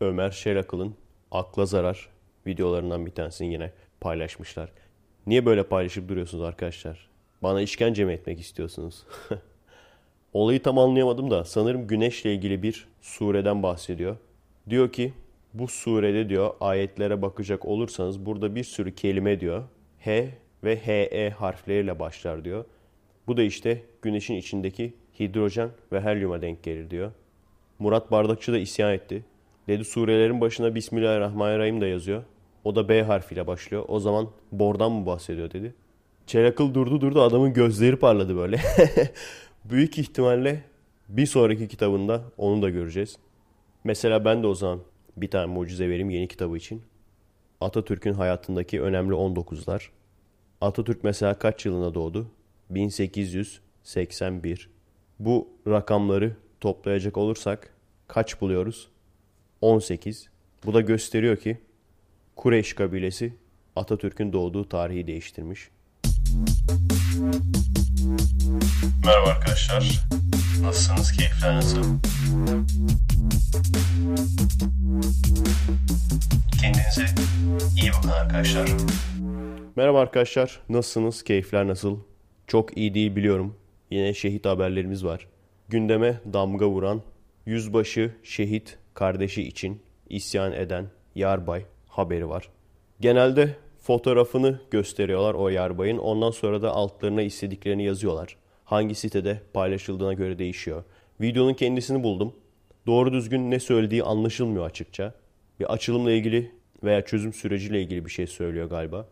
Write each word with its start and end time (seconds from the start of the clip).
Ömer 0.00 0.30
Şerakıl'ın 0.30 0.94
Akla 1.30 1.66
Zarar 1.66 2.08
videolarından 2.46 3.06
bir 3.06 3.10
tanesini 3.10 3.52
yine 3.52 3.72
paylaşmışlar. 4.00 4.72
Niye 5.26 5.46
böyle 5.46 5.62
paylaşıp 5.62 6.08
duruyorsunuz 6.08 6.44
arkadaşlar? 6.44 7.08
Bana 7.42 7.60
işkence 7.60 8.04
mi 8.04 8.12
etmek 8.12 8.40
istiyorsunuz? 8.40 9.06
Olayı 10.32 10.62
tam 10.62 10.78
anlayamadım 10.78 11.30
da 11.30 11.44
sanırım 11.44 11.86
güneşle 11.86 12.34
ilgili 12.34 12.62
bir 12.62 12.88
sureden 13.00 13.62
bahsediyor. 13.62 14.16
Diyor 14.70 14.92
ki 14.92 15.12
bu 15.54 15.68
surede 15.68 16.28
diyor 16.28 16.54
ayetlere 16.60 17.22
bakacak 17.22 17.64
olursanız 17.64 18.26
burada 18.26 18.54
bir 18.54 18.64
sürü 18.64 18.94
kelime 18.94 19.40
diyor. 19.40 19.64
H 19.98 20.28
ve 20.64 20.76
HE 20.76 21.30
harfleriyle 21.30 21.98
başlar 21.98 22.44
diyor. 22.44 22.64
Bu 23.26 23.36
da 23.36 23.42
işte 23.42 23.82
güneşin 24.02 24.34
içindeki 24.34 24.94
hidrojen 25.20 25.70
ve 25.92 26.00
helyuma 26.00 26.42
denk 26.42 26.62
gelir 26.62 26.90
diyor. 26.90 27.12
Murat 27.78 28.10
Bardakçı 28.10 28.52
da 28.52 28.58
isyan 28.58 28.92
etti. 28.92 29.24
Dedi 29.68 29.84
surelerin 29.84 30.40
başına 30.40 30.74
Bismillahirrahmanirrahim 30.74 31.80
de 31.80 31.86
yazıyor. 31.86 32.22
O 32.64 32.76
da 32.76 32.88
B 32.88 33.02
harfiyle 33.02 33.46
başlıyor. 33.46 33.84
O 33.88 34.00
zaman 34.00 34.28
bordan 34.52 34.92
mı 34.92 35.06
bahsediyor 35.06 35.50
dedi. 35.50 35.74
Çelakıl 36.26 36.74
durdu 36.74 37.00
durdu 37.00 37.22
adamın 37.22 37.52
gözleri 37.52 37.96
parladı 37.96 38.36
böyle. 38.36 38.60
Büyük 39.64 39.98
ihtimalle 39.98 40.64
bir 41.08 41.26
sonraki 41.26 41.68
kitabında 41.68 42.22
onu 42.36 42.62
da 42.62 42.70
göreceğiz. 42.70 43.16
Mesela 43.84 44.24
ben 44.24 44.42
de 44.42 44.46
o 44.46 44.54
zaman 44.54 44.80
bir 45.16 45.30
tane 45.30 45.46
mucize 45.46 45.88
vereyim 45.88 46.10
yeni 46.10 46.28
kitabı 46.28 46.56
için. 46.56 46.82
Atatürk'ün 47.60 48.14
hayatındaki 48.14 48.82
önemli 48.82 49.14
19'lar. 49.14 49.88
Atatürk 50.60 51.04
mesela 51.04 51.38
kaç 51.38 51.66
yılında 51.66 51.94
doğdu? 51.94 52.26
1881. 52.70 54.70
Bu 55.18 55.48
rakamları 55.68 56.36
toplayacak 56.60 57.16
olursak 57.16 57.74
kaç 58.08 58.40
buluyoruz? 58.40 58.88
18. 59.64 60.28
Bu 60.66 60.74
da 60.74 60.80
gösteriyor 60.80 61.36
ki 61.36 61.58
Kureyş 62.36 62.72
kabilesi 62.72 63.32
Atatürk'ün 63.76 64.32
doğduğu 64.32 64.68
tarihi 64.68 65.06
değiştirmiş. 65.06 65.70
Merhaba 69.04 69.28
arkadaşlar. 69.30 70.00
Nasılsınız? 70.62 71.12
Keyifler 71.12 71.56
nasıl? 71.56 71.84
Kendinize 76.60 77.06
iyi 77.82 77.90
bakın 77.92 78.08
arkadaşlar. 78.08 78.70
Merhaba 79.76 80.00
arkadaşlar. 80.00 80.60
Nasılsınız? 80.68 81.22
Keyifler 81.22 81.66
nasıl? 81.66 81.98
Çok 82.46 82.76
iyi 82.76 82.94
değil 82.94 83.16
biliyorum. 83.16 83.56
Yine 83.90 84.14
şehit 84.14 84.46
haberlerimiz 84.46 85.04
var. 85.04 85.26
Gündeme 85.68 86.20
damga 86.32 86.68
vuran 86.68 87.02
yüzbaşı 87.46 88.14
şehit 88.22 88.78
kardeşi 88.94 89.42
için 89.42 89.82
isyan 90.08 90.52
eden 90.52 90.86
yarbay 91.14 91.64
haberi 91.88 92.28
var. 92.28 92.48
Genelde 93.00 93.56
fotoğrafını 93.80 94.60
gösteriyorlar 94.70 95.34
o 95.34 95.48
yarbayın. 95.48 95.98
Ondan 95.98 96.30
sonra 96.30 96.62
da 96.62 96.70
altlarına 96.70 97.22
istediklerini 97.22 97.84
yazıyorlar. 97.84 98.36
Hangi 98.64 98.94
sitede 98.94 99.40
paylaşıldığına 99.52 100.12
göre 100.12 100.38
değişiyor. 100.38 100.84
Videonun 101.20 101.54
kendisini 101.54 102.02
buldum. 102.02 102.34
Doğru 102.86 103.12
düzgün 103.12 103.50
ne 103.50 103.60
söylediği 103.60 104.02
anlaşılmıyor 104.02 104.66
açıkça. 104.66 105.14
Bir 105.60 105.72
açılımla 105.72 106.12
ilgili 106.12 106.50
veya 106.84 107.04
çözüm 107.04 107.32
süreciyle 107.32 107.82
ilgili 107.82 108.04
bir 108.04 108.10
şey 108.10 108.26
söylüyor 108.26 108.70
galiba. 108.70 109.08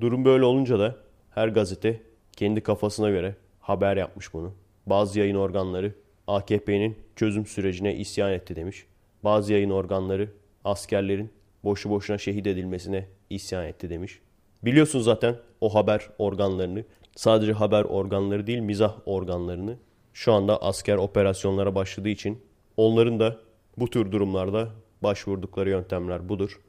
Durum 0.00 0.24
böyle 0.24 0.44
olunca 0.44 0.78
da 0.78 0.96
her 1.30 1.48
gazete 1.48 2.00
kendi 2.32 2.60
kafasına 2.60 3.10
göre 3.10 3.34
haber 3.60 3.96
yapmış 3.96 4.34
bunu. 4.34 4.54
Bazı 4.86 5.18
yayın 5.18 5.36
organları 5.36 5.94
AKP'nin 6.26 6.98
çözüm 7.16 7.46
sürecine 7.46 7.94
isyan 7.94 8.32
etti 8.32 8.56
demiş. 8.56 8.86
Bazı 9.24 9.52
yayın 9.52 9.70
organları 9.70 10.30
askerlerin 10.64 11.30
boşu 11.64 11.90
boşuna 11.90 12.18
şehit 12.18 12.46
edilmesine 12.46 13.08
isyan 13.30 13.66
etti 13.66 13.90
demiş. 13.90 14.20
Biliyorsun 14.64 15.00
zaten 15.00 15.36
o 15.60 15.74
haber 15.74 16.08
organlarını, 16.18 16.84
sadece 17.16 17.52
haber 17.52 17.84
organları 17.84 18.46
değil 18.46 18.58
mizah 18.58 18.94
organlarını 19.06 19.76
şu 20.12 20.32
anda 20.32 20.62
asker 20.62 20.96
operasyonlara 20.96 21.74
başladığı 21.74 22.08
için 22.08 22.42
onların 22.76 23.20
da 23.20 23.36
bu 23.76 23.90
tür 23.90 24.12
durumlarda 24.12 24.68
başvurdukları 25.02 25.70
yöntemler 25.70 26.28
budur. 26.28 26.60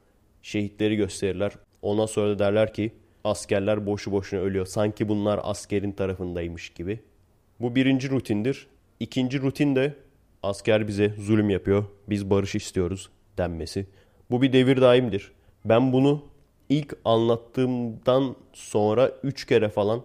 Şehitleri 0.42 0.96
gösterirler. 0.96 1.52
Ondan 1.82 2.06
sonra 2.06 2.30
da 2.30 2.40
derler 2.40 2.74
ki 2.74 2.92
askerler 3.24 3.86
boşu 3.86 4.12
boşuna 4.12 4.40
ölüyor. 4.40 4.66
Sanki 4.66 5.10
bunlar 5.10 5.40
askerin 5.44 5.92
tarafındaymış 5.92 6.70
gibi. 6.70 7.00
Bu 7.60 7.76
birinci 7.76 8.10
rutindir. 8.10 8.68
İkinci 9.00 9.42
rutin 9.42 9.76
de 9.76 9.94
asker 10.46 10.88
bize 10.88 11.14
zulüm 11.20 11.50
yapıyor. 11.50 11.86
Biz 12.10 12.30
barış 12.30 12.56
istiyoruz 12.56 13.10
denmesi. 13.38 13.86
Bu 14.32 14.42
bir 14.42 14.54
devir 14.54 14.82
daimdir. 14.82 15.32
Ben 15.66 15.94
bunu 15.94 16.24
ilk 16.70 16.98
anlattığımdan 17.06 18.36
sonra 18.54 19.12
3 19.24 19.46
kere 19.46 19.70
falan 19.70 20.04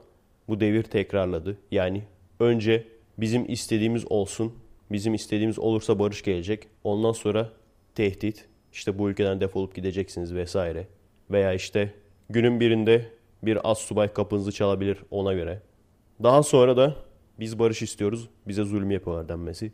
bu 0.49 0.61
devir 0.61 0.83
tekrarladı. 0.83 1.57
Yani 1.71 2.03
önce 2.41 2.87
bizim 3.19 3.53
istediğimiz 3.53 4.13
olsun, 4.13 4.53
bizim 4.93 5.15
istediğimiz 5.15 5.59
olursa 5.59 5.99
barış 5.99 6.23
gelecek. 6.23 6.69
Ondan 6.85 7.13
sonra 7.13 7.51
tehdit, 7.95 8.49
işte 8.73 8.99
bu 8.99 9.11
ülkeden 9.11 9.41
defolup 9.41 9.75
gideceksiniz 9.75 10.35
vesaire. 10.35 10.87
Veya 11.31 11.53
işte 11.55 11.95
günün 12.31 12.61
birinde 12.61 13.07
bir 13.43 13.71
az 13.71 13.79
subay 13.79 14.13
kapınızı 14.13 14.53
çalabilir 14.53 14.99
ona 15.11 15.33
göre. 15.33 15.63
Daha 16.23 16.43
sonra 16.43 16.77
da 16.77 16.97
biz 17.41 17.59
barış 17.59 17.83
istiyoruz, 17.83 18.29
bize 18.49 18.65
zulüm 18.65 18.91
yapıyorlar 18.91 19.29
denmesi. 19.29 19.73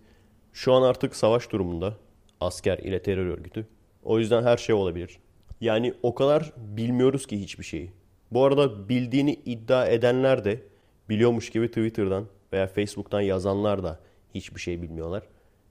Şu 0.57 0.73
an 0.73 0.83
artık 0.83 1.17
savaş 1.17 1.51
durumunda 1.51 1.97
asker 2.41 2.79
ile 2.79 3.03
terör 3.03 3.27
örgütü. 3.27 3.67
O 4.03 4.19
yüzden 4.19 4.43
her 4.43 4.57
şey 4.57 4.75
olabilir. 4.75 5.19
Yani 5.61 5.95
o 6.03 6.15
kadar 6.15 6.53
bilmiyoruz 6.57 7.27
ki 7.27 7.41
hiçbir 7.41 7.65
şeyi. 7.65 7.93
Bu 8.31 8.45
arada 8.45 8.89
bildiğini 8.89 9.35
iddia 9.35 9.87
edenler 9.87 10.45
de 10.45 10.63
biliyormuş 11.09 11.51
gibi 11.51 11.69
Twitter'dan 11.69 12.27
veya 12.53 12.67
Facebook'tan 12.67 13.21
yazanlar 13.21 13.83
da 13.83 14.01
hiçbir 14.35 14.61
şey 14.61 14.83
bilmiyorlar. 14.83 15.23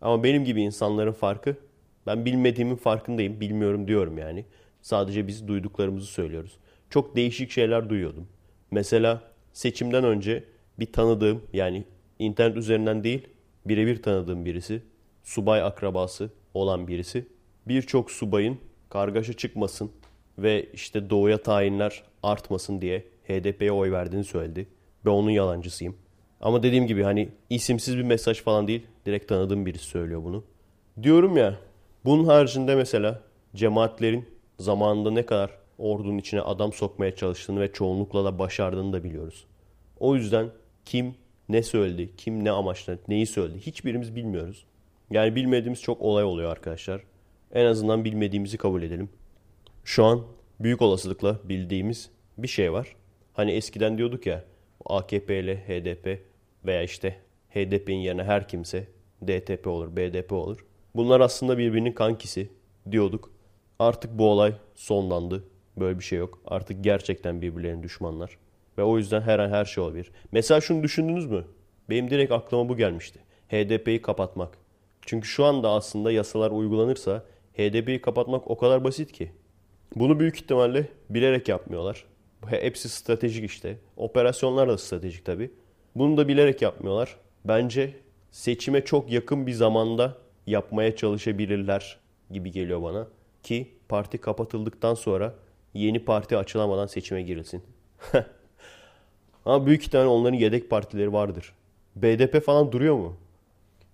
Ama 0.01 0.23
benim 0.23 0.45
gibi 0.45 0.61
insanların 0.61 1.11
farkı 1.11 1.55
ben 2.07 2.25
bilmediğimin 2.25 2.75
farkındayım. 2.75 3.41
Bilmiyorum 3.41 3.87
diyorum 3.87 4.17
yani. 4.17 4.45
Sadece 4.81 5.27
biz 5.27 5.47
duyduklarımızı 5.47 6.07
söylüyoruz. 6.07 6.57
Çok 6.89 7.15
değişik 7.15 7.51
şeyler 7.51 7.89
duyuyordum. 7.89 8.27
Mesela 8.71 9.21
seçimden 9.53 10.03
önce 10.03 10.43
bir 10.79 10.93
tanıdığım 10.93 11.41
yani 11.53 11.83
internet 12.19 12.57
üzerinden 12.57 13.03
değil 13.03 13.27
birebir 13.65 14.01
tanıdığım 14.01 14.45
birisi 14.45 14.81
subay 15.23 15.61
akrabası 15.61 16.29
olan 16.53 16.87
birisi 16.87 17.27
birçok 17.67 18.11
subayın 18.11 18.57
kargaşa 18.89 19.33
çıkmasın 19.33 19.91
ve 20.37 20.65
işte 20.73 21.09
doğuya 21.09 21.43
tayinler 21.43 22.03
artmasın 22.23 22.81
diye 22.81 23.05
HDP'ye 23.27 23.71
oy 23.71 23.91
verdiğini 23.91 24.23
söyledi. 24.23 24.67
Ben 25.05 25.11
onun 25.11 25.29
yalancısıyım. 25.29 25.95
Ama 26.41 26.63
dediğim 26.63 26.87
gibi 26.87 27.03
hani 27.03 27.29
isimsiz 27.49 27.97
bir 27.97 28.03
mesaj 28.03 28.41
falan 28.41 28.67
değil. 28.67 28.85
Direkt 29.05 29.27
tanıdığım 29.27 29.65
birisi 29.65 29.85
söylüyor 29.85 30.23
bunu. 30.23 30.43
Diyorum 31.03 31.37
ya 31.37 31.59
bunun 32.05 32.25
haricinde 32.25 32.75
mesela 32.75 33.21
cemaatlerin 33.55 34.25
zamanında 34.59 35.11
ne 35.11 35.25
kadar 35.25 35.51
ordunun 35.77 36.17
içine 36.17 36.41
adam 36.41 36.73
sokmaya 36.73 37.15
çalıştığını 37.15 37.59
ve 37.59 37.73
çoğunlukla 37.73 38.25
da 38.25 38.39
başardığını 38.39 38.93
da 38.93 39.03
biliyoruz. 39.03 39.45
O 39.99 40.15
yüzden 40.15 40.49
kim 40.85 41.15
ne 41.49 41.63
söyledi, 41.63 42.09
kim 42.17 42.43
ne 42.43 42.51
amaçla 42.51 42.97
neyi 43.07 43.25
söyledi 43.25 43.59
hiçbirimiz 43.59 44.15
bilmiyoruz. 44.15 44.65
Yani 45.11 45.35
bilmediğimiz 45.35 45.81
çok 45.81 46.01
olay 46.01 46.23
oluyor 46.23 46.51
arkadaşlar. 46.51 47.01
En 47.53 47.65
azından 47.65 48.05
bilmediğimizi 48.05 48.57
kabul 48.57 48.83
edelim. 48.83 49.09
Şu 49.83 50.05
an 50.05 50.23
büyük 50.59 50.81
olasılıkla 50.81 51.39
bildiğimiz 51.43 52.09
bir 52.37 52.47
şey 52.47 52.73
var. 52.73 52.95
Hani 53.33 53.51
eskiden 53.51 53.97
diyorduk 53.97 54.25
ya 54.25 54.43
AKP 54.85 55.39
ile 55.39 55.57
HDP 55.57 56.19
veya 56.65 56.83
işte 56.83 57.15
HDP'nin 57.49 57.97
yerine 57.97 58.23
her 58.23 58.47
kimse 58.47 58.87
DTP 59.27 59.67
olur, 59.67 59.95
BDP 59.95 60.31
olur. 60.31 60.65
Bunlar 60.95 61.19
aslında 61.21 61.57
birbirinin 61.57 61.91
kankisi 61.91 62.49
diyorduk. 62.91 63.31
Artık 63.79 64.17
bu 64.17 64.29
olay 64.29 64.53
sonlandı. 64.75 65.43
Böyle 65.77 65.99
bir 65.99 66.03
şey 66.03 66.19
yok. 66.19 66.41
Artık 66.45 66.83
gerçekten 66.83 67.41
birbirlerinin 67.41 67.83
düşmanlar. 67.83 68.37
Ve 68.77 68.83
o 68.83 68.97
yüzden 68.97 69.21
her 69.21 69.39
an 69.39 69.49
her 69.49 69.65
şey 69.65 69.83
olabilir. 69.83 70.11
Mesela 70.31 70.61
şunu 70.61 70.83
düşündünüz 70.83 71.25
mü? 71.25 71.45
Benim 71.89 72.09
direkt 72.09 72.31
aklıma 72.31 72.69
bu 72.69 72.77
gelmişti. 72.77 73.19
HDP'yi 73.49 74.01
kapatmak. 74.01 74.57
Çünkü 75.01 75.27
şu 75.27 75.45
anda 75.45 75.69
aslında 75.69 76.11
yasalar 76.11 76.51
uygulanırsa 76.51 77.23
HDP'yi 77.53 78.01
kapatmak 78.01 78.51
o 78.51 78.57
kadar 78.57 78.83
basit 78.83 79.11
ki. 79.11 79.31
Bunu 79.95 80.19
büyük 80.19 80.35
ihtimalle 80.35 80.87
bilerek 81.09 81.49
yapmıyorlar. 81.49 82.05
Hepsi 82.47 82.89
stratejik 82.89 83.45
işte. 83.45 83.77
Operasyonlar 83.97 84.69
da 84.69 84.77
stratejik 84.77 85.25
tabii. 85.25 85.51
Bunu 85.95 86.17
da 86.17 86.27
bilerek 86.27 86.61
yapmıyorlar. 86.61 87.15
Bence 87.45 87.93
seçime 88.31 88.85
çok 88.85 89.11
yakın 89.11 89.47
bir 89.47 89.51
zamanda 89.51 90.17
yapmaya 90.47 90.95
çalışabilirler 90.95 91.97
gibi 92.31 92.51
geliyor 92.51 92.83
bana. 92.83 93.07
Ki 93.43 93.71
parti 93.89 94.17
kapatıldıktan 94.17 94.93
sonra 94.93 95.35
yeni 95.73 96.05
parti 96.05 96.37
açılamadan 96.37 96.85
seçime 96.85 97.21
girilsin. 97.21 97.63
Ama 99.45 99.65
büyük 99.65 99.83
ihtimalle 99.83 100.07
onların 100.07 100.37
yedek 100.37 100.69
partileri 100.69 101.13
vardır. 101.13 101.53
BDP 101.95 102.45
falan 102.45 102.71
duruyor 102.71 102.95
mu? 102.95 103.17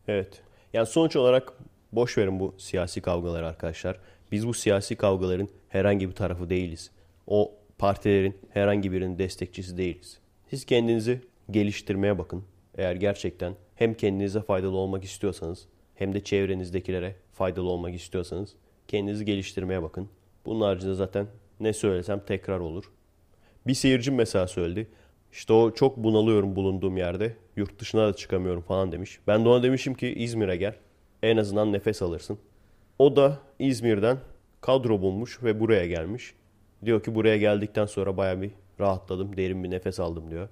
Evet. 0.08 0.42
Yani 0.74 0.86
sonuç 0.86 1.16
olarak 1.16 1.54
boş 1.92 2.18
verin 2.18 2.40
bu 2.40 2.56
siyasi 2.58 3.02
kavgaları 3.02 3.48
arkadaşlar. 3.48 4.00
Biz 4.32 4.48
bu 4.48 4.54
siyasi 4.54 4.96
kavgaların 4.96 5.48
herhangi 5.70 6.10
bir 6.10 6.16
tarafı 6.16 6.50
değiliz. 6.50 6.92
O 7.28 7.52
partilerin 7.78 8.38
herhangi 8.50 8.92
birinin 8.92 9.18
destekçisi 9.18 9.78
değiliz. 9.78 10.20
Siz 10.50 10.66
kendinizi 10.66 11.22
geliştirmeye 11.52 12.18
bakın. 12.18 12.44
Eğer 12.78 12.96
gerçekten 12.96 13.54
hem 13.76 13.94
kendinize 13.94 14.42
faydalı 14.42 14.78
olmak 14.78 15.04
istiyorsanız 15.04 15.68
hem 15.96 16.14
de 16.14 16.24
çevrenizdekilere 16.24 17.16
faydalı 17.34 17.70
olmak 17.70 17.96
istiyorsanız 17.96 18.56
kendinizi 18.88 19.26
geliştirmeye 19.26 19.84
bakın. 19.84 20.10
Bunun 20.46 20.62
haricinde 20.62 20.94
zaten 20.94 21.28
ne 21.60 21.74
söylesem 21.74 22.20
tekrar 22.20 22.60
olur. 22.60 22.92
Bir 23.68 23.74
seyircim 23.74 24.16
mesela 24.16 24.48
söyledi. 24.48 24.88
İşte 25.32 25.54
o 25.54 25.74
çok 25.74 25.98
bunalıyorum 25.98 26.56
bulunduğum 26.56 26.98
yerde. 26.98 27.36
Yurt 27.56 27.80
dışına 27.80 28.08
da 28.08 28.14
çıkamıyorum 28.16 28.62
falan 28.62 28.92
demiş. 28.92 29.20
Ben 29.28 29.46
de 29.46 29.50
ona 29.50 29.64
demişim 29.64 29.94
ki 29.94 30.08
İzmir'e 30.08 30.56
gel. 30.56 30.76
En 31.24 31.38
azından 31.38 31.74
nefes 31.74 32.02
alırsın. 32.02 32.38
O 33.00 33.16
da 33.16 33.40
İzmir'den 33.60 34.18
kadro 34.62 35.02
bulmuş 35.02 35.44
ve 35.44 35.60
buraya 35.60 35.88
gelmiş. 35.88 36.34
Diyor 36.86 37.04
ki 37.04 37.16
buraya 37.16 37.38
geldikten 37.38 37.86
sonra 37.86 38.18
baya 38.18 38.42
bir 38.42 38.52
rahatladım, 38.80 39.38
derin 39.38 39.64
bir 39.64 39.72
nefes 39.72 40.00
aldım 40.00 40.32
diyor. 40.32 40.50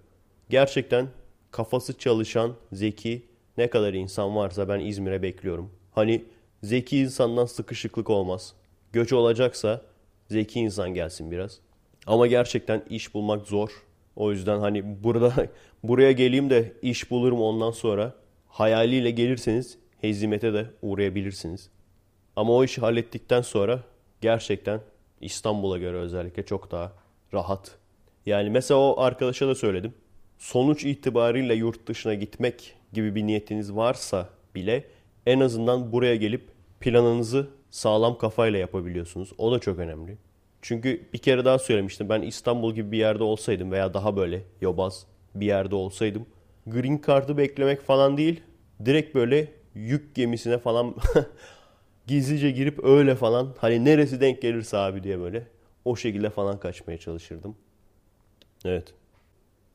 Gerçekten 0.50 1.08
kafası 1.52 1.98
çalışan, 1.98 2.54
zeki 2.74 3.26
ne 3.58 3.70
kadar 3.70 3.94
insan 3.94 4.36
varsa 4.36 4.70
ben 4.70 4.80
İzmir'e 4.80 5.22
bekliyorum. 5.22 5.72
Hani 5.92 6.26
zeki 6.64 7.00
insandan 7.00 7.46
sıkışıklık 7.46 8.10
olmaz. 8.10 8.54
Göç 8.94 9.14
olacaksa 9.14 9.82
zeki 10.30 10.60
insan 10.60 10.94
gelsin 10.94 11.32
biraz. 11.32 11.60
Ama 12.08 12.28
gerçekten 12.28 12.84
iş 12.90 13.14
bulmak 13.14 13.48
zor. 13.48 13.70
O 14.20 14.32
yüzden 14.32 14.60
hani 14.60 15.04
burada 15.04 15.34
buraya 15.84 16.12
geleyim 16.12 16.50
de 16.50 16.74
iş 16.82 17.12
bulurum 17.12 17.42
ondan 17.42 17.72
sonra 17.72 18.16
hayaliyle 18.48 19.12
gelirseniz 19.12 19.78
hezimete 20.02 20.54
de 20.54 20.66
uğrayabilirsiniz. 20.82 21.70
Ama 22.36 22.54
o 22.54 22.64
işi 22.64 22.82
hallettikten 22.82 23.42
sonra 23.42 23.84
gerçekten 24.22 24.82
İstanbul'a 25.22 25.78
göre 25.78 25.98
özellikle 25.98 26.46
çok 26.46 26.72
daha 26.72 26.94
rahat. 27.34 27.78
Yani 28.26 28.50
mesela 28.50 28.80
o 28.80 29.02
arkadaşa 29.02 29.48
da 29.48 29.56
söyledim. 29.56 29.94
Sonuç 30.38 30.86
itibariyle 30.86 31.56
yurt 31.56 31.88
dışına 31.88 32.14
gitmek 32.14 32.76
gibi 32.94 33.16
bir 33.16 33.24
niyetiniz 33.24 33.76
varsa 33.76 34.30
bile 34.56 34.84
en 35.26 35.40
azından 35.40 35.92
buraya 35.92 36.16
gelip 36.16 36.42
planınızı 36.80 37.48
sağlam 37.72 38.18
kafayla 38.18 38.60
yapabiliyorsunuz. 38.60 39.34
O 39.38 39.52
da 39.52 39.60
çok 39.60 39.80
önemli. 39.80 40.18
Çünkü 40.62 41.02
bir 41.14 41.18
kere 41.18 41.46
daha 41.46 41.60
söylemiştim. 41.60 42.10
Ben 42.10 42.22
İstanbul 42.22 42.76
gibi 42.76 42.92
bir 42.92 42.98
yerde 42.98 43.24
olsaydım 43.24 43.72
veya 43.72 43.94
daha 43.94 44.18
böyle 44.18 44.42
yobaz 44.62 45.06
bir 45.36 45.46
yerde 45.46 45.76
olsaydım 45.76 46.26
green 46.68 47.02
card'ı 47.08 47.38
beklemek 47.38 47.82
falan 47.82 48.18
değil. 48.18 48.42
Direkt 48.86 49.16
böyle 49.16 49.48
yük 49.76 50.16
gemisine 50.16 50.58
falan 50.58 50.96
gizlice 52.08 52.52
girip 52.52 52.84
öyle 52.84 53.16
falan 53.16 53.54
hani 53.58 53.86
neresi 53.86 54.22
denk 54.22 54.42
gelirse 54.42 54.78
abi 54.78 55.04
diye 55.04 55.20
böyle 55.20 55.48
o 55.86 55.96
şekilde 55.96 56.30
falan 56.30 56.60
kaçmaya 56.60 56.98
çalışırdım. 56.98 57.56
Evet. 58.66 58.94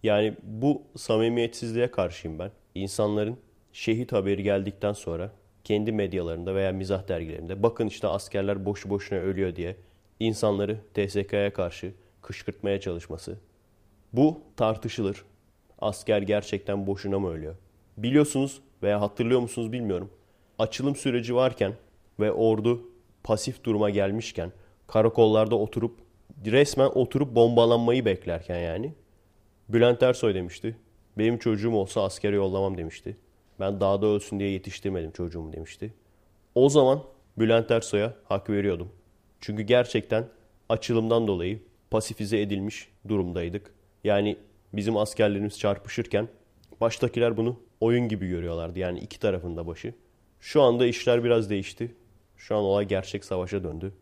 Yani 0.03 0.35
bu 0.43 0.83
samimiyetsizliğe 0.97 1.91
karşıyım 1.91 2.39
ben. 2.39 2.51
İnsanların 2.75 3.37
şehit 3.73 4.13
haberi 4.13 4.43
geldikten 4.43 4.93
sonra 4.93 5.31
kendi 5.65 5.93
medyalarında 5.93 6.55
veya 6.55 6.73
mizah 6.73 7.09
dergilerinde 7.09 7.63
bakın 7.63 7.87
işte 7.87 8.09
askerler 8.09 8.65
boşu 8.65 8.91
boşuna 8.91 9.19
ölüyor 9.19 9.57
diye 9.57 9.77
insanları 10.21 10.79
TSK'ya 10.95 11.53
karşı 11.53 11.93
kışkırtmaya 12.23 12.81
çalışması. 12.81 13.39
Bu 14.13 14.41
tartışılır. 14.57 15.25
Asker 15.79 16.23
gerçekten 16.23 16.87
boşuna 16.87 17.19
mı 17.19 17.31
ölüyor? 17.31 17.55
Biliyorsunuz 17.97 18.61
veya 18.83 19.01
hatırlıyor 19.01 19.41
musunuz 19.41 19.73
bilmiyorum. 19.73 20.11
Açılım 20.59 20.97
süreci 20.97 21.35
varken 21.35 21.73
ve 22.21 22.33
ordu 22.33 22.89
pasif 23.25 23.65
duruma 23.65 23.91
gelmişken 23.91 24.53
karakollarda 24.87 25.57
oturup 25.57 25.99
resmen 26.47 26.91
oturup 26.95 27.35
bombalanmayı 27.35 28.05
beklerken 28.05 28.59
yani 28.59 28.95
Bülent 29.69 30.03
Ersoy 30.03 30.35
demişti. 30.35 30.77
Benim 31.19 31.39
çocuğum 31.39 31.75
olsa 31.75 32.03
askere 32.03 32.37
yollamam 32.37 32.79
demişti. 32.79 33.17
Ben 33.61 33.81
dağda 33.81 34.07
ölsün 34.07 34.39
diye 34.39 34.51
yetiştirmedim 34.51 35.11
çocuğumu 35.11 35.53
demişti. 35.53 35.95
O 36.55 36.69
zaman 36.69 37.03
Bülent 37.39 37.71
Ersoy'a 37.71 38.15
hak 38.25 38.51
veriyordum. 38.51 38.89
Çünkü 39.45 39.63
gerçekten 39.63 40.29
açılımdan 40.69 41.27
dolayı 41.27 41.63
pasifize 41.91 42.41
edilmiş 42.41 42.89
durumdaydık. 43.09 43.75
Yani 44.05 44.37
bizim 44.73 44.97
askerlerimiz 44.97 45.59
çarpışırken 45.59 46.29
baştakiler 46.81 47.37
bunu 47.37 47.61
oyun 47.81 48.09
gibi 48.09 48.29
görüyorlardı. 48.29 48.79
Yani 48.79 48.99
iki 48.99 49.21
tarafında 49.21 49.67
başı. 49.67 49.95
Şu 50.41 50.63
anda 50.63 50.87
işler 50.87 51.25
biraz 51.25 51.51
değişti. 51.51 51.95
Şu 52.37 52.57
an 52.57 52.63
olay 52.63 52.89
gerçek 52.89 53.25
savaşa 53.25 53.65
döndü. 53.65 53.93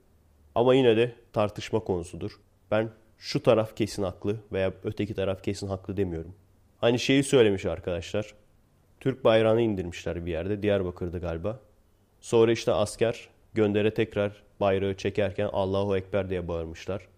Ama 0.54 0.74
yine 0.74 0.96
de 0.96 1.12
tartışma 1.32 1.80
konusudur. 1.80 2.40
Ben 2.70 2.90
şu 3.18 3.42
taraf 3.42 3.76
kesin 3.76 4.02
haklı 4.02 4.36
veya 4.52 4.72
öteki 4.84 5.14
taraf 5.14 5.42
kesin 5.42 5.66
haklı 5.66 5.96
demiyorum. 5.96 6.34
Hani 6.78 6.98
şeyi 6.98 7.22
söylemiş 7.22 7.66
arkadaşlar. 7.66 8.34
Türk 9.00 9.24
bayrağını 9.24 9.60
indirmişler 9.60 10.26
bir 10.26 10.30
yerde. 10.30 10.62
Diyarbakır'da 10.62 11.18
galiba. 11.18 11.60
Sonra 12.20 12.52
işte 12.52 12.72
asker 12.72 13.28
göndere 13.54 13.94
tekrar 13.94 14.41
bayrağı 14.62 14.94
çekerken 14.94 15.50
Allahu 15.52 15.96
Ekber 15.96 16.30
diye 16.30 16.48
bağırmışlar. 16.48 17.08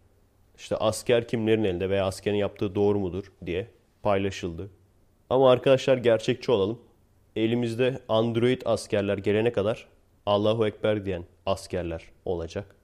İşte 0.58 0.76
asker 0.76 1.28
kimlerin 1.28 1.64
elinde 1.64 1.90
veya 1.90 2.06
askerin 2.06 2.36
yaptığı 2.36 2.74
doğru 2.74 2.98
mudur 2.98 3.32
diye 3.46 3.66
paylaşıldı. 4.02 4.70
Ama 5.30 5.50
arkadaşlar 5.50 5.96
gerçekçi 5.96 6.52
olalım. 6.52 6.78
Elimizde 7.36 7.98
Android 8.08 8.62
askerler 8.64 9.18
gelene 9.18 9.52
kadar 9.52 9.86
Allahu 10.26 10.66
Ekber 10.66 11.04
diyen 11.06 11.24
askerler 11.46 12.04
olacak. 12.24 12.76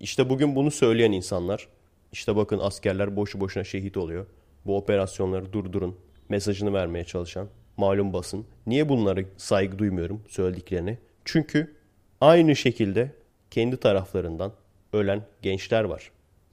İşte 0.00 0.30
bugün 0.30 0.56
bunu 0.56 0.70
söyleyen 0.70 1.12
insanlar, 1.12 1.68
işte 2.12 2.36
bakın 2.36 2.58
askerler 2.58 3.16
boşu 3.16 3.40
boşuna 3.40 3.64
şehit 3.64 3.96
oluyor. 3.96 4.26
Bu 4.66 4.76
operasyonları 4.76 5.52
durdurun 5.52 5.96
mesajını 6.28 6.72
vermeye 6.72 7.04
çalışan 7.04 7.48
malum 7.76 8.12
basın. 8.12 8.46
Niye 8.66 8.88
bunları 8.88 9.26
saygı 9.36 9.78
duymuyorum 9.78 10.22
söylediklerini? 10.28 10.98
Çünkü 11.24 11.76
aynı 12.20 12.56
şekilde 12.56 13.19
kendi 13.50 13.76
taraflarından 13.76 14.52
ölen 14.92 15.22
gençler 15.42 15.84
var. 15.84 16.10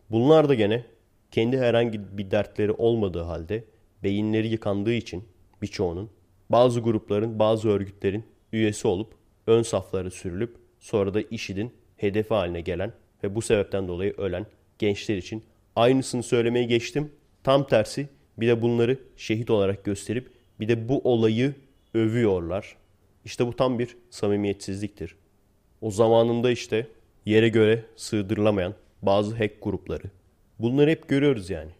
Bunlar 0.09 0.49
da 0.49 0.53
gene 0.53 0.85
kendi 1.31 1.57
herhangi 1.57 2.17
bir 2.17 2.31
dertleri 2.31 2.71
olmadığı 2.71 3.21
halde 3.21 3.63
beyinleri 4.03 4.47
yıkandığı 4.47 4.93
için 4.93 5.23
birçoğunun 5.61 6.09
bazı 6.49 6.79
grupların, 6.79 7.39
bazı 7.39 7.69
örgütlerin 7.69 8.25
üyesi 8.53 8.87
olup 8.87 9.13
ön 9.47 9.61
safları 9.61 10.11
sürülüp 10.11 10.55
sonra 10.79 11.13
da 11.13 11.21
IŞİD'in 11.21 11.73
hedefi 11.97 12.33
haline 12.33 12.61
gelen 12.61 12.93
ve 13.23 13.35
bu 13.35 13.41
sebepten 13.41 13.87
dolayı 13.87 14.13
ölen 14.17 14.45
gençler 14.79 15.17
için 15.17 15.43
aynısını 15.75 16.23
söylemeye 16.23 16.65
geçtim. 16.65 17.11
Tam 17.43 17.67
tersi 17.67 18.09
bir 18.37 18.47
de 18.47 18.61
bunları 18.61 18.99
şehit 19.17 19.49
olarak 19.49 19.83
gösterip 19.83 20.31
bir 20.59 20.67
de 20.67 20.89
bu 20.89 21.01
olayı 21.03 21.55
övüyorlar. 21.93 22.75
İşte 23.25 23.47
bu 23.47 23.55
tam 23.55 23.79
bir 23.79 23.97
samimiyetsizliktir. 24.09 25.15
O 25.81 25.91
zamanında 25.91 26.51
işte 26.51 26.87
yere 27.25 27.49
göre 27.49 27.85
sığdırılamayan 27.95 28.73
bazı 29.01 29.35
hack 29.35 29.61
grupları. 29.61 30.03
Bunları 30.59 30.89
hep 30.89 31.07
görüyoruz 31.07 31.49
yani. 31.49 31.71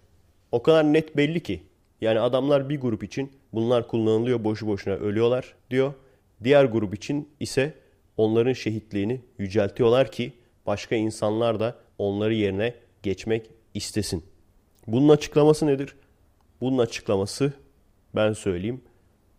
O 0.52 0.64
kadar 0.64 0.94
net 0.94 1.18
belli 1.18 1.44
ki. 1.44 1.62
Yani 2.02 2.20
adamlar 2.20 2.70
bir 2.70 2.80
grup 2.80 3.04
için 3.04 3.32
bunlar 3.54 3.88
kullanılıyor 3.88 4.44
boşu 4.44 4.68
boşuna 4.68 4.94
ölüyorlar 4.94 5.56
diyor. 5.70 5.94
Diğer 6.44 6.66
grup 6.66 6.96
için 6.96 7.30
ise 7.40 7.74
onların 8.18 8.54
şehitliğini 8.54 9.22
yüceltiyorlar 9.38 10.12
ki 10.12 10.34
başka 10.66 10.96
insanlar 10.96 11.60
da 11.60 11.76
onları 11.98 12.34
yerine 12.34 12.74
geçmek 13.04 13.50
istesin. 13.74 14.24
Bunun 14.88 15.10
açıklaması 15.10 15.68
nedir? 15.68 15.96
Bunun 16.62 16.78
açıklaması 16.78 17.54
ben 18.16 18.34
söyleyeyim. 18.34 18.82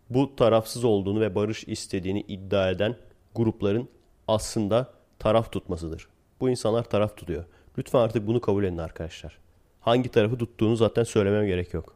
Bu 0.09 0.35
tarafsız 0.35 0.83
olduğunu 0.83 1.21
ve 1.21 1.35
barış 1.35 1.63
istediğini 1.63 2.21
iddia 2.21 2.71
eden 2.71 2.95
grupların 3.35 3.89
aslında 4.29 4.89
taraf 5.19 5.51
tutmasıdır. 5.51 6.07
Bu 6.39 6.49
insanlar 6.49 6.83
taraf 6.83 7.17
tutuyor. 7.17 7.45
Lütfen 7.77 7.99
artık 7.99 8.27
bunu 8.27 8.41
kabul 8.41 8.63
edin 8.63 8.77
arkadaşlar. 8.77 9.37
Hangi 9.79 10.09
tarafı 10.09 10.37
tuttuğunu 10.37 10.75
zaten 10.75 11.03
söylemem 11.03 11.47
gerek 11.47 11.73
yok. 11.73 11.95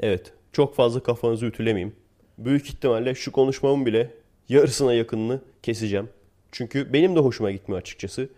Evet, 0.00 0.32
çok 0.52 0.74
fazla 0.74 1.02
kafanızı 1.02 1.46
ütülemeyeyim. 1.46 1.96
Büyük 2.38 2.66
ihtimalle 2.66 3.14
şu 3.14 3.32
konuşmamın 3.32 3.86
bile 3.86 4.14
yarısına 4.48 4.94
yakınını 4.94 5.40
keseceğim. 5.62 6.08
Çünkü 6.52 6.92
benim 6.92 7.16
de 7.16 7.20
hoşuma 7.20 7.50
gitmiyor 7.50 7.80
açıkçası. 7.80 8.28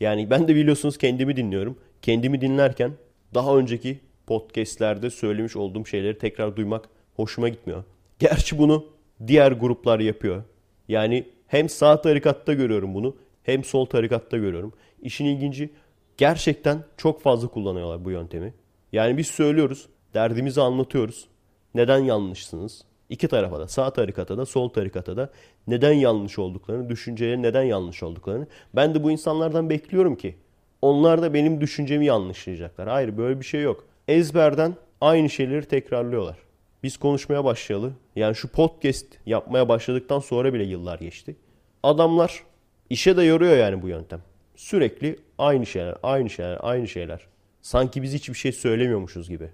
Yani 0.00 0.30
ben 0.30 0.48
de 0.48 0.54
biliyorsunuz 0.54 0.98
kendimi 0.98 1.36
dinliyorum. 1.36 1.78
Kendimi 2.02 2.40
dinlerken 2.40 2.92
daha 3.34 3.56
önceki 3.56 4.00
podcastlerde 4.26 5.10
söylemiş 5.10 5.56
olduğum 5.56 5.86
şeyleri 5.86 6.18
tekrar 6.18 6.56
duymak 6.56 6.88
hoşuma 7.16 7.48
gitmiyor. 7.48 7.84
Gerçi 8.18 8.58
bunu 8.58 8.86
diğer 9.26 9.52
gruplar 9.52 10.00
yapıyor. 10.00 10.42
Yani 10.88 11.26
hem 11.54 11.68
sağ 11.68 12.00
tarikatta 12.00 12.52
görüyorum 12.52 12.94
bunu 12.94 13.16
hem 13.42 13.64
sol 13.64 13.84
tarikatta 13.84 14.36
görüyorum. 14.36 14.72
İşin 15.02 15.24
ilginci 15.24 15.70
gerçekten 16.16 16.84
çok 16.96 17.22
fazla 17.22 17.48
kullanıyorlar 17.48 18.04
bu 18.04 18.10
yöntemi. 18.10 18.54
Yani 18.92 19.16
biz 19.16 19.26
söylüyoruz, 19.26 19.86
derdimizi 20.14 20.60
anlatıyoruz. 20.60 21.28
Neden 21.74 21.98
yanlışsınız? 21.98 22.84
İki 23.08 23.28
tarafa 23.28 23.60
da 23.60 23.68
sağ 23.68 23.92
tarikata 23.92 24.38
da 24.38 24.46
sol 24.46 24.68
tarikata 24.68 25.16
da 25.16 25.30
neden 25.66 25.92
yanlış 25.92 26.38
olduklarını, 26.38 26.88
düşünceleri 26.88 27.42
neden 27.42 27.62
yanlış 27.62 28.02
olduklarını. 28.02 28.46
Ben 28.76 28.94
de 28.94 29.02
bu 29.02 29.10
insanlardan 29.10 29.70
bekliyorum 29.70 30.16
ki 30.16 30.34
onlar 30.82 31.22
da 31.22 31.34
benim 31.34 31.60
düşüncemi 31.60 32.06
yanlışlayacaklar. 32.06 32.88
Hayır 32.88 33.18
böyle 33.18 33.40
bir 33.40 33.44
şey 33.44 33.62
yok. 33.62 33.84
Ezberden 34.08 34.74
aynı 35.00 35.30
şeyleri 35.30 35.66
tekrarlıyorlar. 35.66 36.36
Biz 36.82 36.96
konuşmaya 36.96 37.44
başlayalı. 37.44 37.92
Yani 38.16 38.34
şu 38.34 38.48
podcast 38.48 39.06
yapmaya 39.26 39.68
başladıktan 39.68 40.18
sonra 40.18 40.54
bile 40.54 40.64
yıllar 40.64 40.98
geçti. 40.98 41.36
Adamlar 41.84 42.44
işe 42.90 43.16
de 43.16 43.22
yoruyor 43.22 43.56
yani 43.56 43.82
bu 43.82 43.88
yöntem. 43.88 44.22
Sürekli 44.56 45.18
aynı 45.38 45.66
şeyler, 45.66 45.96
aynı 46.02 46.30
şeyler, 46.30 46.58
aynı 46.60 46.88
şeyler. 46.88 47.26
Sanki 47.62 48.02
biz 48.02 48.14
hiçbir 48.14 48.34
şey 48.34 48.52
söylemiyormuşuz 48.52 49.28
gibi. 49.28 49.50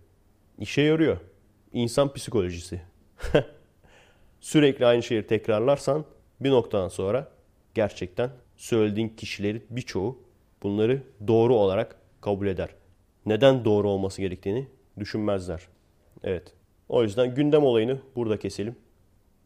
İşe 0.58 0.82
yarıyor. 0.82 1.16
İnsan 1.72 2.12
psikolojisi. 2.12 2.80
Sürekli 4.40 4.86
aynı 4.86 5.02
şeyi 5.02 5.26
tekrarlarsan 5.26 6.04
bir 6.40 6.50
noktadan 6.50 6.88
sonra 6.88 7.28
gerçekten 7.74 8.30
söylediğin 8.56 9.08
kişilerin 9.08 9.64
birçoğu 9.70 10.18
bunları 10.62 11.02
doğru 11.28 11.54
olarak 11.54 11.96
kabul 12.20 12.46
eder. 12.46 12.68
Neden 13.26 13.64
doğru 13.64 13.88
olması 13.88 14.20
gerektiğini 14.20 14.68
düşünmezler. 14.98 15.68
Evet. 16.24 16.52
O 16.88 17.02
yüzden 17.02 17.34
gündem 17.34 17.64
olayını 17.64 18.00
burada 18.16 18.38
keselim. 18.38 18.76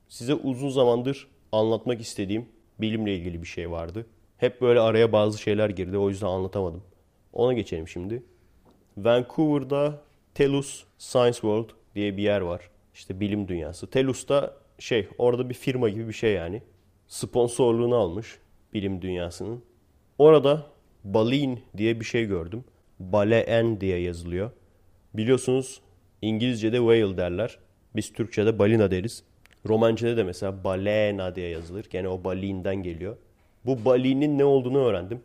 Size 0.09 0.35
uzun 0.35 0.69
zamandır 0.69 1.29
anlatmak 1.53 2.01
istediğim 2.01 2.54
bilimle 2.81 3.17
ilgili 3.17 3.43
bir 3.43 3.47
şey 3.47 3.71
vardı. 3.71 4.07
Hep 4.37 4.61
böyle 4.61 4.81
araya 4.81 5.13
bazı 5.13 5.39
şeyler 5.39 5.71
girdi. 5.71 5.99
O 5.99 6.09
yüzden 6.09 6.27
anlatamadım. 6.27 6.83
Ona 7.33 7.53
geçelim 7.53 7.89
şimdi. 7.89 8.23
Vancouver'da 8.97 10.01
Telus 10.35 10.85
Science 10.99 11.33
World 11.33 11.71
diye 11.95 12.17
bir 12.17 12.23
yer 12.23 12.41
var. 12.41 12.71
İşte 12.95 13.21
bilim 13.21 13.49
dünyası. 13.49 13.91
Telus 13.91 14.29
da 14.29 14.55
şey 14.79 15.09
orada 15.19 15.49
bir 15.49 15.55
firma 15.55 15.89
gibi 15.89 16.09
bir 16.09 16.13
şey 16.13 16.33
yani. 16.33 16.63
Sponsorluğunu 17.09 17.97
almış 17.97 18.39
bilim 18.75 19.03
dünyasının. 19.03 19.63
Orada 20.19 20.67
Balin 21.05 21.61
diye 21.77 22.01
bir 22.01 22.05
şey 22.05 22.25
gördüm. 22.25 22.65
Baleen 23.01 23.81
diye 23.81 23.99
yazılıyor. 23.99 24.51
Biliyorsunuz 25.15 25.81
İngilizce'de 26.23 26.77
whale 26.77 27.17
derler. 27.17 27.59
Biz 27.97 28.13
Türkçe'de 28.13 28.59
balina 28.59 28.91
deriz. 28.91 29.25
Romanca'da 29.69 30.17
da 30.17 30.25
mesela 30.25 30.65
balena 30.65 31.37
diye 31.37 31.49
yazılır. 31.49 31.87
Gene 31.91 32.09
o 32.09 32.25
balinden 32.25 32.77
geliyor. 32.77 33.17
Bu 33.67 33.85
balinin 33.85 34.39
ne 34.39 34.45
olduğunu 34.45 34.85
öğrendim. 34.85 35.23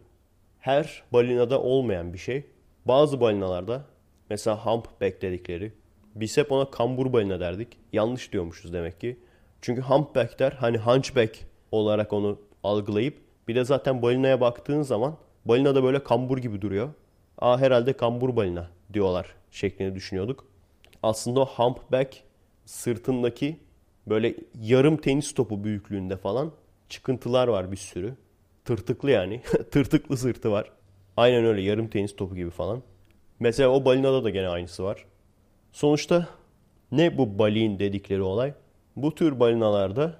Her 0.60 1.03
balinada 1.13 1.62
olmayan 1.62 2.13
bir 2.13 2.17
şey. 2.17 2.43
Bazı 2.86 3.22
balinalarda 3.22 3.86
mesela 4.29 4.65
humpback 4.65 5.22
dedikleri. 5.22 5.74
Biz 6.15 6.38
hep 6.38 6.51
ona 6.51 6.72
kambur 6.72 7.13
balina 7.13 7.39
derdik. 7.39 7.67
Yanlış 7.93 8.34
diyormuşuz 8.34 8.74
demek 8.74 9.00
ki. 9.00 9.19
Çünkü 9.62 9.81
humpbackler 9.81 10.51
hani 10.51 10.77
hunchback 10.77 11.39
olarak 11.72 12.13
onu 12.13 12.39
algılayıp 12.63 13.17
bir 13.48 13.55
de 13.55 13.63
zaten 13.63 14.01
balinaya 14.01 14.41
baktığın 14.41 14.81
zaman 14.81 15.17
balina 15.46 15.75
da 15.75 15.84
böyle 15.84 16.03
kambur 16.03 16.38
gibi 16.38 16.62
duruyor. 16.62 16.89
Aa 17.38 17.60
herhalde 17.60 17.93
kambur 17.93 18.36
balina 18.36 18.69
diyorlar 18.93 19.36
şeklinde 19.51 19.96
düşünüyorduk. 19.96 20.46
Aslında 21.03 21.39
o 21.39 21.46
humpback 21.46 22.24
sırtındaki 22.65 23.60
böyle 24.10 24.36
yarım 24.62 24.98
tenis 24.98 25.34
topu 25.34 25.63
büyüklüğünde 25.63 26.18
falan 26.18 26.51
çıkıntılar 26.89 27.48
var 27.48 27.72
bir 27.72 27.78
sürü. 27.78 28.16
Tırtıklı 28.66 29.12
yani. 29.12 29.42
Tırtıklı 29.72 30.18
sırtı 30.18 30.51
var. 30.51 30.72
Aynen 31.18 31.46
öyle 31.46 31.62
yarım 31.62 31.88
tenis 31.88 32.16
topu 32.16 32.36
gibi 32.36 32.50
falan. 32.50 32.82
Mesela 33.39 33.70
o 33.70 33.86
balinada 33.86 34.24
da 34.24 34.30
gene 34.30 34.48
aynısı 34.48 34.84
var. 34.84 35.06
Sonuçta 35.72 36.28
ne 36.92 37.18
bu 37.18 37.39
balin 37.39 37.80
dedikleri 37.80 38.22
olay? 38.22 38.54
Bu 38.96 39.16
tür 39.16 39.39
balinalarda 39.39 40.16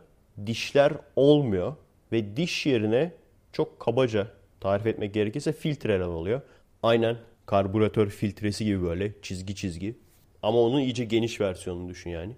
dişler 0.46 0.94
olmuyor 1.16 1.76
ve 2.12 2.38
diş 2.38 2.66
yerine 2.66 3.12
çok 3.54 3.80
kabaca 3.80 4.28
tarif 4.60 4.86
etmek 4.86 5.14
gerekirse 5.14 5.54
filtreler 5.54 6.06
oluyor. 6.06 6.42
Aynen 6.84 7.18
karbüratör 7.46 8.10
filtresi 8.10 8.66
gibi 8.66 8.84
böyle 8.84 9.14
çizgi 9.22 9.56
çizgi. 9.56 9.98
Ama 10.44 10.60
onun 10.60 10.80
iyice 10.80 11.06
geniş 11.06 11.42
versiyonunu 11.42 11.90
düşün 11.90 12.10
yani. 12.10 12.36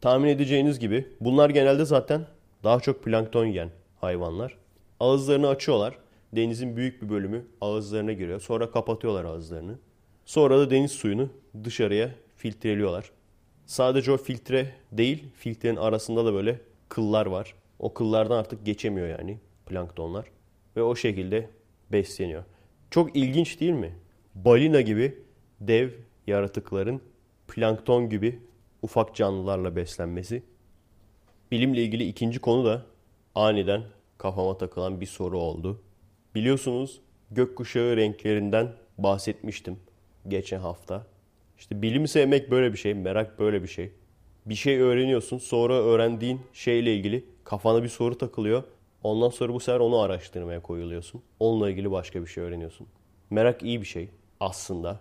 Tahmin 0.00 0.28
edeceğiniz 0.28 0.78
gibi 0.78 1.08
bunlar 1.20 1.50
genelde 1.50 1.84
zaten 1.84 2.26
daha 2.64 2.80
çok 2.80 3.04
plankton 3.04 3.46
yiyen 3.46 3.70
hayvanlar. 4.00 4.58
Ağızlarını 5.00 5.48
açıyorlar. 5.48 5.98
Denizin 6.32 6.76
büyük 6.76 7.02
bir 7.02 7.08
bölümü 7.08 7.46
ağızlarına 7.60 8.12
giriyor. 8.12 8.40
Sonra 8.40 8.70
kapatıyorlar 8.70 9.24
ağızlarını. 9.24 9.78
Sonra 10.24 10.58
da 10.58 10.70
deniz 10.70 10.92
suyunu 10.92 11.28
dışarıya 11.64 12.10
filtreliyorlar. 12.36 13.10
Sadece 13.66 14.12
o 14.12 14.16
filtre 14.16 14.74
değil, 14.92 15.24
filtrenin 15.34 15.76
arasında 15.76 16.24
da 16.24 16.32
böyle 16.32 16.60
kıllar 16.88 17.26
var. 17.26 17.54
O 17.78 17.94
kıllardan 17.94 18.36
artık 18.36 18.66
geçemiyor 18.66 19.08
yani 19.08 19.38
planktonlar. 19.66 20.26
Ve 20.76 20.82
o 20.82 20.96
şekilde 20.96 21.50
besleniyor. 21.92 22.44
Çok 22.90 23.16
ilginç 23.16 23.60
değil 23.60 23.72
mi? 23.72 23.92
Balina 24.34 24.80
gibi 24.80 25.18
dev 25.60 25.90
yaratıkların 26.26 27.00
plankton 27.48 28.08
gibi 28.08 28.38
ufak 28.82 29.14
canlılarla 29.14 29.76
beslenmesi. 29.76 30.42
Bilimle 31.50 31.82
ilgili 31.82 32.08
ikinci 32.08 32.38
konu 32.38 32.64
da 32.64 32.86
aniden 33.34 33.82
kafama 34.18 34.58
takılan 34.58 35.00
bir 35.00 35.06
soru 35.06 35.38
oldu. 35.38 35.80
Biliyorsunuz 36.34 37.00
gökkuşağı 37.30 37.96
renklerinden 37.96 38.72
bahsetmiştim 38.98 39.78
geçen 40.28 40.60
hafta. 40.60 41.06
İşte 41.58 41.82
bilimi 41.82 42.08
sevmek 42.08 42.50
böyle 42.50 42.72
bir 42.72 42.78
şey, 42.78 42.94
merak 42.94 43.38
böyle 43.38 43.62
bir 43.62 43.68
şey. 43.68 43.92
Bir 44.46 44.54
şey 44.54 44.80
öğreniyorsun, 44.80 45.38
sonra 45.38 45.74
öğrendiğin 45.74 46.40
şeyle 46.52 46.94
ilgili 46.94 47.24
kafana 47.44 47.82
bir 47.82 47.88
soru 47.88 48.18
takılıyor. 48.18 48.62
Ondan 49.02 49.28
sonra 49.28 49.54
bu 49.54 49.60
sefer 49.60 49.80
onu 49.80 49.98
araştırmaya 50.00 50.62
koyuluyorsun. 50.62 51.22
Onunla 51.40 51.70
ilgili 51.70 51.90
başka 51.90 52.22
bir 52.22 52.26
şey 52.26 52.44
öğreniyorsun. 52.44 52.86
Merak 53.30 53.62
iyi 53.62 53.80
bir 53.80 53.86
şey 53.86 54.08
aslında. 54.40 55.00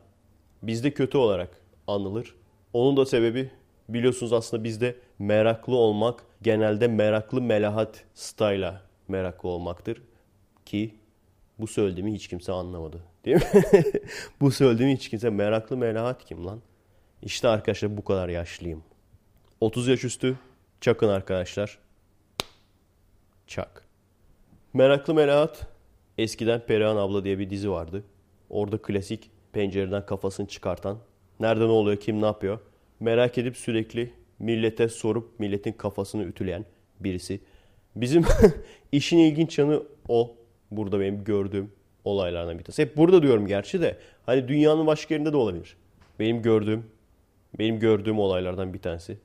Bizde 0.64 0.92
kötü 0.92 1.18
olarak 1.18 1.62
anılır. 1.88 2.36
Onun 2.74 2.98
da 2.98 3.06
sebebi 3.06 3.52
biliyorsunuz 3.90 4.34
aslında 4.34 4.64
bizde 4.64 4.96
meraklı 5.20 5.76
olmak 5.76 6.24
genelde 6.42 6.88
meraklı 6.88 7.42
melahat 7.42 8.04
style'a 8.14 8.82
meraklı 9.08 9.50
olmaktır. 9.50 10.02
Ki 10.66 10.96
bu 11.60 11.68
söylediğimi 11.68 12.14
hiç 12.14 12.28
kimse 12.28 12.52
anlamadı. 12.52 13.04
Değil 13.26 13.38
mi? 13.38 13.64
bu 14.42 14.52
söylediğimi 14.52 14.96
hiç 14.96 15.10
kimse 15.10 15.30
meraklı 15.30 15.78
melahat 15.78 16.26
kim 16.26 16.46
lan? 16.46 16.62
İşte 17.22 17.48
arkadaşlar 17.48 17.98
bu 17.98 18.04
kadar 18.04 18.30
yaşlıyım. 18.30 18.84
30 19.62 19.88
yaş 19.88 20.04
üstü 20.04 20.38
çakın 20.82 21.08
arkadaşlar. 21.08 21.78
Çak. 23.48 23.86
Meraklı 24.74 25.14
melahat 25.14 25.68
eskiden 26.18 26.66
Perihan 26.66 26.98
abla 26.98 27.24
diye 27.24 27.40
bir 27.40 27.50
dizi 27.50 27.72
vardı. 27.72 28.04
Orada 28.50 28.82
klasik 28.82 29.32
pencereden 29.52 30.06
kafasını 30.06 30.48
çıkartan 30.48 30.98
nerede 31.40 31.64
ne 31.64 31.72
oluyor 31.72 31.98
kim 31.98 32.22
ne 32.22 32.26
yapıyor 32.26 32.60
merak 33.00 33.38
edip 33.38 33.58
sürekli 33.58 34.12
millete 34.40 34.90
sorup 34.90 35.40
milletin 35.40 35.72
kafasını 35.72 36.24
ütüleyen 36.24 36.66
birisi. 37.00 37.40
Bizim 37.96 38.26
işin 38.92 39.18
ilginç 39.18 39.60
yanı 39.60 39.84
o. 40.08 40.36
Burada 40.72 41.00
benim 41.00 41.24
gördüğüm 41.24 41.72
olaylardan 42.06 42.60
bir 42.60 42.64
tanesi. 42.64 42.82
Hep 42.82 42.98
burada 42.98 43.22
diyorum 43.22 43.48
gerçi 43.48 43.82
de. 43.82 43.98
Hani 44.26 44.48
dünyanın 44.48 44.88
başka 44.88 45.14
yerinde 45.14 45.34
de 45.34 45.38
olabilir. 45.38 45.78
Benim 46.20 46.42
gördüğüm, 46.42 46.86
benim 47.60 47.80
gördüğüm 47.80 48.20
olaylardan 48.20 48.74
bir 48.74 48.80
tanesi. 48.80 49.18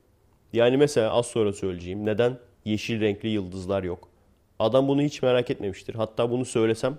Yani 0.53 0.77
mesela 0.77 1.11
az 1.11 1.25
sonra 1.25 1.53
söyleyeceğim. 1.53 2.05
Neden 2.05 2.37
yeşil 2.65 3.01
renkli 3.01 3.29
yıldızlar 3.29 3.83
yok? 3.83 4.09
Adam 4.59 4.87
bunu 4.87 5.01
hiç 5.01 5.21
merak 5.21 5.49
etmemiştir. 5.49 5.95
Hatta 5.95 6.31
bunu 6.31 6.45
söylesem 6.45 6.97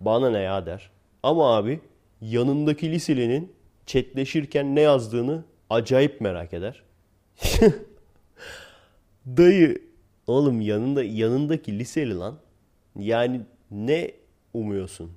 bana 0.00 0.30
ne 0.30 0.38
ya 0.38 0.66
der. 0.66 0.90
Ama 1.22 1.56
abi 1.56 1.80
yanındaki 2.20 2.90
liselinin 2.90 3.52
chatleşirken 3.86 4.74
ne 4.76 4.80
yazdığını 4.80 5.44
acayip 5.70 6.20
merak 6.20 6.54
eder. 6.54 6.82
Dayı 9.26 9.82
oğlum 10.26 10.60
yanında 10.60 11.04
yanındaki 11.04 11.78
liseli 11.78 12.14
lan. 12.14 12.38
Yani 12.96 13.40
ne 13.70 14.10
umuyorsun? 14.54 15.12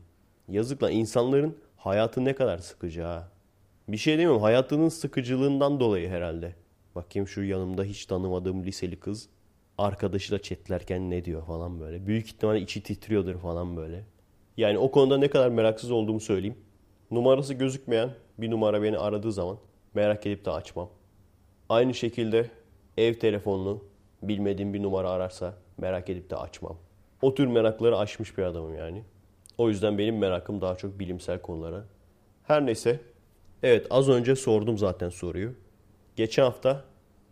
Yazık 0.49 0.83
lan 0.83 0.91
insanların 0.91 1.57
hayatı 1.77 2.25
ne 2.25 2.35
kadar 2.35 2.57
sıkıcı 2.57 3.01
ha. 3.01 3.31
Bir 3.87 3.97
şey 3.97 4.13
demiyorum 4.13 4.41
hayatının 4.41 4.89
sıkıcılığından 4.89 5.79
dolayı 5.79 6.09
herhalde. 6.09 6.55
Bakayım 6.95 7.27
şu 7.27 7.43
yanımda 7.43 7.83
hiç 7.83 8.05
tanımadığım 8.05 8.65
liseli 8.65 8.99
kız 8.99 9.29
arkadaşıyla 9.77 10.41
chatlerken 10.41 11.09
ne 11.09 11.25
diyor 11.25 11.45
falan 11.45 11.79
böyle. 11.79 12.07
Büyük 12.07 12.27
ihtimalle 12.27 12.61
içi 12.61 12.83
titriyordur 12.83 13.39
falan 13.39 13.77
böyle. 13.77 14.03
Yani 14.57 14.77
o 14.77 14.91
konuda 14.91 15.17
ne 15.17 15.27
kadar 15.27 15.49
meraksız 15.49 15.91
olduğumu 15.91 16.19
söyleyeyim. 16.19 16.57
Numarası 17.11 17.53
gözükmeyen 17.53 18.09
bir 18.37 18.51
numara 18.51 18.83
beni 18.83 18.97
aradığı 18.97 19.31
zaman 19.31 19.57
merak 19.97 20.25
edip 20.25 20.45
de 20.45 20.51
açmam. 20.51 20.89
Aynı 21.69 21.93
şekilde 21.93 22.49
ev 22.97 23.13
telefonunu 23.13 23.83
bilmediğim 24.23 24.73
bir 24.73 24.83
numara 24.83 25.09
ararsa 25.09 25.53
merak 25.77 26.09
edip 26.09 26.29
de 26.29 26.35
açmam. 26.35 26.77
O 27.21 27.35
tür 27.35 27.47
merakları 27.47 27.97
aşmış 27.97 28.37
bir 28.37 28.43
adamım 28.43 28.75
yani. 28.75 29.03
O 29.57 29.69
yüzden 29.69 29.97
benim 29.97 30.17
merakım 30.17 30.61
daha 30.61 30.75
çok 30.75 30.99
bilimsel 30.99 31.41
konulara. 31.41 31.85
Her 32.43 32.65
neyse. 32.65 32.99
Evet 33.63 33.87
az 33.89 34.09
önce 34.09 34.35
sordum 34.35 34.77
zaten 34.77 35.09
soruyu. 35.09 35.53
Geçen 36.15 36.43
hafta 36.43 36.83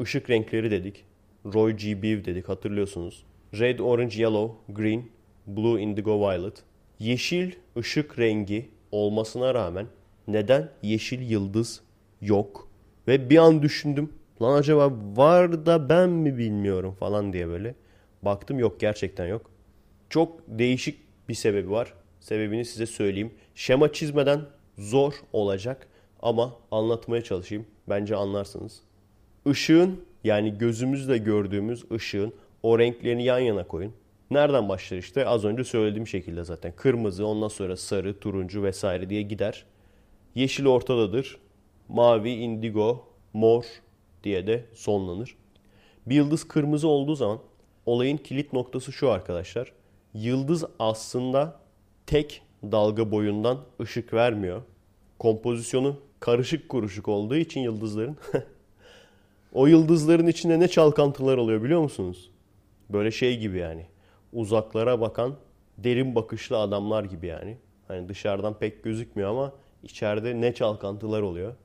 ışık 0.01 0.29
renkleri 0.29 0.71
dedik. 0.71 1.05
Roy 1.53 1.71
G. 1.77 2.01
Biv 2.01 2.25
dedik 2.25 2.49
hatırlıyorsunuz. 2.49 3.25
Red, 3.53 3.79
Orange, 3.79 4.21
Yellow, 4.21 4.73
Green, 4.73 5.03
Blue, 5.47 5.81
Indigo, 5.81 6.19
Violet. 6.19 6.63
Yeşil 6.99 7.51
ışık 7.77 8.19
rengi 8.19 8.69
olmasına 8.91 9.53
rağmen 9.53 9.87
neden 10.27 10.69
yeşil 10.81 11.31
yıldız 11.31 11.84
yok? 12.27 12.67
Ve 13.07 13.29
bir 13.29 13.37
an 13.37 13.61
düşündüm. 13.61 14.13
Lan 14.41 14.57
acaba 14.57 14.91
var 15.15 15.65
da 15.65 15.89
ben 15.89 16.09
mi 16.09 16.37
bilmiyorum 16.37 16.95
falan 16.99 17.33
diye 17.33 17.47
böyle. 17.47 17.75
Baktım 18.21 18.59
yok 18.59 18.79
gerçekten 18.79 19.27
yok. 19.27 19.51
Çok 20.09 20.41
değişik 20.47 20.99
bir 21.29 21.33
sebebi 21.33 21.71
var. 21.71 21.93
Sebebini 22.19 22.65
size 22.65 22.85
söyleyeyim. 22.85 23.33
Şema 23.55 23.93
çizmeden 23.93 24.41
zor 24.77 25.13
olacak 25.33 25.87
ama 26.21 26.53
anlatmaya 26.71 27.23
çalışayım. 27.23 27.65
Bence 27.89 28.15
anlarsınız. 28.15 28.81
Işığın 29.45 30.01
yani 30.23 30.57
gözümüzle 30.57 31.17
gördüğümüz 31.17 31.91
ışığın 31.91 32.33
o 32.63 32.79
renklerini 32.79 33.23
yan 33.23 33.39
yana 33.39 33.67
koyun. 33.67 33.93
Nereden 34.31 34.69
başlar 34.69 34.97
işte? 34.97 35.25
Az 35.25 35.45
önce 35.45 35.63
söylediğim 35.63 36.07
şekilde 36.07 36.43
zaten. 36.43 36.73
Kırmızı, 36.75 37.25
ondan 37.27 37.47
sonra 37.47 37.77
sarı, 37.77 38.19
turuncu 38.19 38.63
vesaire 38.63 39.09
diye 39.09 39.21
gider. 39.21 39.65
Yeşil 40.35 40.65
ortadadır. 40.65 41.37
Mavi, 41.89 42.29
indigo, 42.29 43.07
mor 43.33 43.63
diye 44.23 44.47
de 44.47 44.65
sonlanır. 44.73 45.37
Bir 46.05 46.15
yıldız 46.15 46.47
kırmızı 46.47 46.87
olduğu 46.87 47.15
zaman 47.15 47.39
olayın 47.85 48.17
kilit 48.17 48.53
noktası 48.53 48.91
şu 48.91 49.11
arkadaşlar. 49.11 49.71
Yıldız 50.13 50.65
aslında 50.79 51.59
tek 52.05 52.41
dalga 52.63 53.11
boyundan 53.11 53.59
ışık 53.81 54.13
vermiyor. 54.13 54.61
Kompozisyonu 55.19 55.99
karışık 56.19 56.69
kuruşuk 56.69 57.07
olduğu 57.07 57.35
için 57.35 57.61
yıldızların 57.61 58.17
o 59.53 59.67
yıldızların 59.67 60.27
içinde 60.27 60.59
ne 60.59 60.67
çalkantılar 60.67 61.37
oluyor 61.37 61.63
biliyor 61.63 61.81
musunuz? 61.81 62.31
Böyle 62.89 63.11
şey 63.11 63.39
gibi 63.39 63.57
yani. 63.57 63.85
Uzaklara 64.33 65.01
bakan 65.01 65.35
derin 65.77 66.15
bakışlı 66.15 66.57
adamlar 66.57 67.03
gibi 67.03 67.27
yani. 67.27 67.57
Hani 67.87 68.09
dışarıdan 68.09 68.59
pek 68.59 68.83
gözükmüyor 68.83 69.29
ama 69.29 69.53
içeride 69.83 70.41
ne 70.41 70.53
çalkantılar 70.53 71.21
oluyor. 71.21 71.55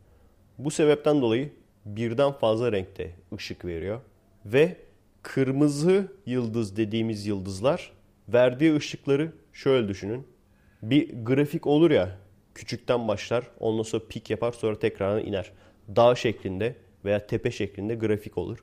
Bu 0.65 0.71
sebepten 0.71 1.23
dolayı 1.23 1.53
birden 1.85 2.33
fazla 2.33 2.73
renkte 2.73 3.11
ışık 3.35 3.65
veriyor. 3.65 4.01
Ve 4.47 4.77
kırmızı 5.23 6.13
yıldız 6.27 6.77
dediğimiz 6.77 7.27
yıldızlar 7.27 7.93
verdiği 8.29 8.75
ışıkları 8.75 9.33
şöyle 9.53 9.89
düşünün. 9.89 10.27
Bir 10.83 11.25
grafik 11.25 11.67
olur 11.67 11.91
ya 11.91 12.19
küçükten 12.55 13.09
başlar 13.09 13.45
ondan 13.61 13.83
sonra 13.83 14.03
pik 14.09 14.31
yapar 14.31 14.53
sonra 14.53 14.79
tekrardan 14.79 15.27
iner. 15.27 15.53
Dağ 15.97 16.15
şeklinde 16.15 16.77
veya 17.05 17.27
tepe 17.27 17.51
şeklinde 17.51 17.95
grafik 17.95 18.39
olur. 18.39 18.59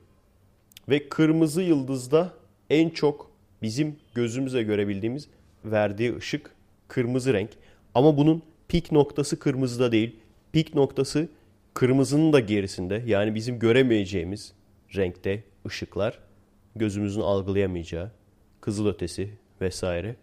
Ve 0.88 1.08
kırmızı 1.08 1.62
yıldızda 1.62 2.32
en 2.70 2.90
çok 2.90 3.30
bizim 3.62 3.96
gözümüze 4.14 4.62
görebildiğimiz 4.62 5.28
verdiği 5.64 6.16
ışık 6.16 6.54
kırmızı 6.88 7.32
renk. 7.32 7.50
Ama 7.94 8.16
bunun 8.16 8.42
pik 8.68 8.92
noktası 8.92 9.38
kırmızıda 9.38 9.92
değil. 9.92 10.16
Pik 10.52 10.74
noktası 10.74 11.28
kırmızının 11.74 12.32
da 12.32 12.40
gerisinde. 12.40 13.02
Yani 13.06 13.34
bizim 13.34 13.58
göremeyeceğimiz 13.58 14.52
renkte 14.96 15.44
ışıklar. 15.66 16.18
Gözümüzün 16.76 17.20
algılayamayacağı. 17.20 18.10
Kızıl 18.60 18.86
ötesi 18.86 19.30
vesaire. 19.60 20.16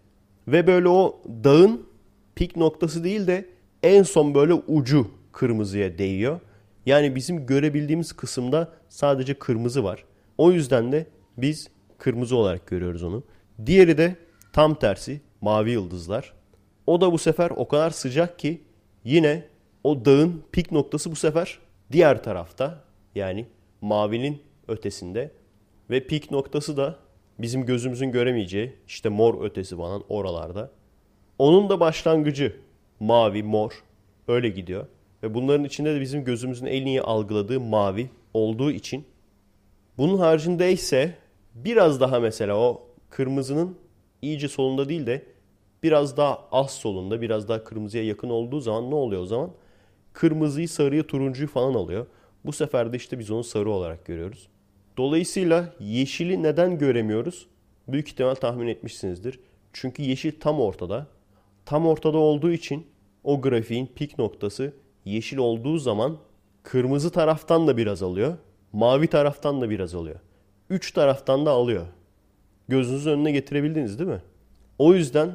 Ve 0.48 0.66
böyle 0.66 0.88
o 0.88 1.22
dağın 1.44 1.86
pik 2.34 2.56
noktası 2.56 3.04
değil 3.04 3.26
de 3.26 3.48
en 3.82 4.02
son 4.02 4.34
böyle 4.34 4.54
ucu 4.54 5.10
kırmızıya 5.32 5.98
değiyor. 5.98 6.40
Yani 6.86 7.14
bizim 7.14 7.46
görebildiğimiz 7.46 8.12
kısımda 8.12 8.72
sadece 8.88 9.34
kırmızı 9.34 9.84
var. 9.84 10.04
O 10.38 10.52
yüzden 10.52 10.92
de 10.92 11.06
biz 11.36 11.68
kırmızı 11.98 12.36
olarak 12.36 12.66
görüyoruz 12.66 13.02
onu. 13.02 13.24
Diğeri 13.66 13.98
de 13.98 14.16
tam 14.52 14.74
tersi 14.74 15.20
mavi 15.40 15.70
yıldızlar. 15.70 16.32
O 16.86 17.00
da 17.00 17.12
bu 17.12 17.18
sefer 17.18 17.50
o 17.56 17.68
kadar 17.68 17.90
sıcak 17.90 18.38
ki 18.38 18.62
yine 19.04 19.44
o 19.86 20.04
dağın 20.04 20.42
pik 20.52 20.72
noktası 20.72 21.10
bu 21.10 21.16
sefer 21.16 21.58
diğer 21.92 22.22
tarafta 22.22 22.84
yani 23.14 23.46
mavinin 23.80 24.42
ötesinde 24.68 25.30
ve 25.90 26.06
pik 26.06 26.30
noktası 26.30 26.76
da 26.76 26.96
bizim 27.38 27.66
gözümüzün 27.66 28.12
göremeyeceği 28.12 28.72
işte 28.86 29.08
mor 29.08 29.44
ötesi 29.44 29.76
falan 29.76 30.02
oralarda. 30.08 30.70
Onun 31.38 31.68
da 31.68 31.80
başlangıcı 31.80 32.56
mavi, 33.00 33.42
mor 33.42 33.84
öyle 34.28 34.48
gidiyor. 34.48 34.86
Ve 35.22 35.34
bunların 35.34 35.64
içinde 35.64 35.94
de 35.94 36.00
bizim 36.00 36.24
gözümüzün 36.24 36.66
en 36.66 36.86
iyi 36.86 37.02
algıladığı 37.02 37.60
mavi 37.60 38.10
olduğu 38.34 38.70
için 38.70 39.04
bunun 39.98 40.18
haricinde 40.18 40.72
ise 40.72 41.14
biraz 41.54 42.00
daha 42.00 42.20
mesela 42.20 42.56
o 42.56 42.82
kırmızının 43.10 43.76
iyice 44.22 44.48
solunda 44.48 44.88
değil 44.88 45.06
de 45.06 45.26
biraz 45.82 46.16
daha 46.16 46.38
az 46.52 46.70
solunda, 46.70 47.20
biraz 47.20 47.48
daha 47.48 47.64
kırmızıya 47.64 48.04
yakın 48.04 48.30
olduğu 48.30 48.60
zaman 48.60 48.90
ne 48.90 48.94
oluyor 48.94 49.22
o 49.22 49.26
zaman? 49.26 49.50
Kırmızıyı, 50.16 50.68
sarıyı, 50.68 51.02
turuncuyu 51.02 51.48
falan 51.48 51.74
alıyor. 51.74 52.06
Bu 52.44 52.52
sefer 52.52 52.92
de 52.92 52.96
işte 52.96 53.18
biz 53.18 53.30
onu 53.30 53.44
sarı 53.44 53.70
olarak 53.70 54.04
görüyoruz. 54.04 54.48
Dolayısıyla 54.96 55.74
yeşili 55.80 56.42
neden 56.42 56.78
göremiyoruz? 56.78 57.46
Büyük 57.88 58.08
ihtimal 58.08 58.34
tahmin 58.34 58.66
etmişsinizdir. 58.66 59.40
Çünkü 59.72 60.02
yeşil 60.02 60.40
tam 60.40 60.60
ortada. 60.60 61.06
Tam 61.64 61.86
ortada 61.86 62.18
olduğu 62.18 62.50
için 62.50 62.86
o 63.24 63.40
grafiğin 63.40 63.86
pik 63.86 64.18
noktası 64.18 64.72
yeşil 65.04 65.36
olduğu 65.36 65.78
zaman 65.78 66.18
kırmızı 66.62 67.10
taraftan 67.10 67.66
da 67.66 67.76
biraz 67.76 68.02
alıyor. 68.02 68.36
Mavi 68.72 69.06
taraftan 69.06 69.60
da 69.60 69.70
biraz 69.70 69.94
alıyor. 69.94 70.20
Üç 70.70 70.92
taraftan 70.92 71.46
da 71.46 71.50
alıyor. 71.50 71.86
Gözünüzün 72.68 73.10
önüne 73.10 73.32
getirebildiniz 73.32 73.98
değil 73.98 74.10
mi? 74.10 74.22
O 74.78 74.94
yüzden 74.94 75.30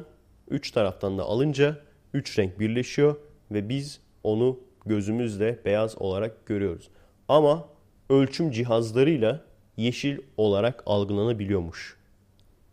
üç 0.48 0.70
taraftan 0.70 1.18
da 1.18 1.22
alınca 1.22 1.78
üç 2.14 2.38
renk 2.38 2.60
birleşiyor 2.60 3.16
ve 3.50 3.68
biz 3.68 4.00
onu 4.24 4.58
gözümüzle 4.86 5.58
beyaz 5.64 5.98
olarak 5.98 6.46
görüyoruz. 6.46 6.90
Ama 7.28 7.68
ölçüm 8.10 8.50
cihazlarıyla 8.50 9.44
yeşil 9.76 10.18
olarak 10.36 10.82
algılanabiliyormuş. 10.86 11.96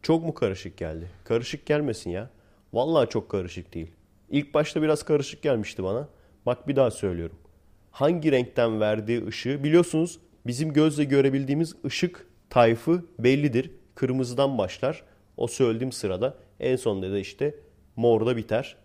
Çok 0.01 0.25
mu 0.25 0.33
karışık 0.33 0.77
geldi? 0.77 1.07
Karışık 1.23 1.65
gelmesin 1.65 2.09
ya. 2.09 2.29
Vallahi 2.73 3.09
çok 3.09 3.29
karışık 3.29 3.73
değil. 3.73 3.91
İlk 4.29 4.53
başta 4.53 4.81
biraz 4.81 5.03
karışık 5.03 5.41
gelmişti 5.41 5.83
bana. 5.83 6.07
Bak 6.45 6.67
bir 6.67 6.75
daha 6.75 6.91
söylüyorum. 6.91 7.37
Hangi 7.91 8.31
renkten 8.31 8.79
verdiği 8.79 9.27
ışığı 9.27 9.63
biliyorsunuz 9.63 10.19
bizim 10.47 10.73
gözle 10.73 11.03
görebildiğimiz 11.03 11.75
ışık 11.85 12.27
tayfı 12.49 13.05
bellidir. 13.19 13.71
Kırmızıdan 13.95 14.57
başlar. 14.57 15.03
O 15.37 15.47
söylediğim 15.47 15.91
sırada 15.91 16.37
en 16.59 16.75
sonunda 16.75 17.11
da 17.11 17.19
işte 17.19 17.55
morda 17.95 18.37
biter. 18.37 18.75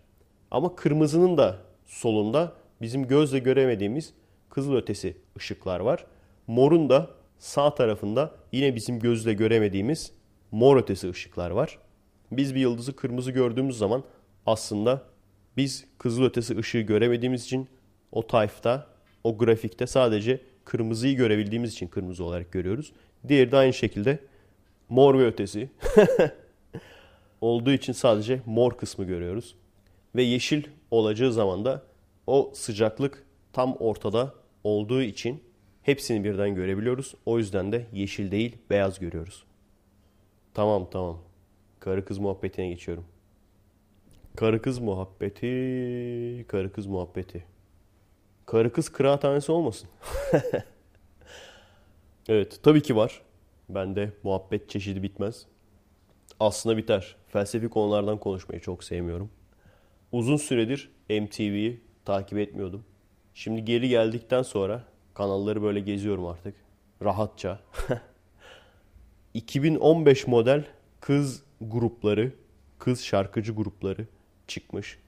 Ama 0.51 0.75
kırmızının 0.75 1.37
da 1.37 1.57
solunda 1.85 2.53
bizim 2.85 3.07
gözle 3.07 3.39
göremediğimiz 3.39 4.13
kızıl 4.49 4.75
ötesi 4.75 5.17
ışıklar 5.37 5.79
var. 5.79 6.05
Morun 6.47 6.89
da 6.89 7.09
sağ 7.39 7.75
tarafında 7.75 8.31
yine 8.51 8.75
bizim 8.75 8.99
gözle 8.99 9.33
göremediğimiz 9.33 10.11
mor 10.51 10.77
ötesi 10.77 11.09
ışıklar 11.09 11.49
var. 11.51 11.79
Biz 12.31 12.55
bir 12.55 12.59
yıldızı 12.59 12.95
kırmızı 12.95 13.31
gördüğümüz 13.31 13.77
zaman 13.77 14.03
aslında 14.45 15.03
biz 15.57 15.85
kızıl 15.97 16.23
ötesi 16.23 16.57
ışığı 16.57 16.79
göremediğimiz 16.79 17.43
için 17.43 17.67
o 18.11 18.27
tayfta, 18.27 18.87
o 19.23 19.37
grafikte 19.37 19.87
sadece 19.87 20.41
kırmızıyı 20.65 21.15
görebildiğimiz 21.15 21.73
için 21.73 21.87
kırmızı 21.87 22.23
olarak 22.23 22.51
görüyoruz. 22.51 22.93
Diğeri 23.27 23.51
de 23.51 23.57
aynı 23.57 23.73
şekilde 23.73 24.19
mor 24.89 25.19
ve 25.19 25.25
ötesi 25.25 25.69
olduğu 27.41 27.71
için 27.71 27.93
sadece 27.93 28.41
mor 28.45 28.77
kısmı 28.77 29.05
görüyoruz. 29.05 29.55
Ve 30.15 30.23
yeşil 30.23 30.63
olacağı 30.91 31.33
zaman 31.33 31.65
da 31.65 31.94
o 32.27 32.51
sıcaklık 32.53 33.25
tam 33.53 33.75
ortada 33.75 34.33
olduğu 34.63 35.01
için 35.01 35.43
hepsini 35.81 36.23
birden 36.23 36.55
görebiliyoruz. 36.55 37.15
O 37.25 37.37
yüzden 37.37 37.71
de 37.71 37.85
yeşil 37.93 38.31
değil 38.31 38.57
beyaz 38.69 38.99
görüyoruz. 38.99 39.43
Tamam 40.53 40.87
tamam. 40.91 41.21
Karı 41.79 42.05
kız 42.05 42.17
muhabbetine 42.17 42.69
geçiyorum. 42.69 43.05
Karı 44.35 44.61
kız 44.61 44.79
muhabbeti, 44.79 46.45
karı 46.47 46.73
kız 46.73 46.85
muhabbeti. 46.85 47.45
Karı 48.45 48.73
kız 48.73 48.89
kıraathanesi 48.89 49.51
olmasın. 49.51 49.89
evet 52.27 52.59
tabii 52.63 52.81
ki 52.81 52.95
var. 52.95 53.21
Bende 53.69 54.11
muhabbet 54.23 54.69
çeşidi 54.69 55.03
bitmez. 55.03 55.45
Aslında 56.39 56.77
biter. 56.77 57.15
Felsefi 57.27 57.69
konulardan 57.69 58.17
konuşmayı 58.19 58.61
çok 58.61 58.83
sevmiyorum. 58.83 59.29
Uzun 60.11 60.37
süredir 60.37 60.91
MTV'yi 61.09 61.81
takip 62.05 62.37
etmiyordum. 62.37 62.85
Şimdi 63.33 63.65
geri 63.65 63.89
geldikten 63.89 64.41
sonra 64.41 64.83
kanalları 65.13 65.61
böyle 65.61 65.79
geziyorum 65.79 66.25
artık. 66.25 66.55
Rahatça. 67.03 67.59
2015 69.33 70.27
model 70.27 70.65
kız 70.99 71.43
grupları, 71.61 72.31
kız 72.79 73.03
şarkıcı 73.03 73.53
grupları 73.53 74.07
çıkmış. 74.47 74.99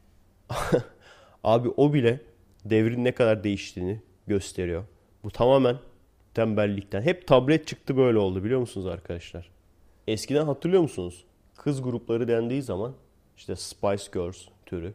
Abi 1.44 1.70
o 1.70 1.94
bile 1.94 2.22
devrin 2.66 3.04
ne 3.04 3.12
kadar 3.12 3.44
değiştiğini 3.44 4.02
gösteriyor. 4.28 4.84
Bu 5.24 5.32
tamamen 5.32 5.78
Tembellikten. 6.38 7.02
Hep 7.02 7.28
tablet 7.28 7.68
çıktı 7.68 7.98
böyle 7.98 8.18
oldu 8.18 8.44
biliyor 8.44 8.60
musunuz 8.60 8.88
arkadaşlar? 8.88 9.50
Eskiden 10.08 10.46
hatırlıyor 10.46 10.82
musunuz? 10.82 11.26
Kız 11.56 11.82
grupları 11.82 12.28
dendiği 12.28 12.62
zaman 12.62 12.94
işte 13.38 13.56
Spice 13.56 14.04
Girls 14.14 14.46
türü 14.66 14.94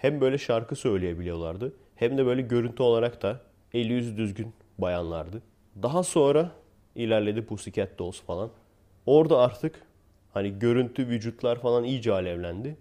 hem 0.00 0.20
böyle 0.20 0.38
şarkı 0.38 0.76
söyleyebiliyorlardı 0.76 1.72
hem 1.96 2.18
de 2.18 2.26
böyle 2.26 2.42
görüntü 2.42 2.82
olarak 2.82 3.22
da 3.22 3.40
eli 3.74 3.92
yüzü 3.92 4.16
düzgün 4.16 4.52
bayanlardı. 4.78 5.42
Daha 5.82 6.02
sonra 6.02 6.50
ilerledi 6.94 7.46
Pussycat 7.46 7.98
Dolls 7.98 8.20
falan. 8.20 8.50
Orada 9.06 9.38
artık 9.38 9.82
hani 10.34 10.58
görüntü, 10.58 11.08
vücutlar 11.08 11.60
falan 11.60 11.84
iyice 11.84 12.12
alevlendi. 12.12 12.76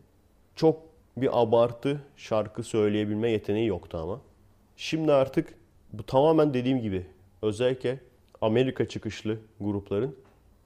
Çok 0.56 0.82
bir 1.18 1.42
abartı 1.42 2.02
şarkı 2.18 2.64
söyleyebilme 2.64 3.32
yeteneği 3.32 3.68
yoktu 3.68 3.98
ama. 3.98 4.22
Şimdi 4.76 5.14
artık 5.14 5.54
bu 5.94 6.04
tamamen 6.04 6.54
dediğim 6.54 6.82
gibi 6.82 7.06
özellikle 7.42 8.00
Amerika 8.42 8.88
çıkışlı 8.88 9.38
grupların 9.60 10.16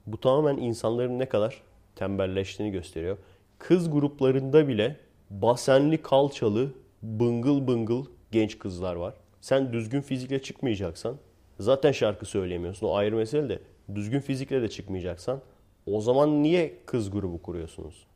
bu 0.07 0.19
tamamen 0.19 0.57
insanların 0.57 1.19
ne 1.19 1.29
kadar 1.29 1.61
tembelleştiğini 1.95 2.71
gösteriyor. 2.71 3.17
Kız 3.59 3.91
gruplarında 3.91 4.67
bile 4.67 4.97
basenli 5.31 6.01
kalçalı 6.01 6.73
bıngıl 7.03 7.67
bıngıl 7.67 8.05
genç 8.31 8.59
kızlar 8.59 8.95
var. 8.95 9.13
Sen 9.41 9.73
düzgün 9.73 10.01
fizikle 10.01 10.41
çıkmayacaksan 10.41 11.17
zaten 11.59 11.91
şarkı 11.91 12.25
söyleyemiyorsun. 12.25 12.87
O 12.87 12.95
ayrı 12.95 13.15
mesele 13.15 13.49
de 13.49 13.59
düzgün 13.95 14.19
fizikle 14.19 14.61
de 14.61 14.69
çıkmayacaksan 14.69 15.41
o 15.85 16.01
zaman 16.01 16.43
niye 16.43 16.73
kız 16.85 17.11
grubu 17.11 17.41
kuruyorsunuz? 17.41 18.07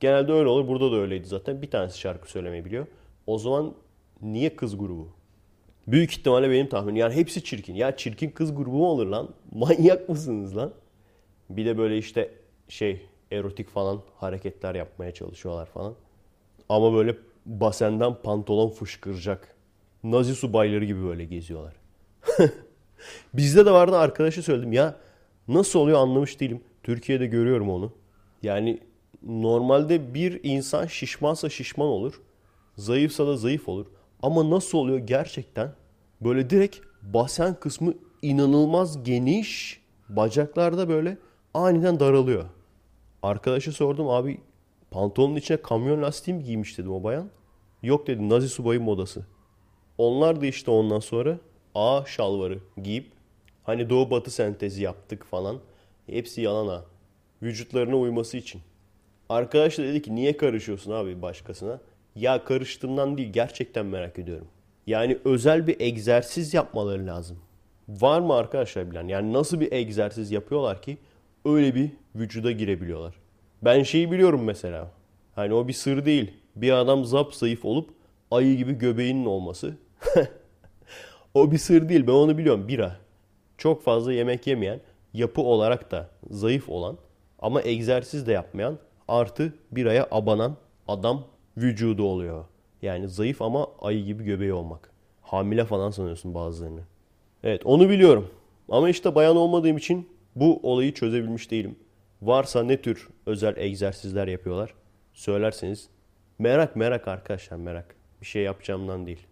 Genelde 0.00 0.32
öyle 0.32 0.48
olur. 0.48 0.68
Burada 0.68 0.92
da 0.92 0.96
öyleydi 0.96 1.26
zaten. 1.26 1.62
Bir 1.62 1.70
tanesi 1.70 1.98
şarkı 1.98 2.30
söylemeyi 2.30 2.64
biliyor. 2.64 2.86
O 3.26 3.38
zaman 3.38 3.74
niye 4.22 4.56
kız 4.56 4.78
grubu? 4.78 5.08
Büyük 5.86 6.12
ihtimalle 6.12 6.50
benim 6.50 6.68
tahminim. 6.68 6.96
Yani 6.96 7.14
hepsi 7.14 7.44
çirkin. 7.44 7.74
Ya 7.74 7.96
çirkin 7.96 8.30
kız 8.30 8.54
grubu 8.54 8.76
mu 8.76 8.86
olur 8.86 9.06
lan? 9.06 9.28
Manyak 9.52 10.08
mısınız 10.08 10.56
lan? 10.56 10.72
Bir 11.50 11.66
de 11.66 11.78
böyle 11.78 11.98
işte 11.98 12.30
şey 12.68 13.06
erotik 13.32 13.68
falan 13.68 14.00
hareketler 14.16 14.74
yapmaya 14.74 15.14
çalışıyorlar 15.14 15.66
falan. 15.66 15.94
Ama 16.68 16.94
böyle 16.94 17.16
basenden 17.46 18.14
pantolon 18.22 18.70
fışkıracak. 18.70 19.56
Nazi 20.04 20.34
subayları 20.34 20.84
gibi 20.84 21.04
böyle 21.04 21.24
geziyorlar. 21.24 21.74
Bizde 23.34 23.66
de 23.66 23.70
vardı 23.70 23.96
arkadaşa 23.96 24.42
söyledim 24.42 24.72
ya 24.72 24.96
nasıl 25.48 25.78
oluyor 25.78 25.98
anlamış 25.98 26.40
değilim. 26.40 26.60
Türkiye'de 26.82 27.26
görüyorum 27.26 27.70
onu. 27.70 27.92
Yani 28.42 28.80
normalde 29.22 30.14
bir 30.14 30.40
insan 30.42 30.86
şişmansa 30.86 31.48
şişman 31.48 31.88
olur. 31.88 32.20
Zayıfsa 32.76 33.26
da 33.26 33.36
zayıf 33.36 33.68
olur. 33.68 33.86
Ama 34.22 34.50
nasıl 34.50 34.78
oluyor 34.78 34.98
gerçekten? 34.98 35.72
Böyle 36.20 36.50
direkt 36.50 36.76
basen 37.02 37.54
kısmı 37.60 37.94
inanılmaz 38.22 39.04
geniş. 39.04 39.80
Bacaklarda 40.08 40.88
böyle 40.88 41.18
aniden 41.54 42.00
daralıyor. 42.00 42.44
Arkadaşa 43.22 43.72
sordum 43.72 44.08
abi 44.08 44.40
pantolonun 44.90 45.36
içine 45.36 45.56
kamyon 45.56 46.02
lastiği 46.02 46.36
mi 46.36 46.42
giymiş 46.42 46.78
dedim 46.78 46.92
o 46.92 47.04
bayan. 47.04 47.30
Yok 47.82 48.06
dedi 48.06 48.28
Nazi 48.28 48.48
subayı 48.48 48.80
modası. 48.80 49.26
Onlar 49.98 50.40
da 50.40 50.46
işte 50.46 50.70
ondan 50.70 51.00
sonra 51.00 51.38
A 51.74 52.04
şalvarı 52.06 52.58
giyip 52.82 53.12
hani 53.64 53.90
doğu 53.90 54.10
batı 54.10 54.30
sentezi 54.30 54.82
yaptık 54.82 55.24
falan. 55.24 55.58
Hepsi 56.06 56.40
yalan 56.40 56.68
ha. 56.68 56.84
Vücutlarına 57.42 57.96
uyması 57.96 58.36
için. 58.36 58.60
Arkadaş 59.28 59.78
da 59.78 59.82
dedi 59.82 60.02
ki 60.02 60.14
niye 60.14 60.36
karışıyorsun 60.36 60.90
abi 60.92 61.22
başkasına? 61.22 61.80
Ya 62.16 62.44
karıştığımdan 62.44 63.18
değil 63.18 63.32
gerçekten 63.32 63.86
merak 63.86 64.18
ediyorum. 64.18 64.46
Yani 64.86 65.18
özel 65.24 65.66
bir 65.66 65.80
egzersiz 65.80 66.54
yapmaları 66.54 67.06
lazım. 67.06 67.38
Var 67.88 68.20
mı 68.20 68.34
arkadaşlar 68.34 68.90
bilen? 68.90 69.08
Yani 69.08 69.32
nasıl 69.32 69.60
bir 69.60 69.72
egzersiz 69.72 70.30
yapıyorlar 70.30 70.82
ki 70.82 70.98
öyle 71.44 71.74
bir 71.74 71.90
vücuda 72.14 72.52
girebiliyorlar? 72.52 73.14
Ben 73.62 73.82
şeyi 73.82 74.12
biliyorum 74.12 74.44
mesela. 74.44 74.90
Hani 75.34 75.54
o 75.54 75.68
bir 75.68 75.72
sır 75.72 76.04
değil. 76.04 76.32
Bir 76.56 76.72
adam 76.72 77.04
zap 77.04 77.34
zayıf 77.34 77.64
olup 77.64 77.90
ayı 78.30 78.56
gibi 78.56 78.72
göbeğinin 78.78 79.24
olması. 79.24 79.74
o 81.34 81.52
bir 81.52 81.58
sır 81.58 81.88
değil. 81.88 82.06
Ben 82.06 82.12
onu 82.12 82.38
biliyorum. 82.38 82.68
Bira. 82.68 82.96
Çok 83.58 83.82
fazla 83.82 84.12
yemek 84.12 84.46
yemeyen, 84.46 84.80
yapı 85.14 85.42
olarak 85.42 85.90
da 85.90 86.10
zayıf 86.30 86.68
olan 86.68 86.96
ama 87.38 87.62
egzersiz 87.62 88.26
de 88.26 88.32
yapmayan 88.32 88.78
artı 89.08 89.54
biraya 89.70 90.08
abanan 90.10 90.56
adam 90.88 91.24
vücudu 91.56 92.02
oluyor. 92.02 92.44
Yani 92.82 93.08
zayıf 93.08 93.42
ama 93.42 93.68
ayı 93.80 94.04
gibi 94.04 94.24
göbeği 94.24 94.52
olmak. 94.52 94.90
Hamile 95.22 95.64
falan 95.64 95.90
sanıyorsun 95.90 96.34
bazılarını. 96.34 96.80
Evet 97.44 97.66
onu 97.66 97.88
biliyorum. 97.88 98.30
Ama 98.68 98.88
işte 98.88 99.14
bayan 99.14 99.36
olmadığım 99.36 99.76
için 99.76 100.08
bu 100.36 100.60
olayı 100.62 100.94
çözebilmiş 100.94 101.50
değilim. 101.50 101.76
Varsa 102.22 102.62
ne 102.62 102.82
tür 102.82 103.08
özel 103.26 103.56
egzersizler 103.56 104.28
yapıyorlar 104.28 104.74
söylerseniz. 105.16 105.88
Merak 106.38 106.76
merak 106.76 107.08
arkadaşlar 107.08 107.56
merak. 107.56 107.94
Bir 108.20 108.26
şey 108.26 108.42
yapacağımdan 108.42 109.06
değil. 109.06 109.26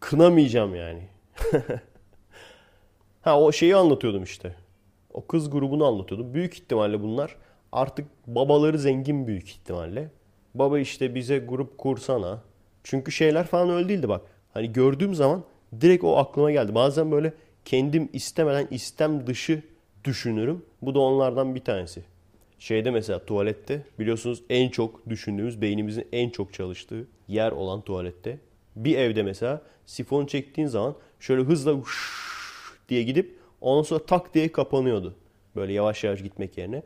Kınamayacağım 0.00 0.74
yani. 0.74 1.08
ha 3.22 3.40
o 3.40 3.52
şeyi 3.52 3.76
anlatıyordum 3.76 4.22
işte. 4.22 4.56
O 5.12 5.26
kız 5.26 5.50
grubunu 5.50 5.86
anlatıyordum. 5.86 6.34
Büyük 6.34 6.54
ihtimalle 6.54 7.02
bunlar 7.02 7.36
artık 7.72 8.06
babaları 8.26 8.78
zengin 8.78 9.26
büyük 9.26 9.48
ihtimalle. 9.48 10.10
Baba 10.54 10.78
işte 10.78 11.14
bize 11.14 11.38
grup 11.38 11.78
kursana. 11.78 12.42
Çünkü 12.84 13.12
şeyler 13.12 13.46
falan 13.46 13.70
öyle 13.70 13.88
değildi 13.88 14.08
bak. 14.08 14.22
Hani 14.54 14.72
gördüğüm 14.72 15.14
zaman 15.14 15.44
direkt 15.80 16.04
o 16.04 16.16
aklıma 16.16 16.50
geldi. 16.50 16.74
Bazen 16.74 17.10
böyle 17.10 17.32
kendim 17.64 18.08
istemeden 18.12 18.66
istem 18.70 19.26
dışı 19.26 19.62
düşünürüm. 20.04 20.64
Bu 20.82 20.94
da 20.94 21.00
onlardan 21.00 21.54
bir 21.54 21.64
tanesi. 21.64 22.04
Şeyde 22.62 22.90
mesela 22.90 23.24
tuvalette 23.24 23.82
biliyorsunuz 23.98 24.42
en 24.50 24.68
çok 24.68 25.08
düşündüğümüz 25.08 25.60
beynimizin 25.60 26.08
en 26.12 26.30
çok 26.30 26.52
çalıştığı 26.52 27.06
yer 27.28 27.52
olan 27.52 27.80
tuvalette. 27.80 28.38
Bir 28.76 28.98
evde 28.98 29.22
mesela 29.22 29.62
sifon 29.86 30.26
çektiğin 30.26 30.68
zaman 30.68 30.94
şöyle 31.20 31.42
hızla 31.42 31.76
diye 32.88 33.02
gidip 33.02 33.38
ondan 33.60 33.82
sonra 33.82 34.06
tak 34.06 34.34
diye 34.34 34.52
kapanıyordu. 34.52 35.14
Böyle 35.56 35.72
yavaş 35.72 36.04
yavaş 36.04 36.22
gitmek 36.22 36.58
yerine. 36.58 36.82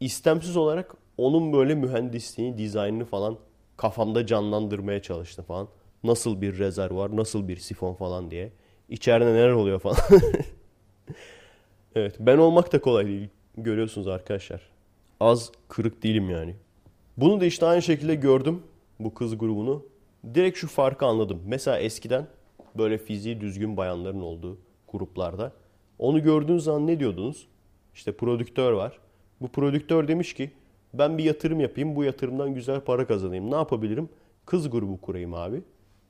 İstemsiz 0.00 0.56
olarak 0.56 0.94
onun 1.18 1.52
böyle 1.52 1.74
mühendisliğini, 1.74 2.58
dizaynını 2.58 3.04
falan 3.04 3.38
kafamda 3.76 4.26
canlandırmaya 4.26 5.02
çalıştım 5.02 5.44
falan. 5.44 5.68
Nasıl 6.04 6.40
bir 6.40 6.58
rezervuar, 6.58 7.16
nasıl 7.16 7.48
bir 7.48 7.56
sifon 7.56 7.94
falan 7.94 8.30
diye. 8.30 8.52
İçeride 8.88 9.26
neler 9.34 9.50
oluyor 9.50 9.80
falan. 9.80 9.98
evet 11.94 12.16
ben 12.18 12.38
olmak 12.38 12.72
da 12.72 12.80
kolay 12.80 13.06
değil. 13.06 13.28
Görüyorsunuz 13.56 14.08
arkadaşlar. 14.08 14.75
Az 15.20 15.52
kırık 15.68 16.02
değilim 16.02 16.30
yani. 16.30 16.54
Bunu 17.16 17.40
da 17.40 17.44
işte 17.44 17.66
aynı 17.66 17.82
şekilde 17.82 18.14
gördüm 18.14 18.62
bu 19.00 19.14
kız 19.14 19.38
grubunu. 19.38 19.86
Direkt 20.34 20.58
şu 20.58 20.68
farkı 20.68 21.06
anladım. 21.06 21.42
Mesela 21.46 21.78
eskiden 21.78 22.26
böyle 22.78 22.98
fiziği 22.98 23.40
düzgün 23.40 23.76
bayanların 23.76 24.20
olduğu 24.20 24.58
gruplarda. 24.92 25.52
Onu 25.98 26.22
gördüğünüz 26.22 26.64
zaman 26.64 26.86
ne 26.86 27.00
diyordunuz? 27.00 27.46
İşte 27.94 28.12
prodüktör 28.12 28.72
var. 28.72 28.98
Bu 29.40 29.48
prodüktör 29.48 30.08
demiş 30.08 30.34
ki 30.34 30.50
ben 30.94 31.18
bir 31.18 31.24
yatırım 31.24 31.60
yapayım 31.60 31.96
bu 31.96 32.04
yatırımdan 32.04 32.54
güzel 32.54 32.80
para 32.80 33.06
kazanayım. 33.06 33.50
Ne 33.50 33.54
yapabilirim? 33.54 34.08
Kız 34.46 34.70
grubu 34.70 35.00
kurayım 35.00 35.34
abi. 35.34 35.62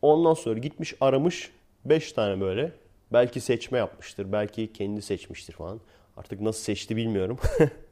Ondan 0.03 0.35
sonra 0.35 0.59
gitmiş 0.59 0.95
aramış 1.01 1.51
5 1.85 2.13
tane 2.13 2.41
böyle. 2.41 2.73
Belki 3.13 3.41
seçme 3.41 3.79
yapmıştır. 3.79 4.33
Belki 4.33 4.73
kendi 4.73 5.03
seçmiştir 5.03 5.53
falan. 5.53 5.81
Artık 6.17 6.41
nasıl 6.41 6.61
seçti 6.61 6.97
bilmiyorum. 6.97 7.39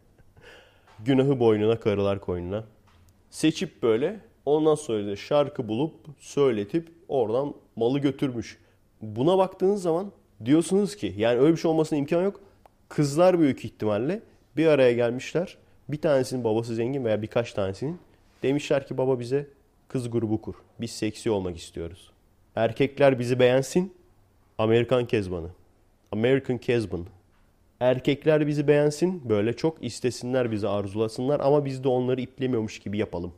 Günahı 1.01 1.41
boynuna 1.41 1.81
karılar 1.81 2.21
koynuna. 2.21 2.65
Seçip 3.31 3.83
böyle 3.83 4.21
ondan 4.47 4.75
sonra 4.75 5.07
da 5.07 5.17
şarkı 5.17 5.69
bulup 5.69 5.95
söyletip 6.19 6.89
oradan 7.09 7.55
malı 7.77 7.99
götürmüş. 7.99 8.59
Buna 9.03 9.39
baktığınız 9.39 9.83
zaman 9.83 10.13
diyorsunuz 10.45 10.97
ki 10.97 11.15
yani 11.17 11.41
öyle 11.41 11.53
bir 11.53 11.61
şey 11.61 11.71
olmasına 11.71 11.99
imkan 11.99 12.23
yok. 12.23 12.41
Kızlar 12.89 13.41
büyük 13.41 13.65
ihtimalle 13.65 14.23
bir 14.57 14.67
araya 14.67 14.93
gelmişler. 14.93 15.57
Bir 15.89 16.01
tanesinin 16.01 16.45
babası 16.45 16.75
zengin 16.75 17.05
veya 17.05 17.23
birkaç 17.23 17.53
tanesinin. 17.53 17.99
Demişler 18.43 18.87
ki 18.87 18.99
baba 18.99 19.21
bize 19.21 19.47
kız 19.89 20.11
grubu 20.11 20.41
kur. 20.41 20.55
Biz 20.81 20.91
seksi 20.91 21.31
olmak 21.31 21.57
istiyoruz. 21.57 22.11
Erkekler 22.57 23.19
bizi 23.19 23.39
beğensin. 23.39 23.95
Amerikan 24.59 25.07
Kezbanı. 25.07 25.49
American 26.13 26.59
Kezban. 26.59 27.07
Erkekler 27.81 28.47
bizi 28.47 28.69
beğensin. 28.69 29.29
Böyle 29.29 29.53
çok 29.53 29.85
istesinler 29.85 30.51
bizi 30.51 30.69
arzulasınlar 30.69 31.41
ama 31.41 31.65
biz 31.65 31.85
de 31.85 31.89
onları 31.89 32.21
iplemiyormuş 32.21 32.79
gibi 32.79 32.99
yapalım. 32.99 33.33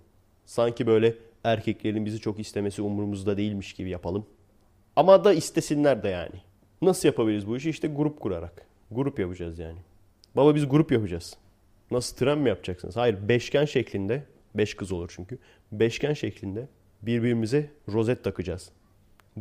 Sanki 0.47 0.87
böyle 0.87 1.15
erkeklerin 1.45 2.07
bizi 2.07 2.21
çok 2.21 2.41
istemesi 2.41 2.83
umurumuzda 2.83 3.37
değilmiş 3.37 3.73
gibi 3.73 3.91
yapalım. 3.91 4.27
Ama 4.97 5.25
da 5.25 5.33
istesinler 5.33 6.03
de 6.03 6.09
yani. 6.09 6.41
Nasıl 6.83 7.09
yapabiliriz 7.09 7.47
bu 7.47 7.57
işi? 7.57 7.71
İşte 7.71 7.89
grup 7.89 8.21
kurarak. 8.21 8.67
Grup 8.91 9.19
yapacağız 9.19 9.59
yani. 9.59 9.79
Baba 10.37 10.55
biz 10.55 10.69
grup 10.69 10.93
yapacağız. 10.93 11.37
Nasıl 11.91 12.17
tren 12.17 12.39
mi 12.39 12.49
yapacaksınız? 12.49 12.97
Hayır 12.97 13.29
beşgen 13.29 13.65
şeklinde. 13.65 14.23
Beş 14.55 14.75
kız 14.75 14.93
olur 14.93 15.13
çünkü. 15.17 15.39
Beşgen 15.73 16.13
şeklinde 16.13 16.69
birbirimize 17.03 17.71
rozet 17.93 18.25
takacağız. 18.25 18.71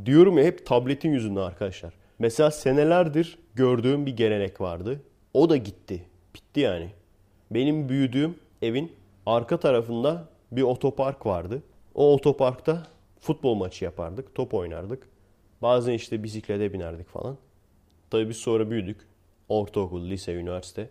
Diyorum 0.05 0.37
ya 0.37 0.43
hep 0.43 0.65
tabletin 0.65 1.11
yüzünden 1.11 1.41
arkadaşlar. 1.41 1.93
Mesela 2.19 2.51
senelerdir 2.51 3.39
gördüğüm 3.55 4.05
bir 4.05 4.17
gelenek 4.17 4.61
vardı. 4.61 5.01
O 5.33 5.49
da 5.49 5.57
gitti. 5.57 6.05
Bitti 6.35 6.59
yani. 6.59 6.89
Benim 7.51 7.89
büyüdüğüm 7.89 8.35
evin 8.61 8.91
arka 9.25 9.59
tarafında 9.59 10.29
bir 10.51 10.61
otopark 10.61 11.25
vardı. 11.25 11.63
O 11.95 12.13
otoparkta 12.13 12.87
futbol 13.19 13.55
maçı 13.55 13.85
yapardık, 13.85 14.35
top 14.35 14.53
oynardık. 14.53 15.09
Bazen 15.61 15.93
işte 15.93 16.23
bisiklete 16.23 16.73
binerdik 16.73 17.09
falan. 17.09 17.37
Tabii 18.09 18.29
biz 18.29 18.37
sonra 18.37 18.71
büyüdük. 18.71 19.07
Ortaokul, 19.49 20.09
lise, 20.09 20.33
üniversite. 20.33 20.89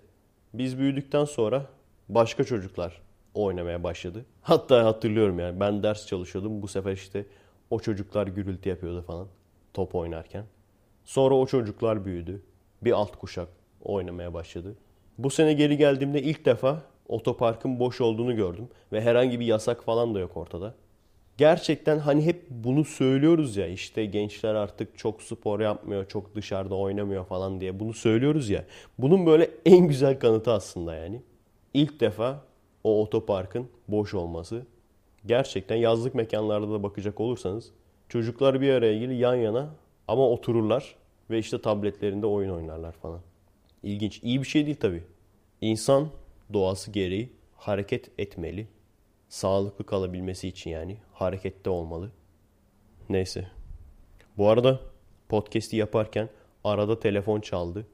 Biz 0.55 0.79
büyüdükten 0.79 1.25
sonra 1.25 1.67
başka 2.09 2.45
çocuklar 2.45 3.03
oynamaya 3.35 3.83
başladı. 3.85 4.25
Hatta 4.43 4.85
hatırlıyorum 4.85 5.39
yani 5.39 5.61
ben 5.61 5.83
ders 5.83 6.07
çalışıyordum. 6.07 6.63
Bu 6.63 6.69
sefer 6.69 6.93
işte 6.93 7.27
o 7.71 7.81
çocuklar 7.81 8.27
gürültü 8.27 8.69
yapıyordu 8.69 9.03
falan 9.07 9.29
top 9.75 9.95
oynarken. 9.95 10.45
Sonra 11.05 11.35
o 11.35 11.47
çocuklar 11.47 12.05
büyüdü. 12.05 12.43
Bir 12.83 12.93
alt 12.93 13.17
kuşak 13.17 13.49
oynamaya 13.83 14.35
başladı. 14.35 14.75
Bu 15.19 15.31
sene 15.31 15.53
geri 15.53 15.77
geldiğimde 15.77 16.23
ilk 16.23 16.45
defa 16.45 16.83
otoparkın 17.09 17.81
boş 17.81 18.01
olduğunu 18.01 18.37
gördüm. 18.37 18.69
Ve 18.93 19.01
herhangi 19.01 19.41
bir 19.41 19.47
yasak 19.47 19.85
falan 19.85 20.15
da 20.15 20.19
yok 20.19 20.37
ortada. 20.37 20.75
Gerçekten 21.37 21.99
hani 21.99 22.27
hep 22.27 22.51
bunu 22.51 22.85
söylüyoruz 22.85 23.57
ya 23.57 23.67
işte 23.67 24.05
gençler 24.05 24.55
artık 24.55 24.99
çok 24.99 25.23
spor 25.23 25.61
yapmıyor, 25.61 26.09
çok 26.09 26.35
dışarıda 26.35 26.75
oynamıyor 26.75 27.25
falan 27.25 27.61
diye 27.61 27.81
bunu 27.81 27.93
söylüyoruz 27.93 28.51
ya. 28.51 28.65
Bunun 28.99 29.27
böyle 29.27 29.51
en 29.67 29.89
güzel 29.89 30.19
kanıtı 30.19 30.53
aslında 30.53 30.95
yani. 30.95 31.23
İlk 31.75 32.01
defa 32.01 32.41
o 32.85 33.03
otoparkın 33.03 33.69
boş 33.89 34.15
olması. 34.15 34.63
Gerçekten 35.27 35.77
yazlık 35.77 36.15
mekanlarda 36.15 36.71
da 36.71 36.83
bakacak 36.83 37.21
olursanız 37.21 37.71
çocuklar 38.09 38.61
bir 38.61 38.73
araya 38.73 38.99
gelir 38.99 39.17
yan 39.17 39.35
yana 39.35 39.71
ama 40.09 40.29
otururlar 40.29 40.95
ve 41.31 41.39
işte 41.39 41.61
tabletlerinde 41.61 42.27
oyun 42.27 42.51
oynarlar 42.51 42.93
falan. 42.93 43.21
İlginç. 43.83 44.21
İyi 44.23 44.43
bir 44.43 44.47
şey 44.47 44.67
değil 44.67 44.77
tabii. 44.81 45.03
İnsan 45.61 46.09
doğası 46.53 46.91
gereği 46.91 47.33
hareket 47.57 48.11
etmeli. 48.19 48.69
Sağlıklı 49.29 49.87
kalabilmesi 49.87 50.49
için 50.49 50.71
yani 50.71 50.97
harekette 51.13 51.71
olmalı. 51.71 52.11
Neyse. 53.09 53.47
Bu 54.37 54.49
arada 54.49 54.81
podcast'i 55.29 55.77
yaparken 55.77 56.29
arada 56.65 57.01
telefon 57.01 57.41
çaldı. 57.41 57.87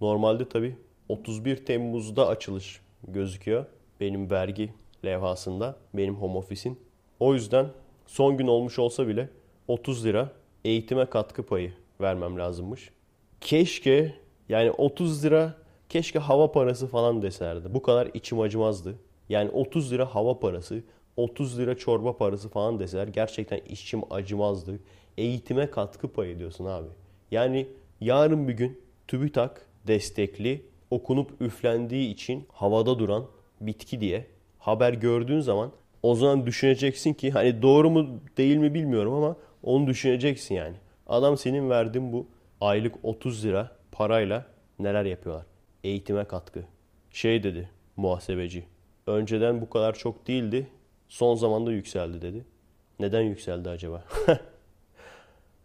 Normalde 0.00 0.48
tabii 0.48 0.76
31 1.08 1.66
Temmuz'da 1.66 2.28
açılış 2.28 2.80
gözüküyor. 3.08 3.66
Benim 4.00 4.30
vergi 4.30 4.74
levhasında, 5.04 5.76
benim 5.94 6.14
home 6.14 6.38
office'in. 6.38 6.80
O 7.20 7.34
yüzden 7.34 7.68
son 8.06 8.36
gün 8.36 8.46
olmuş 8.46 8.78
olsa 8.78 9.08
bile 9.08 9.28
30 9.68 10.04
lira 10.04 10.32
eğitime 10.64 11.06
katkı 11.06 11.42
payı 11.42 11.72
vermem 12.00 12.38
lazımmış. 12.38 12.90
Keşke 13.40 14.14
yani 14.48 14.70
30 14.70 15.24
lira 15.24 15.54
keşke 15.88 16.18
hava 16.18 16.52
parası 16.52 16.86
falan 16.86 17.22
deserdi. 17.22 17.74
Bu 17.74 17.82
kadar 17.82 18.08
içim 18.14 18.40
acımazdı. 18.40 18.94
Yani 19.28 19.50
30 19.50 19.92
lira 19.92 20.14
hava 20.14 20.40
parası, 20.40 20.82
30 21.16 21.58
lira 21.58 21.76
çorba 21.76 22.16
parası 22.16 22.48
falan 22.48 22.78
deseler 22.78 23.08
gerçekten 23.08 23.60
içim 23.68 24.00
acımazdı. 24.10 24.80
Eğitime 25.18 25.70
katkı 25.70 26.08
payı 26.08 26.38
diyorsun 26.38 26.64
abi. 26.64 26.88
Yani 27.30 27.66
yarın 28.00 28.48
bir 28.48 28.52
gün 28.52 28.80
TÜBİTAK 29.08 29.66
destekli 29.86 30.62
okunup 30.90 31.30
üflendiği 31.40 32.12
için 32.12 32.46
havada 32.52 32.98
duran 32.98 33.26
bitki 33.60 34.00
diye 34.00 34.26
haber 34.58 34.92
gördüğün 34.92 35.40
zaman 35.40 35.72
o 36.02 36.14
zaman 36.14 36.46
düşüneceksin 36.46 37.14
ki 37.14 37.30
hani 37.30 37.62
doğru 37.62 37.90
mu 37.90 38.20
değil 38.36 38.56
mi 38.56 38.74
bilmiyorum 38.74 39.12
ama 39.12 39.36
onu 39.64 39.86
düşüneceksin 39.86 40.54
yani. 40.54 40.76
Adam 41.06 41.36
senin 41.36 41.70
verdiğin 41.70 42.12
bu 42.12 42.26
aylık 42.60 42.94
30 43.02 43.44
lira 43.44 43.76
parayla 43.92 44.46
neler 44.78 45.04
yapıyorlar? 45.04 45.46
Eğitime 45.84 46.24
katkı. 46.24 46.64
Şey 47.10 47.42
dedi 47.42 47.70
muhasebeci. 47.96 48.64
Önceden 49.06 49.60
bu 49.60 49.70
kadar 49.70 49.94
çok 49.94 50.26
değildi. 50.26 50.66
Son 51.08 51.34
zamanda 51.34 51.72
yükseldi 51.72 52.22
dedi. 52.22 52.44
Neden 53.00 53.22
yükseldi 53.22 53.68
acaba? 53.68 54.04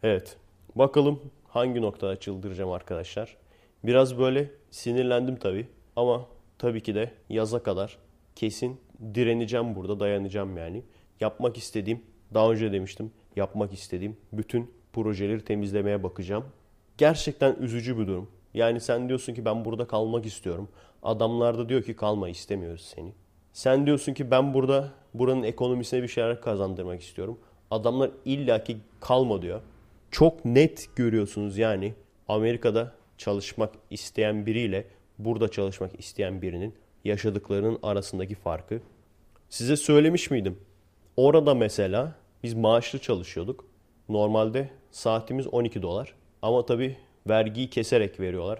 evet. 0.03 0.37
Bakalım 0.75 1.21
hangi 1.47 1.81
noktada 1.81 2.19
çıldıracağım 2.19 2.71
arkadaşlar. 2.71 3.37
Biraz 3.83 4.19
böyle 4.19 4.51
sinirlendim 4.71 5.35
tabii. 5.35 5.67
Ama 5.95 6.25
tabii 6.57 6.83
ki 6.83 6.95
de 6.95 7.11
yaza 7.29 7.63
kadar 7.63 7.97
kesin 8.35 8.81
direneceğim 9.13 9.75
burada, 9.75 9.99
dayanacağım 9.99 10.57
yani. 10.57 10.83
Yapmak 11.19 11.57
istediğim, 11.57 12.01
daha 12.33 12.51
önce 12.51 12.71
demiştim, 12.71 13.11
yapmak 13.39 13.73
istediğim 13.73 14.17
bütün 14.33 14.71
projeleri 14.93 15.45
temizlemeye 15.45 16.03
bakacağım. 16.03 16.45
Gerçekten 16.97 17.55
üzücü 17.55 17.97
bir 17.97 18.07
durum. 18.07 18.29
Yani 18.53 18.79
sen 18.79 19.09
diyorsun 19.09 19.33
ki 19.33 19.45
ben 19.45 19.65
burada 19.65 19.87
kalmak 19.87 20.25
istiyorum. 20.25 20.69
Adamlar 21.03 21.57
da 21.57 21.69
diyor 21.69 21.83
ki 21.83 21.95
kalma 21.95 22.29
istemiyoruz 22.29 22.93
seni. 22.95 23.13
Sen 23.53 23.85
diyorsun 23.85 24.13
ki 24.13 24.31
ben 24.31 24.53
burada 24.53 24.91
buranın 25.13 25.43
ekonomisine 25.43 26.03
bir 26.03 26.07
şeyler 26.07 26.41
kazandırmak 26.41 27.01
istiyorum. 27.01 27.39
Adamlar 27.71 28.11
illaki 28.25 28.77
kalma 28.99 29.41
diyor. 29.41 29.61
Çok 30.11 30.45
net 30.45 30.89
görüyorsunuz 30.95 31.57
yani 31.57 31.93
Amerika'da 32.27 32.91
çalışmak 33.17 33.73
isteyen 33.89 34.45
biriyle 34.45 34.85
burada 35.19 35.47
çalışmak 35.47 35.99
isteyen 35.99 36.41
birinin 36.41 36.73
yaşadıklarının 37.05 37.79
arasındaki 37.83 38.35
farkı. 38.35 38.81
Size 39.49 39.75
söylemiş 39.75 40.31
miydim? 40.31 40.57
Orada 41.17 41.55
mesela 41.55 42.15
biz 42.43 42.53
maaşlı 42.53 42.99
çalışıyorduk. 42.99 43.65
Normalde 44.09 44.69
saatimiz 44.91 45.47
12 45.47 45.81
dolar. 45.81 46.13
Ama 46.41 46.65
tabii 46.65 46.97
vergiyi 47.29 47.69
keserek 47.69 48.19
veriyorlar. 48.19 48.59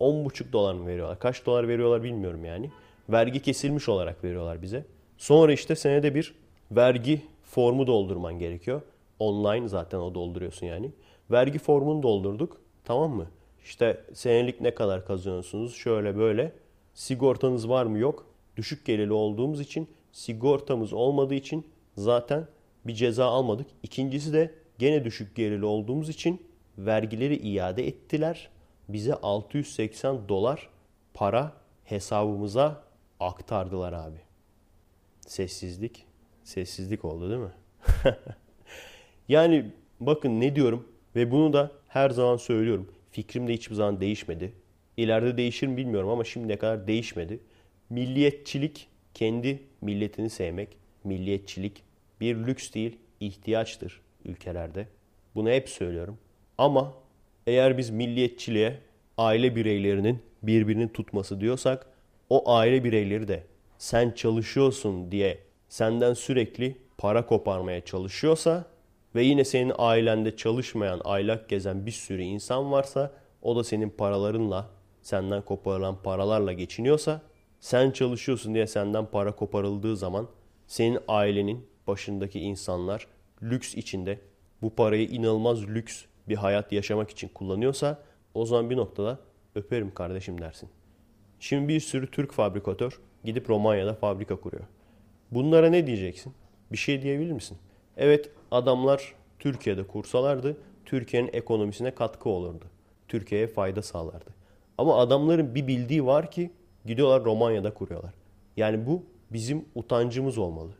10,5 0.00 0.52
dolar 0.52 0.74
mı 0.74 0.86
veriyorlar? 0.86 1.18
Kaç 1.18 1.46
dolar 1.46 1.68
veriyorlar 1.68 2.02
bilmiyorum 2.02 2.44
yani. 2.44 2.70
Vergi 3.08 3.42
kesilmiş 3.42 3.88
olarak 3.88 4.24
veriyorlar 4.24 4.62
bize. 4.62 4.84
Sonra 5.18 5.52
işte 5.52 5.76
senede 5.76 6.14
bir 6.14 6.34
vergi 6.70 7.22
formu 7.44 7.86
doldurman 7.86 8.38
gerekiyor. 8.38 8.82
Online 9.18 9.68
zaten 9.68 9.98
o 9.98 10.14
dolduruyorsun 10.14 10.66
yani. 10.66 10.90
Vergi 11.30 11.58
formunu 11.58 12.02
doldurduk. 12.02 12.56
Tamam 12.84 13.10
mı? 13.10 13.26
İşte 13.64 14.04
senelik 14.12 14.60
ne 14.60 14.74
kadar 14.74 15.06
kazanıyorsunuz? 15.06 15.74
Şöyle 15.74 16.16
böyle. 16.16 16.52
Sigortanız 16.94 17.68
var 17.68 17.86
mı? 17.86 17.98
Yok. 17.98 18.26
Düşük 18.56 18.86
gelirli 18.86 19.12
olduğumuz 19.12 19.60
için 19.60 19.88
sigortamız 20.12 20.92
olmadığı 20.92 21.34
için 21.34 21.66
zaten 21.96 22.46
bir 22.86 22.94
ceza 22.94 23.26
almadık. 23.26 23.66
İkincisi 23.82 24.32
de 24.32 24.54
gene 24.78 25.04
düşük 25.04 25.36
gelirli 25.36 25.64
olduğumuz 25.64 26.08
için 26.08 26.42
vergileri 26.78 27.36
iade 27.36 27.86
ettiler. 27.86 28.48
Bize 28.88 29.14
680 29.14 30.28
dolar 30.28 30.68
para 31.14 31.52
hesabımıza 31.84 32.84
aktardılar 33.20 33.92
abi. 33.92 34.18
Sessizlik. 35.20 36.04
Sessizlik 36.44 37.04
oldu 37.04 37.30
değil 37.30 37.40
mi? 37.40 37.52
yani 39.28 39.72
bakın 40.00 40.40
ne 40.40 40.56
diyorum 40.56 40.88
ve 41.16 41.30
bunu 41.30 41.52
da 41.52 41.72
her 41.88 42.10
zaman 42.10 42.36
söylüyorum. 42.36 42.92
Fikrim 43.10 43.48
de 43.48 43.52
hiçbir 43.52 43.74
zaman 43.74 44.00
değişmedi. 44.00 44.52
İleride 44.96 45.36
değişir 45.36 45.66
mi 45.66 45.76
bilmiyorum 45.76 46.08
ama 46.08 46.24
şimdiye 46.24 46.58
kadar 46.58 46.86
değişmedi. 46.86 47.40
Milliyetçilik 47.90 48.88
kendi 49.14 49.62
milletini 49.80 50.30
sevmek. 50.30 50.76
Milliyetçilik 51.04 51.82
bir 52.20 52.36
lüks 52.36 52.72
değil, 52.72 52.98
ihtiyaçtır 53.20 54.00
ülkelerde. 54.24 54.86
Bunu 55.34 55.50
hep 55.50 55.68
söylüyorum. 55.68 56.18
Ama 56.58 56.94
eğer 57.46 57.78
biz 57.78 57.90
milliyetçiliğe 57.90 58.78
aile 59.18 59.56
bireylerinin 59.56 60.22
birbirini 60.42 60.92
tutması 60.92 61.40
diyorsak 61.40 61.86
o 62.30 62.52
aile 62.52 62.84
bireyleri 62.84 63.28
de 63.28 63.44
sen 63.78 64.10
çalışıyorsun 64.10 65.12
diye 65.12 65.38
senden 65.68 66.14
sürekli 66.14 66.76
para 66.98 67.26
koparmaya 67.26 67.80
çalışıyorsa 67.84 68.64
ve 69.14 69.22
yine 69.22 69.44
senin 69.44 69.72
ailende 69.78 70.36
çalışmayan, 70.36 71.00
aylak 71.04 71.48
gezen 71.48 71.86
bir 71.86 71.90
sürü 71.90 72.22
insan 72.22 72.72
varsa 72.72 73.12
o 73.42 73.56
da 73.56 73.64
senin 73.64 73.90
paralarınla, 73.90 74.70
senden 75.02 75.42
koparılan 75.42 76.02
paralarla 76.02 76.52
geçiniyorsa 76.52 77.22
sen 77.60 77.90
çalışıyorsun 77.90 78.54
diye 78.54 78.66
senden 78.66 79.06
para 79.06 79.36
koparıldığı 79.36 79.96
zaman 79.96 80.28
senin 80.66 80.98
ailenin 81.08 81.66
başındaki 81.90 82.40
insanlar 82.40 83.06
lüks 83.42 83.74
içinde 83.74 84.18
bu 84.62 84.74
parayı 84.74 85.08
inanılmaz 85.08 85.68
lüks 85.68 86.04
bir 86.28 86.36
hayat 86.36 86.72
yaşamak 86.72 87.10
için 87.10 87.28
kullanıyorsa 87.28 88.02
o 88.34 88.46
zaman 88.46 88.70
bir 88.70 88.76
noktada 88.76 89.18
öperim 89.54 89.94
kardeşim 89.94 90.40
dersin. 90.40 90.68
Şimdi 91.40 91.68
bir 91.68 91.80
sürü 91.80 92.10
Türk 92.10 92.32
fabrikatör 92.32 93.00
gidip 93.24 93.50
Romanya'da 93.50 93.94
fabrika 93.94 94.40
kuruyor. 94.40 94.64
Bunlara 95.30 95.70
ne 95.70 95.86
diyeceksin? 95.86 96.34
Bir 96.72 96.76
şey 96.76 97.02
diyebilir 97.02 97.32
misin? 97.32 97.58
Evet 97.96 98.30
adamlar 98.50 99.14
Türkiye'de 99.38 99.86
kursalardı 99.86 100.56
Türkiye'nin 100.84 101.30
ekonomisine 101.32 101.94
katkı 101.94 102.28
olurdu. 102.28 102.64
Türkiye'ye 103.08 103.46
fayda 103.46 103.82
sağlardı. 103.82 104.30
Ama 104.78 104.98
adamların 104.98 105.54
bir 105.54 105.66
bildiği 105.66 106.06
var 106.06 106.30
ki 106.30 106.50
gidiyorlar 106.86 107.24
Romanya'da 107.24 107.74
kuruyorlar. 107.74 108.14
Yani 108.56 108.86
bu 108.86 109.02
bizim 109.32 109.64
utancımız 109.74 110.38
olmalı. 110.38 110.70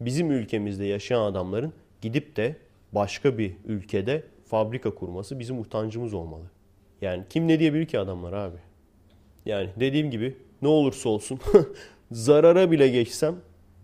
Bizim 0.00 0.30
ülkemizde 0.30 0.84
yaşayan 0.84 1.20
adamların 1.20 1.72
gidip 2.00 2.36
de 2.36 2.56
başka 2.92 3.38
bir 3.38 3.52
ülkede 3.64 4.22
fabrika 4.44 4.94
kurması 4.94 5.38
bizim 5.38 5.60
utancımız 5.60 6.14
olmalı. 6.14 6.44
Yani 7.00 7.24
kim 7.30 7.48
ne 7.48 7.58
diyebilir 7.60 7.86
ki 7.86 7.98
adamlar 7.98 8.32
abi? 8.32 8.56
Yani 9.46 9.70
dediğim 9.80 10.10
gibi 10.10 10.36
ne 10.62 10.68
olursa 10.68 11.08
olsun 11.08 11.40
zarara 12.10 12.70
bile 12.70 12.88
geçsem 12.88 13.36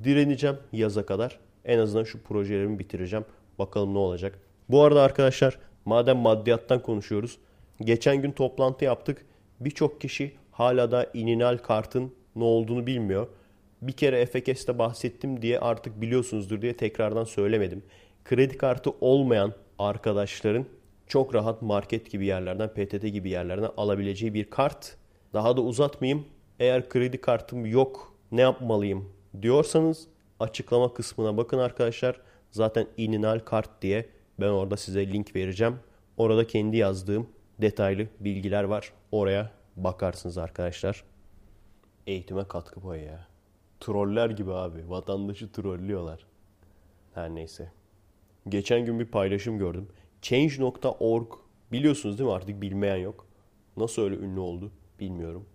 direneceğim 0.04 0.56
yaza 0.72 1.06
kadar. 1.06 1.38
En 1.64 1.78
azından 1.78 2.04
şu 2.04 2.22
projelerimi 2.22 2.78
bitireceğim. 2.78 3.24
Bakalım 3.58 3.94
ne 3.94 3.98
olacak. 3.98 4.38
Bu 4.68 4.82
arada 4.82 5.02
arkadaşlar 5.02 5.58
madem 5.84 6.16
maddiyattan 6.16 6.82
konuşuyoruz. 6.82 7.38
Geçen 7.80 8.22
gün 8.22 8.32
toplantı 8.32 8.84
yaptık. 8.84 9.26
Birçok 9.60 10.00
kişi 10.00 10.32
hala 10.52 10.90
da 10.90 11.10
ininal 11.14 11.58
kartın 11.58 12.12
ne 12.36 12.44
olduğunu 12.44 12.86
bilmiyor. 12.86 13.28
Bir 13.82 13.92
kere 13.92 14.20
Efekes'te 14.20 14.78
bahsettim 14.78 15.42
diye 15.42 15.60
artık 15.60 16.00
biliyorsunuzdur 16.00 16.62
diye 16.62 16.76
tekrardan 16.76 17.24
söylemedim. 17.24 17.82
Kredi 18.24 18.58
kartı 18.58 18.90
olmayan 19.00 19.52
arkadaşların 19.78 20.66
çok 21.06 21.34
rahat 21.34 21.62
market 21.62 22.10
gibi 22.10 22.26
yerlerden, 22.26 22.68
PTT 22.68 23.02
gibi 23.02 23.30
yerlerden 23.30 23.70
alabileceği 23.76 24.34
bir 24.34 24.50
kart. 24.50 24.96
Daha 25.32 25.56
da 25.56 25.60
uzatmayayım. 25.60 26.26
Eğer 26.60 26.88
kredi 26.88 27.20
kartım 27.20 27.66
yok 27.66 28.16
ne 28.32 28.40
yapmalıyım 28.40 29.12
diyorsanız 29.42 30.08
açıklama 30.40 30.94
kısmına 30.94 31.36
bakın 31.36 31.58
arkadaşlar. 31.58 32.20
Zaten 32.50 32.86
ininal 32.96 33.38
kart 33.38 33.82
diye 33.82 34.08
ben 34.40 34.48
orada 34.48 34.76
size 34.76 35.12
link 35.12 35.36
vereceğim. 35.36 35.76
Orada 36.16 36.46
kendi 36.46 36.76
yazdığım 36.76 37.28
detaylı 37.60 38.06
bilgiler 38.20 38.64
var. 38.64 38.92
Oraya 39.12 39.50
bakarsınız 39.76 40.38
arkadaşlar. 40.38 41.04
Eğitime 42.06 42.48
katkı 42.48 42.80
payı 42.80 43.04
ya. 43.04 43.31
Troller 43.82 44.30
gibi 44.30 44.52
abi. 44.52 44.90
Vatandaşı 44.90 45.52
trollüyorlar. 45.52 46.26
Her 47.14 47.34
neyse. 47.34 47.72
Geçen 48.48 48.84
gün 48.84 49.00
bir 49.00 49.06
paylaşım 49.06 49.58
gördüm. 49.58 49.88
Change.org 50.22 51.26
biliyorsunuz 51.72 52.18
değil 52.18 52.30
mi 52.30 52.34
artık 52.34 52.62
bilmeyen 52.62 52.96
yok. 52.96 53.26
Nasıl 53.76 54.02
öyle 54.02 54.16
ünlü 54.16 54.40
oldu 54.40 54.70
bilmiyorum. 55.00 55.46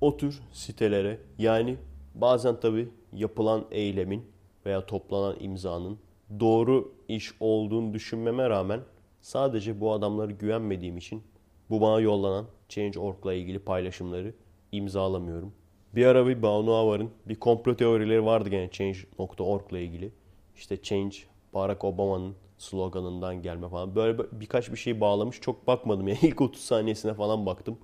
O 0.00 0.16
tür 0.16 0.40
sitelere 0.52 1.18
yani 1.38 1.76
bazen 2.14 2.60
tabi 2.60 2.88
yapılan 3.12 3.64
eylemin 3.70 4.26
veya 4.66 4.86
toplanan 4.86 5.36
imzanın 5.40 5.98
doğru 6.40 6.92
iş 7.08 7.32
olduğunu 7.40 7.94
düşünmeme 7.94 8.50
rağmen 8.50 8.80
sadece 9.20 9.80
bu 9.80 9.92
adamlara 9.92 10.30
güvenmediğim 10.30 10.96
için 10.96 11.22
bu 11.70 11.80
bana 11.80 12.00
yollanan 12.00 12.46
Change.org'la 12.68 13.34
ilgili 13.34 13.58
paylaşımları 13.58 14.34
imzalamıyorum. 14.72 15.52
Bir 15.94 16.06
ara 16.06 16.26
bir 16.26 16.42
Banu 16.42 16.74
Avar'ın 16.74 17.10
bir 17.28 17.34
komplo 17.34 17.76
teorileri 17.76 18.24
vardı 18.24 18.48
gene 18.48 18.70
Change.org'la 18.70 19.78
ilgili. 19.78 20.12
İşte 20.56 20.82
Change 20.82 21.16
Barack 21.54 21.84
Obama'nın 21.84 22.34
sloganından 22.58 23.42
gelme 23.42 23.68
falan. 23.68 23.94
Böyle 23.94 24.18
birkaç 24.32 24.72
bir 24.72 24.76
şey 24.76 25.00
bağlamış. 25.00 25.40
Çok 25.40 25.66
bakmadım 25.66 26.08
yani 26.08 26.18
ilk 26.22 26.40
30 26.40 26.62
saniyesine 26.62 27.14
falan 27.14 27.46
baktım. 27.46 27.78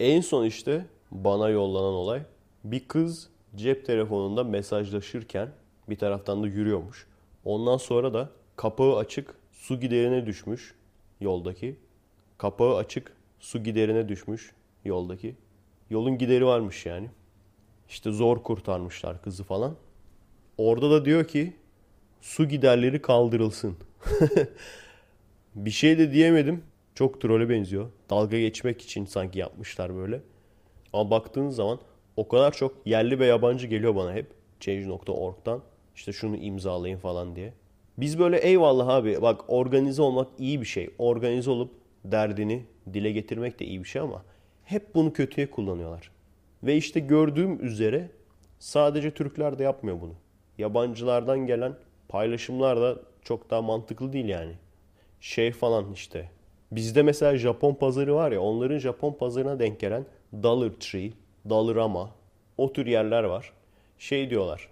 En 0.00 0.20
son 0.20 0.44
işte 0.44 0.86
bana 1.10 1.48
yollanan 1.48 1.94
olay 1.94 2.22
bir 2.64 2.88
kız 2.88 3.30
cep 3.56 3.86
telefonunda 3.86 4.44
mesajlaşırken 4.44 5.48
bir 5.88 5.96
taraftan 5.98 6.42
da 6.42 6.46
yürüyormuş. 6.46 7.06
Ondan 7.44 7.76
sonra 7.76 8.14
da 8.14 8.30
kapağı 8.56 8.96
açık 8.96 9.34
su 9.52 9.80
giderine 9.80 10.26
düşmüş 10.26 10.74
yoldaki. 11.20 11.76
Kapağı 12.38 12.76
açık 12.76 13.16
su 13.40 13.64
giderine 13.64 14.08
düşmüş 14.08 14.52
yoldaki. 14.84 15.36
Yolun 15.90 16.18
gideri 16.18 16.46
varmış 16.46 16.86
yani. 16.86 17.10
İşte 17.90 18.10
zor 18.10 18.42
kurtarmışlar 18.42 19.22
kızı 19.22 19.44
falan. 19.44 19.76
Orada 20.58 20.90
da 20.90 21.04
diyor 21.04 21.24
ki 21.24 21.52
su 22.20 22.48
giderleri 22.48 23.02
kaldırılsın. 23.02 23.76
bir 25.54 25.70
şey 25.70 25.98
de 25.98 26.12
diyemedim. 26.12 26.62
Çok 26.94 27.20
trole 27.20 27.48
benziyor. 27.48 27.90
Dalga 28.10 28.38
geçmek 28.38 28.82
için 28.82 29.04
sanki 29.04 29.38
yapmışlar 29.38 29.96
böyle. 29.96 30.20
Ama 30.92 31.10
baktığınız 31.10 31.56
zaman 31.56 31.80
o 32.16 32.28
kadar 32.28 32.52
çok 32.52 32.86
yerli 32.86 33.18
ve 33.18 33.26
yabancı 33.26 33.66
geliyor 33.66 33.96
bana 33.96 34.14
hep. 34.14 34.26
Change.org'dan. 34.60 35.62
İşte 35.94 36.12
şunu 36.12 36.36
imzalayın 36.36 36.98
falan 36.98 37.36
diye. 37.36 37.52
Biz 37.98 38.18
böyle 38.18 38.38
eyvallah 38.38 38.88
abi 38.88 39.22
bak 39.22 39.40
organize 39.48 40.02
olmak 40.02 40.28
iyi 40.38 40.60
bir 40.60 40.66
şey. 40.66 40.90
Organize 40.98 41.50
olup 41.50 41.70
derdini 42.04 42.64
dile 42.92 43.12
getirmek 43.12 43.60
de 43.60 43.64
iyi 43.64 43.80
bir 43.84 43.88
şey 43.88 44.02
ama 44.02 44.24
hep 44.64 44.94
bunu 44.94 45.12
kötüye 45.12 45.50
kullanıyorlar. 45.50 46.10
Ve 46.62 46.76
işte 46.76 47.00
gördüğüm 47.00 47.66
üzere 47.66 48.10
sadece 48.58 49.10
Türkler 49.10 49.58
de 49.58 49.62
yapmıyor 49.62 50.00
bunu. 50.00 50.14
Yabancılardan 50.58 51.46
gelen 51.46 51.74
paylaşımlar 52.08 52.80
da 52.80 52.96
çok 53.24 53.50
daha 53.50 53.62
mantıklı 53.62 54.12
değil 54.12 54.28
yani. 54.28 54.52
Şey 55.20 55.52
falan 55.52 55.92
işte. 55.92 56.30
Bizde 56.72 57.02
mesela 57.02 57.36
Japon 57.36 57.74
pazarı 57.74 58.14
var 58.14 58.32
ya 58.32 58.40
onların 58.40 58.78
Japon 58.78 59.12
pazarına 59.12 59.58
denk 59.58 59.80
gelen 59.80 60.06
Dollar 60.42 60.70
Tree, 60.70 61.10
Dollarama 61.48 62.10
o 62.58 62.72
tür 62.72 62.86
yerler 62.86 63.24
var. 63.24 63.52
Şey 63.98 64.30
diyorlar 64.30 64.68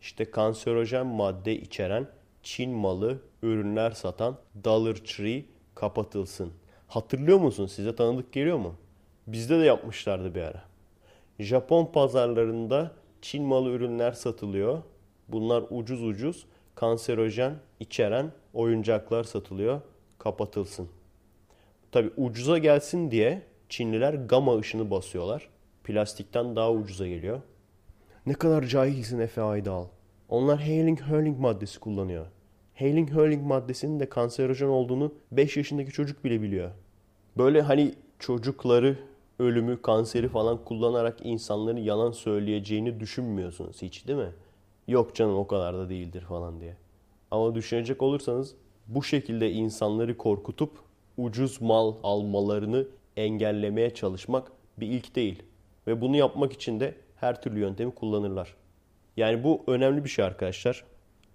işte 0.00 0.30
kanserojen 0.30 1.06
madde 1.06 1.56
içeren 1.56 2.06
Çin 2.42 2.70
malı 2.70 3.18
ürünler 3.42 3.90
satan 3.90 4.36
Dollar 4.64 4.94
Tree 4.94 5.44
kapatılsın. 5.74 6.52
Hatırlıyor 6.88 7.38
musun? 7.38 7.66
Size 7.66 7.96
tanıdık 7.96 8.32
geliyor 8.32 8.58
mu? 8.58 8.74
Bizde 9.26 9.60
de 9.60 9.64
yapmışlardı 9.64 10.34
bir 10.34 10.42
ara. 10.42 10.62
Japon 11.40 11.86
pazarlarında 11.86 12.92
Çin 13.22 13.44
malı 13.44 13.70
ürünler 13.70 14.12
satılıyor. 14.12 14.82
Bunlar 15.28 15.64
ucuz 15.70 16.02
ucuz 16.02 16.46
kanserojen 16.74 17.54
içeren 17.80 18.32
oyuncaklar 18.54 19.24
satılıyor. 19.24 19.80
Kapatılsın. 20.18 20.88
Tabi 21.92 22.10
ucuza 22.16 22.58
gelsin 22.58 23.10
diye 23.10 23.42
Çinliler 23.68 24.14
gama 24.14 24.58
ışını 24.58 24.90
basıyorlar. 24.90 25.48
Plastikten 25.84 26.56
daha 26.56 26.72
ucuza 26.72 27.06
geliyor. 27.06 27.40
Ne 28.26 28.34
kadar 28.34 28.62
cahilsin 28.62 29.18
Efe 29.18 29.42
Aydal. 29.42 29.84
Onlar 30.28 30.58
Hailing 30.60 31.00
Hurling 31.00 31.38
maddesi 31.38 31.80
kullanıyor. 31.80 32.26
Hailing 32.78 33.10
Hurling 33.10 33.46
maddesinin 33.46 34.00
de 34.00 34.08
kanserojen 34.08 34.68
olduğunu 34.68 35.14
5 35.32 35.56
yaşındaki 35.56 35.90
çocuk 35.90 36.24
bile 36.24 36.42
biliyor. 36.42 36.70
Böyle 37.38 37.62
hani 37.62 37.94
çocukları 38.18 38.98
ölümü, 39.40 39.82
kanseri 39.82 40.28
falan 40.28 40.64
kullanarak 40.64 41.18
insanların 41.24 41.76
yalan 41.76 42.10
söyleyeceğini 42.10 43.00
düşünmüyorsunuz 43.00 43.82
hiç 43.82 44.08
değil 44.08 44.18
mi? 44.18 44.32
Yok 44.88 45.14
canım 45.14 45.36
o 45.36 45.46
kadar 45.46 45.74
da 45.74 45.88
değildir 45.88 46.20
falan 46.20 46.60
diye. 46.60 46.76
Ama 47.30 47.54
düşünecek 47.54 48.02
olursanız 48.02 48.54
bu 48.86 49.02
şekilde 49.02 49.50
insanları 49.50 50.16
korkutup 50.16 50.78
ucuz 51.16 51.60
mal 51.60 51.94
almalarını 52.02 52.86
engellemeye 53.16 53.94
çalışmak 53.94 54.52
bir 54.78 54.86
ilk 54.86 55.16
değil. 55.16 55.42
Ve 55.86 56.00
bunu 56.00 56.16
yapmak 56.16 56.52
için 56.52 56.80
de 56.80 56.94
her 57.16 57.42
türlü 57.42 57.60
yöntemi 57.60 57.94
kullanırlar. 57.94 58.54
Yani 59.16 59.44
bu 59.44 59.62
önemli 59.66 60.04
bir 60.04 60.08
şey 60.08 60.24
arkadaşlar. 60.24 60.84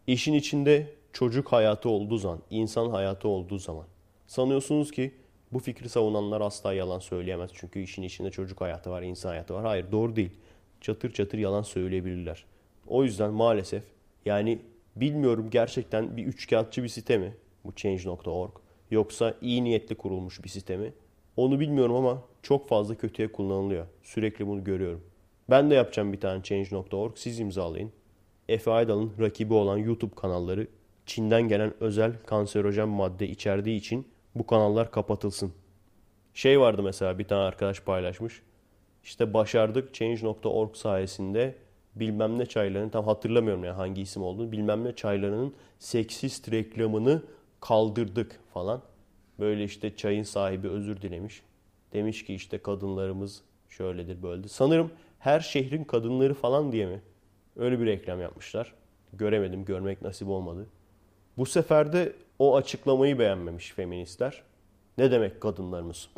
İşin 0.08 0.34
içinde 0.34 0.88
çocuk 1.13 1.52
hayatı 1.52 1.89
olduğu 1.89 2.18
zaman, 2.18 2.39
insan 2.50 2.89
hayatı 2.89 3.28
olduğu 3.28 3.60
zaman 3.60 3.86
sanıyorsunuz 4.28 4.91
ki 4.91 5.13
bu 5.56 5.60
fikri 5.60 5.89
savunanlar 5.89 6.41
asla 6.41 6.74
yalan 6.74 7.00
söyleyemez. 7.00 7.52
Çünkü 7.54 7.80
işin 7.80 8.04
içinde 8.04 8.32
çocuk 8.32 8.62
hayatı 8.62 8.89
var, 8.89 9.02
insan 9.02 9.30
hayatı 9.30 9.54
var. 9.54 9.65
Hayır 9.65 9.91
doğru 9.91 10.15
değil. 10.15 10.32
Çatır 10.82 11.13
çatır 11.13 11.38
yalan 11.38 11.62
söyleyebilirler. 11.62 12.46
O 12.88 13.04
yüzden 13.04 13.34
maalesef 13.34 13.84
yani 14.26 14.60
bilmiyorum 14.96 15.48
gerçekten 15.52 16.18
bir 16.18 16.26
üçkağıtçı 16.26 16.84
bir 16.84 16.88
site 16.88 17.18
mi 17.18 17.34
bu 17.65 17.76
change.org 17.76 18.52
yoksa 18.91 19.36
iyi 19.41 19.63
niyetli 19.63 19.96
kurulmuş 19.96 20.44
bir 20.44 20.50
site 20.50 20.78
mi? 20.78 20.94
Onu 21.38 21.60
bilmiyorum 21.60 21.96
ama 21.96 22.24
çok 22.44 22.70
fazla 22.70 22.96
kötüye 22.96 23.32
kullanılıyor. 23.32 23.86
Sürekli 24.04 24.48
bunu 24.48 24.63
görüyorum. 24.63 25.04
Ben 25.50 25.70
de 25.70 25.76
yapacağım 25.76 26.13
bir 26.13 26.20
tane 26.20 26.44
change.org. 26.44 27.18
Siz 27.18 27.39
imzalayın. 27.39 27.91
Efe 28.50 28.72
Aydal'ın 28.72 29.12
rakibi 29.20 29.54
olan 29.54 29.78
YouTube 29.78 30.15
kanalları 30.15 30.68
Çin'den 31.06 31.48
gelen 31.48 31.74
özel 31.80 32.13
kanserojen 32.26 32.89
madde 32.89 33.28
içerdiği 33.28 33.80
için 33.80 34.08
bu 34.36 34.45
kanallar 34.45 34.91
kapatılsın. 34.91 35.54
Şey 36.34 36.60
vardı 36.60 36.84
mesela 36.84 37.19
bir 37.19 37.28
tane 37.28 37.41
arkadaş 37.41 37.80
paylaşmış. 37.80 38.41
İşte 39.04 39.34
başardık 39.34 39.93
change.org 39.93 40.76
sayesinde 40.76 41.55
bilmem 41.95 42.39
ne 42.39 42.45
çaylarının 42.45 42.89
tam 42.89 43.05
hatırlamıyorum 43.05 43.64
ya 43.64 43.68
yani 43.68 43.78
hangi 43.78 44.01
isim 44.01 44.24
olduğunu 44.24 44.51
bilmem 44.51 44.84
ne 44.84 44.95
çaylarının 44.95 45.55
seksist 45.80 46.51
reklamını 46.51 47.22
kaldırdık 47.62 48.39
falan. 48.53 48.82
Böyle 49.39 49.64
işte 49.64 49.95
çayın 49.95 50.24
sahibi 50.24 50.68
özür 50.68 51.01
dilemiş. 51.01 51.41
Demiş 51.93 52.26
ki 52.26 52.34
işte 52.34 52.57
kadınlarımız 52.57 53.41
şöyledir 53.70 54.24
böyledir. 54.24 54.49
Sanırım 54.49 54.91
her 55.20 55.39
şehrin 55.39 55.84
kadınları 55.84 56.34
falan 56.34 56.72
diye 56.72 56.86
mi? 56.86 57.01
Öyle 57.55 57.80
bir 57.80 57.86
reklam 57.86 58.22
yapmışlar. 58.22 58.74
Göremedim, 59.14 59.66
görmek 59.66 60.01
nasip 60.01 60.28
olmadı. 60.28 60.68
Bu 61.38 61.45
sefer 61.45 61.93
de 61.93 62.14
o 62.39 62.55
açıklamayı 62.55 63.19
beğenmemiş 63.19 63.71
feministler. 63.71 64.43
Ne 64.97 65.11
demek 65.11 65.41
kadınlarımız? 65.41 66.09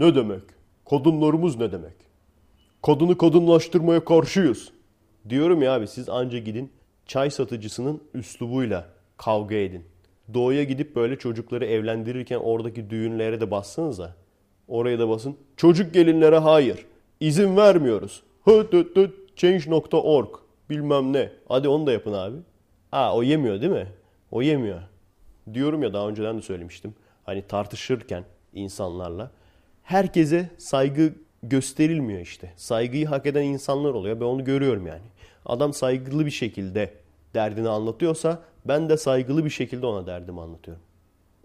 Ne 0.00 0.14
demek? 0.14 0.42
Kadınlarımız 0.90 1.56
ne 1.56 1.72
demek? 1.72 1.94
Kadını 2.82 3.18
kadınlaştırmaya 3.18 4.04
karşıyız. 4.04 4.72
Diyorum 5.28 5.62
ya 5.62 5.74
abi 5.74 5.86
siz 5.86 6.08
anca 6.08 6.38
gidin 6.38 6.72
çay 7.06 7.30
satıcısının 7.30 8.02
üslubuyla 8.14 8.88
kavga 9.16 9.54
edin. 9.54 9.84
Doğuya 10.34 10.64
gidip 10.64 10.96
böyle 10.96 11.18
çocukları 11.18 11.66
evlendirirken 11.66 12.38
oradaki 12.38 12.90
düğünlere 12.90 13.40
de 13.40 13.50
bassanıza. 13.50 14.16
Oraya 14.68 14.98
da 14.98 15.08
basın. 15.08 15.36
Çocuk 15.56 15.94
gelinlere 15.94 16.38
hayır. 16.38 16.86
İzin 17.20 17.56
vermiyoruz. 17.56 18.22
Change.org 19.36 20.28
bilmem 20.70 21.12
ne. 21.12 21.32
Hadi 21.48 21.68
onu 21.68 21.86
da 21.86 21.92
yapın 21.92 22.12
abi. 22.12 22.36
Ha 22.90 23.14
o 23.16 23.22
yemiyor 23.22 23.60
değil 23.60 23.72
mi? 23.72 23.86
O 24.30 24.42
yemiyor. 24.42 24.82
Diyorum 25.54 25.82
ya 25.82 25.92
daha 25.92 26.08
önceden 26.08 26.38
de 26.38 26.42
söylemiştim. 26.42 26.94
Hani 27.24 27.42
tartışırken 27.42 28.24
insanlarla 28.54 29.30
herkese 29.82 30.50
saygı 30.58 31.12
gösterilmiyor 31.42 32.20
işte. 32.20 32.52
Saygıyı 32.56 33.06
hak 33.06 33.26
eden 33.26 33.42
insanlar 33.42 33.94
oluyor. 33.94 34.20
Ben 34.20 34.24
onu 34.24 34.44
görüyorum 34.44 34.86
yani. 34.86 35.02
Adam 35.46 35.72
saygılı 35.72 36.26
bir 36.26 36.30
şekilde 36.30 36.94
derdini 37.34 37.68
anlatıyorsa 37.68 38.42
ben 38.64 38.88
de 38.88 38.96
saygılı 38.96 39.44
bir 39.44 39.50
şekilde 39.50 39.86
ona 39.86 40.06
derdimi 40.06 40.40
anlatıyorum. 40.40 40.82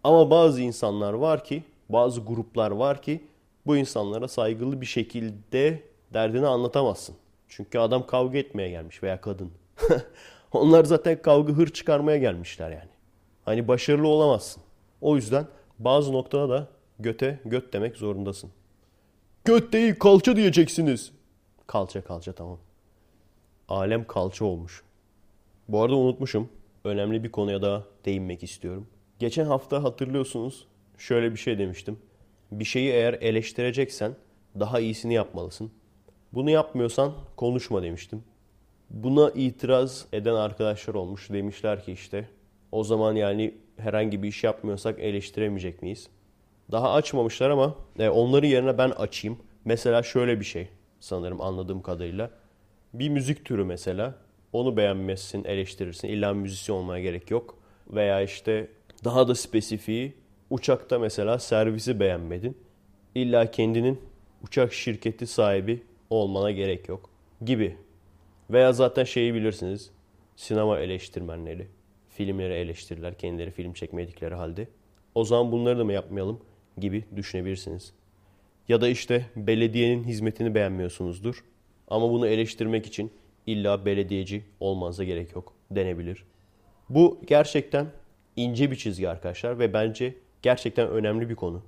Ama 0.04 0.32
bazı 0.32 0.62
insanlar 0.62 1.14
var 1.14 1.43
ki, 1.43 1.64
bazı 1.89 2.22
gruplar 2.22 2.72
var 2.72 3.02
ki 3.02 3.24
bu 3.66 3.78
insanlara 3.78 4.28
saygılı 4.28 4.82
bir 4.82 4.86
şekilde 4.86 5.84
derdini 6.14 6.48
anlatamazsın. 6.48 7.16
Çünkü 7.48 7.80
adam 7.80 8.06
kavga 8.06 8.38
etmeye 8.38 8.70
gelmiş 8.70 9.04
veya 9.04 9.22
kadın. 9.22 9.52
Onlar 10.52 10.84
zaten 10.84 11.22
kavga 11.22 11.54
hır 11.54 11.68
çıkarmaya 11.68 12.18
gelmişler 12.18 12.72
yani. 12.72 12.89
Hani 13.48 13.68
başarılı 13.68 14.08
olamazsın. 14.08 14.64
O 15.02 15.16
yüzden 15.16 15.48
bazı 15.80 16.14
noktada 16.14 16.50
da 16.50 16.68
göte 17.00 17.39
göt 17.45 17.74
demek 17.74 17.98
zorundasın. 17.98 18.52
Göt 19.45 19.74
değil 19.74 19.95
kalça 19.95 20.36
diyeceksiniz. 20.36 21.12
Kalça 21.68 22.04
kalça 22.04 22.34
tamam. 22.34 22.60
Alem 23.70 24.08
kalça 24.08 24.45
olmuş. 24.45 24.84
Bu 25.68 25.82
arada 25.82 25.95
unutmuşum. 25.95 26.50
Önemli 26.84 27.24
bir 27.24 27.32
konuya 27.32 27.62
da 27.62 27.84
değinmek 28.06 28.43
istiyorum. 28.43 28.88
Geçen 29.20 29.45
hafta 29.45 29.84
hatırlıyorsunuz 29.84 30.68
şöyle 30.98 31.32
bir 31.32 31.39
şey 31.39 31.60
demiştim. 31.60 32.00
Bir 32.52 32.66
şeyi 32.66 32.91
eğer 32.91 33.14
eleştireceksen 33.14 34.16
daha 34.60 34.80
iyisini 34.80 35.14
yapmalısın. 35.14 35.72
Bunu 36.34 36.50
yapmıyorsan 36.50 37.14
konuşma 37.36 37.84
demiştim. 37.84 38.24
Buna 38.89 39.30
itiraz 39.30 40.06
eden 40.14 40.34
arkadaşlar 40.34 40.93
olmuş. 40.93 41.30
Demişler 41.30 41.84
ki 41.84 41.91
işte 41.91 42.30
o 42.72 42.84
zaman 42.84 43.15
yani 43.15 43.53
herhangi 43.78 44.24
bir 44.24 44.28
iş 44.28 44.43
yapmıyorsak 44.43 44.99
eleştiremeyecek 44.99 45.82
miyiz? 45.82 46.07
Daha 46.72 46.93
açmamışlar 46.93 47.49
ama 47.49 47.76
e, 47.99 48.09
onların 48.09 48.47
yerine 48.47 48.78
ben 48.78 48.89
açayım. 48.89 49.38
Mesela 49.65 50.03
şöyle 50.03 50.39
bir 50.39 50.45
şey 50.45 50.68
sanırım 50.99 51.41
anladığım 51.41 51.82
kadarıyla. 51.82 52.32
Bir 52.93 53.09
müzik 53.09 53.45
türü 53.45 53.63
mesela. 53.63 54.15
Onu 54.53 54.78
beğenmezsin, 54.78 55.43
eleştirirsin. 55.43 56.07
İlla 56.07 56.34
müzisyen 56.34 56.76
olmaya 56.76 57.03
gerek 57.03 57.32
yok. 57.32 57.57
Veya 57.89 58.22
işte 58.22 58.68
daha 59.03 59.28
da 59.28 59.36
spesifiği 59.36 60.13
uçakta 60.49 60.99
mesela 60.99 61.39
servisi 61.39 61.99
beğenmedin. 61.99 62.57
İlla 63.15 63.51
kendinin 63.51 64.01
uçak 64.43 64.74
şirketi 64.74 65.28
sahibi 65.28 65.84
olmana 66.09 66.51
gerek 66.51 66.89
yok 66.89 67.09
gibi. 67.45 67.78
Veya 68.49 68.74
zaten 68.74 69.03
şeyi 69.03 69.34
bilirsiniz. 69.34 69.91
Sinema 70.36 70.80
eleştirmenleri. 70.80 71.68
Filmleri 72.18 72.53
eleştirirler. 72.53 73.18
Kendileri 73.18 73.51
film 73.51 73.74
çekmedikleri 73.74 74.36
halde. 74.36 74.68
O 75.15 75.24
zaman 75.24 75.51
bunları 75.51 75.80
da 75.80 75.84
mı 75.84 75.93
yapmayalım 75.93 76.39
gibi 76.78 77.03
düşünebilirsiniz. 77.15 77.93
Ya 78.68 78.82
da 78.82 78.88
işte 78.88 79.26
belediyenin 79.36 80.03
hizmetini 80.03 80.55
beğenmiyorsunuzdur. 80.55 81.43
Ama 81.88 82.11
bunu 82.11 82.28
eleştirmek 82.28 82.86
için 82.86 83.11
illa 83.47 83.86
belediyeci 83.86 84.43
olmanıza 84.59 85.03
gerek 85.03 85.36
yok 85.36 85.53
denebilir. 85.72 86.24
Bu 86.89 87.22
gerçekten 87.28 87.88
ince 88.36 88.72
bir 88.72 88.76
çizgi 88.76 89.09
arkadaşlar 89.09 89.59
ve 89.59 89.74
bence 89.74 90.15
gerçekten 90.41 90.89
önemli 90.89 91.30
bir 91.30 91.36
konu. 91.36 91.61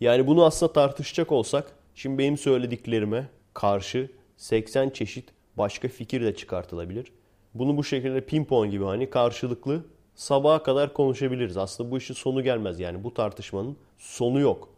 Yani 0.00 0.26
bunu 0.26 0.44
aslında 0.44 0.72
tartışacak 0.72 1.32
olsak 1.32 1.72
şimdi 1.94 2.18
benim 2.18 2.38
söylediklerime 2.38 3.28
karşı 3.54 4.10
80 4.36 4.90
çeşit 4.90 5.28
başka 5.58 5.88
fikir 5.88 6.22
de 6.24 6.34
çıkartılabilir. 6.34 7.12
Bunu 7.54 7.76
bu 7.76 7.84
şekilde 7.84 8.20
pimpon 8.20 8.70
gibi 8.70 8.84
hani 8.84 9.10
karşılıklı 9.10 9.84
sabaha 10.14 10.62
kadar 10.62 10.94
konuşabiliriz. 10.94 11.56
Aslında 11.56 11.90
bu 11.90 11.98
işin 11.98 12.14
sonu 12.14 12.42
gelmez 12.42 12.80
yani 12.80 13.04
bu 13.04 13.14
tartışmanın 13.14 13.76
sonu 13.98 14.40
yok. 14.40 14.68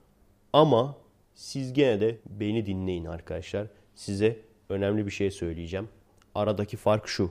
Ama 0.52 0.96
siz 1.34 1.72
gene 1.72 2.00
de 2.00 2.18
beni 2.26 2.66
dinleyin 2.66 3.04
arkadaşlar. 3.04 3.66
Size 3.94 4.38
önemli 4.68 5.06
bir 5.06 5.10
şey 5.10 5.30
söyleyeceğim. 5.30 5.88
Aradaki 6.34 6.76
fark 6.76 7.08
şu. 7.08 7.30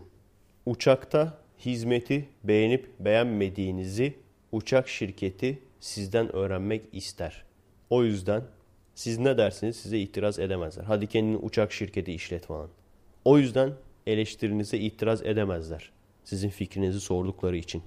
Uçakta 0.66 1.38
hizmeti 1.66 2.30
beğenip 2.44 2.90
beğenmediğinizi 3.00 4.14
uçak 4.52 4.90
şirketi 4.90 5.60
sizden 5.80 6.36
öğrenmek 6.36 6.82
ister. 6.92 7.44
O 7.90 8.04
yüzden 8.04 8.44
siz 8.96 9.18
ne 9.18 9.38
dersiniz 9.38 9.76
size 9.76 10.00
itiraz 10.00 10.40
edemezler. 10.40 10.84
Hadi 10.84 11.08
kendini 11.08 11.38
uçak 11.38 11.72
şirketi 11.72 12.14
işlet 12.14 12.46
falan. 12.46 12.70
O 13.26 13.38
yüzden 13.38 13.74
eleştirinize 14.08 14.78
itiraz 14.78 15.26
edemezler. 15.26 15.92
Sizin 16.24 16.50
fikrinizi 16.50 17.00
sordukları 17.00 17.58
için. 17.58 17.84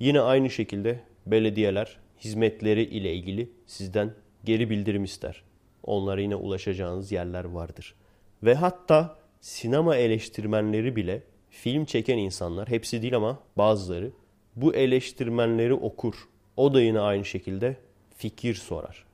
Yine 0.00 0.20
aynı 0.20 0.50
şekilde 0.50 1.00
belediyeler 1.26 1.98
hizmetleri 2.20 2.82
ile 2.82 3.14
ilgili 3.14 3.50
sizden 3.66 4.14
geri 4.44 4.70
bildirim 4.70 5.04
ister. 5.04 5.42
Onlara 5.82 6.20
yine 6.20 6.36
ulaşacağınız 6.36 7.12
yerler 7.12 7.44
vardır. 7.44 7.94
Ve 8.42 8.54
hatta 8.54 9.18
sinema 9.40 9.96
eleştirmenleri 9.96 10.96
bile 10.96 11.22
film 11.50 11.84
çeken 11.84 12.18
insanlar, 12.18 12.68
hepsi 12.68 13.02
değil 13.02 13.16
ama 13.16 13.38
bazıları 13.56 14.10
bu 14.56 14.74
eleştirmenleri 14.74 15.74
okur. 15.74 16.14
O 16.56 16.74
da 16.74 16.80
yine 16.80 17.00
aynı 17.00 17.24
şekilde 17.24 17.76
fikir 18.16 18.54
sorar. 18.54 19.04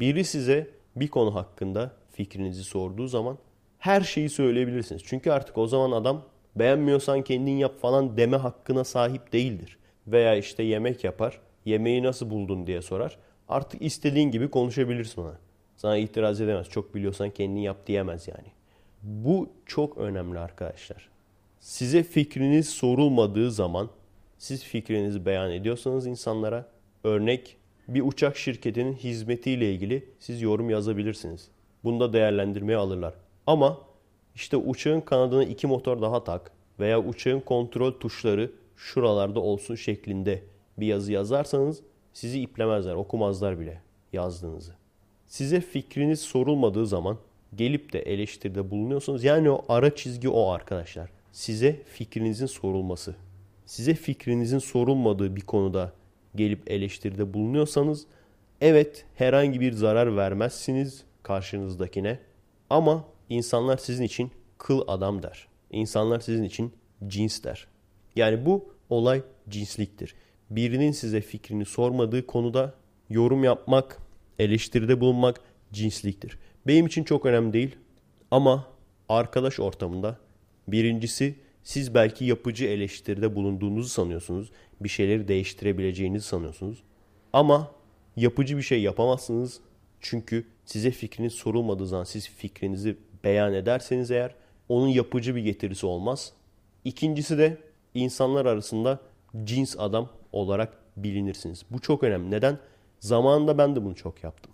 Biri 0.00 0.24
size 0.24 0.70
bir 0.96 1.08
konu 1.08 1.34
hakkında 1.34 1.92
fikrinizi 2.12 2.64
sorduğu 2.64 3.06
zaman 3.06 3.38
her 3.86 4.00
şeyi 4.00 4.28
söyleyebilirsiniz. 4.28 5.02
Çünkü 5.04 5.30
artık 5.30 5.58
o 5.58 5.66
zaman 5.66 5.90
adam 5.90 6.22
beğenmiyorsan 6.56 7.22
kendin 7.22 7.56
yap 7.56 7.80
falan 7.80 8.16
deme 8.16 8.36
hakkına 8.36 8.84
sahip 8.84 9.32
değildir. 9.32 9.78
Veya 10.06 10.36
işte 10.36 10.62
yemek 10.62 11.04
yapar, 11.04 11.40
yemeği 11.64 12.02
nasıl 12.02 12.30
buldun 12.30 12.66
diye 12.66 12.82
sorar. 12.82 13.18
Artık 13.48 13.82
istediğin 13.82 14.30
gibi 14.30 14.50
konuşabilirsin 14.50 15.22
ona. 15.22 15.38
Sana 15.76 15.96
itiraz 15.96 16.40
edemez. 16.40 16.68
Çok 16.68 16.94
biliyorsan 16.94 17.30
kendin 17.30 17.60
yap 17.60 17.86
diyemez 17.86 18.28
yani. 18.28 18.48
Bu 19.02 19.48
çok 19.66 19.98
önemli 19.98 20.38
arkadaşlar. 20.38 21.08
Size 21.60 22.02
fikriniz 22.02 22.68
sorulmadığı 22.68 23.50
zaman 23.50 23.90
siz 24.38 24.64
fikrinizi 24.64 25.26
beyan 25.26 25.52
ediyorsanız 25.52 26.06
insanlara 26.06 26.68
örnek 27.04 27.56
bir 27.88 28.02
uçak 28.02 28.36
şirketinin 28.36 28.92
hizmetiyle 28.92 29.72
ilgili 29.72 30.08
siz 30.18 30.42
yorum 30.42 30.70
yazabilirsiniz. 30.70 31.48
Bunu 31.84 32.00
da 32.00 32.12
değerlendirmeye 32.12 32.78
alırlar. 32.78 33.14
Ama 33.46 33.78
işte 34.34 34.56
uçağın 34.56 35.00
kanadına 35.00 35.44
iki 35.44 35.66
motor 35.66 36.02
daha 36.02 36.24
tak 36.24 36.50
veya 36.80 37.00
uçağın 37.00 37.40
kontrol 37.40 37.92
tuşları 37.92 38.52
şuralarda 38.76 39.40
olsun 39.40 39.74
şeklinde 39.74 40.42
bir 40.78 40.86
yazı 40.86 41.12
yazarsanız 41.12 41.82
sizi 42.12 42.40
iplemezler, 42.40 42.94
okumazlar 42.94 43.60
bile 43.60 43.82
yazdığınızı. 44.12 44.72
Size 45.26 45.60
fikriniz 45.60 46.20
sorulmadığı 46.20 46.86
zaman 46.86 47.18
gelip 47.54 47.92
de 47.92 47.98
eleştiride 47.98 48.70
bulunuyorsunuz. 48.70 49.24
Yani 49.24 49.50
o 49.50 49.64
ara 49.68 49.94
çizgi 49.94 50.28
o 50.28 50.48
arkadaşlar. 50.48 51.10
Size 51.32 51.82
fikrinizin 51.82 52.46
sorulması. 52.46 53.16
Size 53.66 53.94
fikrinizin 53.94 54.58
sorulmadığı 54.58 55.36
bir 55.36 55.40
konuda 55.40 55.92
gelip 56.34 56.70
eleştiride 56.70 57.34
bulunuyorsanız 57.34 58.06
evet 58.60 59.04
herhangi 59.14 59.60
bir 59.60 59.72
zarar 59.72 60.16
vermezsiniz 60.16 61.04
karşınızdakine 61.22 62.18
ama 62.70 63.04
insanlar 63.28 63.76
sizin 63.76 64.04
için 64.04 64.30
kıl 64.58 64.82
adam 64.86 65.22
der. 65.22 65.48
İnsanlar 65.70 66.20
sizin 66.20 66.44
için 66.44 66.72
cins 67.06 67.44
der. 67.44 67.66
Yani 68.16 68.46
bu 68.46 68.74
olay 68.90 69.22
cinsliktir. 69.48 70.14
Birinin 70.50 70.92
size 70.92 71.20
fikrini 71.20 71.64
sormadığı 71.64 72.26
konuda 72.26 72.74
yorum 73.10 73.44
yapmak, 73.44 73.98
eleştiride 74.38 75.00
bulunmak 75.00 75.40
cinsliktir. 75.72 76.38
Benim 76.66 76.86
için 76.86 77.04
çok 77.04 77.26
önemli 77.26 77.52
değil 77.52 77.76
ama 78.30 78.66
arkadaş 79.08 79.60
ortamında 79.60 80.18
birincisi 80.68 81.34
siz 81.62 81.94
belki 81.94 82.24
yapıcı 82.24 82.64
eleştiride 82.64 83.34
bulunduğunuzu 83.34 83.88
sanıyorsunuz. 83.88 84.50
Bir 84.80 84.88
şeyleri 84.88 85.28
değiştirebileceğinizi 85.28 86.26
sanıyorsunuz. 86.26 86.82
Ama 87.32 87.70
yapıcı 88.16 88.56
bir 88.56 88.62
şey 88.62 88.82
yapamazsınız. 88.82 89.60
Çünkü 90.00 90.46
size 90.64 90.90
fikriniz 90.90 91.32
sorulmadığı 91.32 91.86
zaman 91.86 92.04
siz 92.04 92.28
fikrinizi 92.28 92.96
beyan 93.26 93.54
ederseniz 93.54 94.10
eğer 94.10 94.34
onun 94.68 94.88
yapıcı 94.88 95.36
bir 95.36 95.42
getirisi 95.42 95.86
olmaz. 95.86 96.32
İkincisi 96.84 97.38
de 97.38 97.56
insanlar 97.94 98.46
arasında 98.46 98.98
cins 99.44 99.76
adam 99.78 100.08
olarak 100.32 100.72
bilinirsiniz. 100.96 101.62
Bu 101.70 101.80
çok 101.80 102.02
önemli. 102.02 102.30
Neden? 102.30 102.58
Zamanında 103.00 103.58
ben 103.58 103.76
de 103.76 103.84
bunu 103.84 103.94
çok 103.94 104.24
yaptım. 104.24 104.52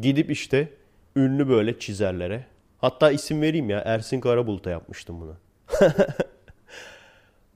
Gidip 0.00 0.30
işte 0.30 0.68
ünlü 1.16 1.48
böyle 1.48 1.78
çizerlere 1.78 2.44
hatta 2.78 3.10
isim 3.10 3.42
vereyim 3.42 3.70
ya 3.70 3.82
Ersin 3.84 4.20
Karabulut'a 4.20 4.70
yapmıştım 4.70 5.20
bunu. 5.20 5.36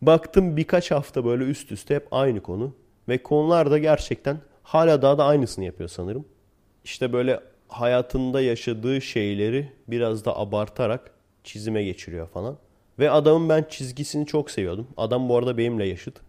Baktım 0.03 0.57
birkaç 0.57 0.91
hafta 0.91 1.25
böyle 1.25 1.45
üst 1.45 1.73
üste 1.73 1.95
hep 1.95 2.09
aynı 2.11 2.41
konu 2.41 2.75
ve 3.09 3.23
konular 3.23 3.71
da 3.71 3.79
gerçekten 3.79 4.37
hala 4.63 5.03
daha 5.03 5.19
da 5.19 5.25
aynısını 5.25 5.65
yapıyor 5.65 5.89
sanırım. 5.89 6.25
İşte 6.85 7.13
böyle 7.13 7.41
hayatında 7.73 8.41
yaşadığı 8.41 9.01
şeyleri 9.01 9.73
biraz 9.89 10.25
da 10.25 10.39
abartarak 10.39 11.11
çizime 11.45 11.85
geçiriyor 11.85 12.29
falan. 12.29 12.59
Ve 12.99 13.11
adamın 13.11 13.49
ben 13.49 13.67
çizgisini 13.71 14.27
çok 14.27 14.51
seviyordum. 14.51 14.87
Adam 14.97 15.29
bu 15.29 15.37
arada 15.37 15.59
benimle 15.59 15.87
yaşıt. 15.87 16.21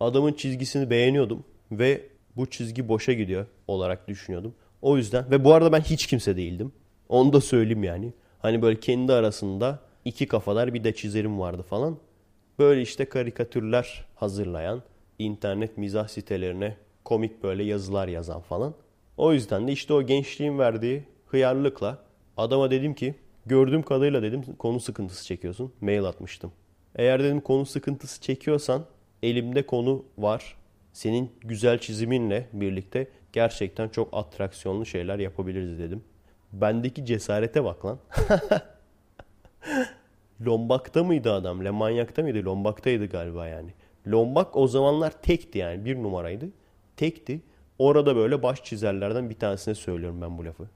Adamın 0.00 0.32
çizgisini 0.32 0.90
beğeniyordum 0.90 1.44
ve 1.72 2.00
bu 2.36 2.50
çizgi 2.50 2.88
boşa 2.88 3.12
gidiyor 3.12 3.46
olarak 3.68 4.08
düşünüyordum. 4.08 4.54
O 4.82 4.96
yüzden 4.96 5.30
ve 5.30 5.44
bu 5.44 5.54
arada 5.54 5.72
ben 5.72 5.80
hiç 5.80 6.06
kimse 6.06 6.36
değildim. 6.36 6.72
Onu 7.08 7.32
da 7.32 7.40
söyleyeyim 7.40 7.84
yani. 7.84 8.12
Hani 8.38 8.62
böyle 8.62 8.80
kendi 8.80 9.12
arasında 9.12 9.80
iki 10.04 10.28
kafalar 10.28 10.74
bir 10.74 10.84
de 10.84 10.94
çizerim 10.94 11.40
vardı 11.40 11.62
falan. 11.62 11.98
Böyle 12.58 12.82
işte 12.82 13.04
karikatürler 13.04 14.04
hazırlayan, 14.14 14.82
internet 15.18 15.78
mizah 15.78 16.08
sitelerine 16.08 16.76
komik 17.04 17.42
böyle 17.42 17.64
yazılar 17.64 18.08
yazan 18.08 18.40
falan. 18.40 18.74
O 19.16 19.32
yüzden 19.32 19.68
de 19.68 19.72
işte 19.72 19.94
o 19.94 20.02
gençliğin 20.02 20.58
verdiği 20.58 21.04
hıyarlıkla 21.26 21.98
adama 22.36 22.70
dedim 22.70 22.94
ki 22.94 23.14
gördüğüm 23.46 23.82
kadarıyla 23.82 24.22
dedim 24.22 24.42
konu 24.58 24.80
sıkıntısı 24.80 25.26
çekiyorsun. 25.26 25.72
Mail 25.80 26.04
atmıştım. 26.04 26.52
Eğer 26.96 27.22
dedim 27.22 27.40
konu 27.40 27.66
sıkıntısı 27.66 28.20
çekiyorsan 28.20 28.84
elimde 29.22 29.66
konu 29.66 30.04
var. 30.18 30.56
Senin 30.92 31.32
güzel 31.40 31.78
çiziminle 31.78 32.48
birlikte 32.52 33.08
gerçekten 33.32 33.88
çok 33.88 34.08
atraksiyonlu 34.12 34.86
şeyler 34.86 35.18
yapabiliriz 35.18 35.78
dedim. 35.78 36.04
Bendeki 36.52 37.06
cesarete 37.06 37.64
bak 37.64 37.84
lan. 37.84 37.98
Lombak'ta 40.46 41.04
mıydı 41.04 41.32
adam? 41.32 41.64
Lemanyak'ta 41.64 42.22
mıydı? 42.22 42.44
Lombak'taydı 42.44 43.06
galiba 43.06 43.48
yani. 43.48 43.70
Lombak 44.06 44.56
o 44.56 44.68
zamanlar 44.68 45.22
tekti 45.22 45.58
yani 45.58 45.84
bir 45.84 45.96
numaraydı. 45.96 46.48
Tekti. 46.96 47.40
Orada 47.78 48.16
böyle 48.16 48.42
baş 48.42 48.64
çizerlerden 48.64 49.30
bir 49.30 49.34
tanesine 49.34 49.74
söylüyorum 49.74 50.22
ben 50.22 50.38
bu 50.38 50.44
lafı. 50.44 50.68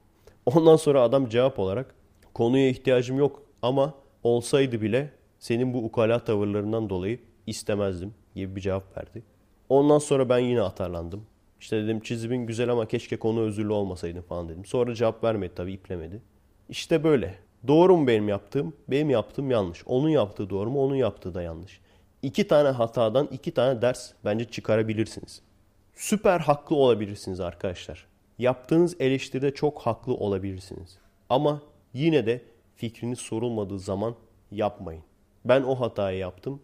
Ondan 0.45 0.75
sonra 0.75 1.01
adam 1.01 1.29
cevap 1.29 1.59
olarak 1.59 1.95
konuya 2.33 2.69
ihtiyacım 2.69 3.17
yok 3.17 3.43
ama 3.61 3.93
olsaydı 4.23 4.81
bile 4.81 5.11
senin 5.39 5.73
bu 5.73 5.77
ukala 5.77 6.19
tavırlarından 6.19 6.89
dolayı 6.89 7.19
istemezdim 7.47 8.13
gibi 8.35 8.55
bir 8.55 8.61
cevap 8.61 8.97
verdi. 8.97 9.23
Ondan 9.69 9.99
sonra 9.99 10.29
ben 10.29 10.39
yine 10.39 10.61
atarlandım. 10.61 11.25
İşte 11.59 11.83
dedim 11.83 11.99
çizimin 11.99 12.45
güzel 12.45 12.69
ama 12.69 12.87
keşke 12.87 13.17
konu 13.19 13.41
özürlü 13.41 13.71
olmasaydın 13.71 14.21
falan 14.21 14.49
dedim. 14.49 14.65
Sonra 14.65 14.95
cevap 14.95 15.23
vermedi 15.23 15.53
tabii 15.55 15.73
iplemedi. 15.73 16.21
İşte 16.69 17.03
böyle. 17.03 17.35
Doğru 17.67 17.97
mu 17.97 18.07
benim 18.07 18.29
yaptığım? 18.29 18.73
Benim 18.87 19.09
yaptığım 19.09 19.51
yanlış. 19.51 19.83
Onun 19.85 20.09
yaptığı 20.09 20.49
doğru 20.49 20.69
mu? 20.69 20.83
Onun 20.83 20.95
yaptığı 20.95 21.33
da 21.33 21.41
yanlış. 21.41 21.79
İki 22.21 22.47
tane 22.47 22.69
hatadan 22.69 23.27
iki 23.31 23.51
tane 23.51 23.81
ders 23.81 24.11
bence 24.25 24.45
çıkarabilirsiniz. 24.45 25.41
Süper 25.99 26.39
haklı 26.39 26.75
olabilirsiniz 26.75 27.39
arkadaşlar. 27.39 28.07
Yaptığınız 28.37 28.95
eleştiride 28.99 29.53
çok 29.53 29.81
haklı 29.81 30.13
olabilirsiniz. 30.13 30.97
Ama 31.29 31.61
yine 31.93 32.25
de 32.25 32.41
fikriniz 32.75 33.19
sorulmadığı 33.19 33.79
zaman 33.79 34.15
yapmayın. 34.51 35.03
Ben 35.45 35.63
o 35.63 35.75
hatayı 35.75 36.17
yaptım. 36.17 36.61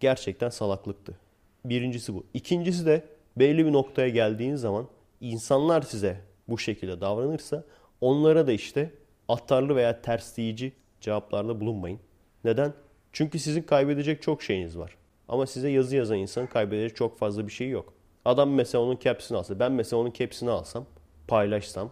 Gerçekten 0.00 0.48
salaklıktı. 0.48 1.18
Birincisi 1.64 2.14
bu. 2.14 2.26
İkincisi 2.34 2.86
de 2.86 3.04
belli 3.36 3.66
bir 3.66 3.72
noktaya 3.72 4.08
geldiğiniz 4.08 4.60
zaman 4.60 4.88
insanlar 5.20 5.82
size 5.82 6.20
bu 6.48 6.58
şekilde 6.58 7.00
davranırsa 7.00 7.64
onlara 8.00 8.46
da 8.46 8.52
işte 8.52 8.90
atarlı 9.28 9.76
veya 9.76 10.02
tersleyici 10.02 10.72
cevaplarda 11.00 11.60
bulunmayın. 11.60 12.00
Neden? 12.44 12.72
Çünkü 13.12 13.38
sizin 13.38 13.62
kaybedecek 13.62 14.22
çok 14.22 14.42
şeyiniz 14.42 14.78
var. 14.78 14.96
Ama 15.28 15.46
size 15.46 15.68
yazı 15.68 15.96
yazan 15.96 16.18
insanın 16.18 16.46
kaybedecek 16.46 16.96
çok 16.96 17.18
fazla 17.18 17.46
bir 17.46 17.52
şey 17.52 17.68
yok. 17.68 17.93
Adam 18.24 18.50
mesela 18.50 18.84
onun 18.84 18.98
capsini 18.98 19.38
alsa, 19.38 19.58
ben 19.58 19.72
mesela 19.72 20.00
onun 20.00 20.12
capsini 20.12 20.50
alsam, 20.50 20.86
paylaşsam 21.28 21.90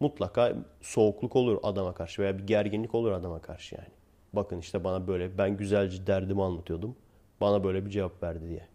mutlaka 0.00 0.52
soğukluk 0.80 1.36
olur 1.36 1.58
adama 1.62 1.94
karşı 1.94 2.22
veya 2.22 2.38
bir 2.38 2.46
gerginlik 2.46 2.94
olur 2.94 3.12
adama 3.12 3.42
karşı 3.42 3.74
yani. 3.74 3.88
Bakın 4.32 4.58
işte 4.58 4.84
bana 4.84 5.06
böyle 5.06 5.38
ben 5.38 5.56
güzelce 5.56 6.06
derdimi 6.06 6.42
anlatıyordum. 6.42 6.96
Bana 7.40 7.64
böyle 7.64 7.86
bir 7.86 7.90
cevap 7.90 8.22
verdi 8.22 8.48
diye. 8.48 8.66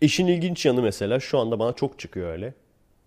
İşin 0.00 0.26
ilginç 0.26 0.66
yanı 0.66 0.82
mesela 0.82 1.20
şu 1.20 1.38
anda 1.38 1.58
bana 1.58 1.72
çok 1.72 1.98
çıkıyor 1.98 2.30
öyle. 2.30 2.54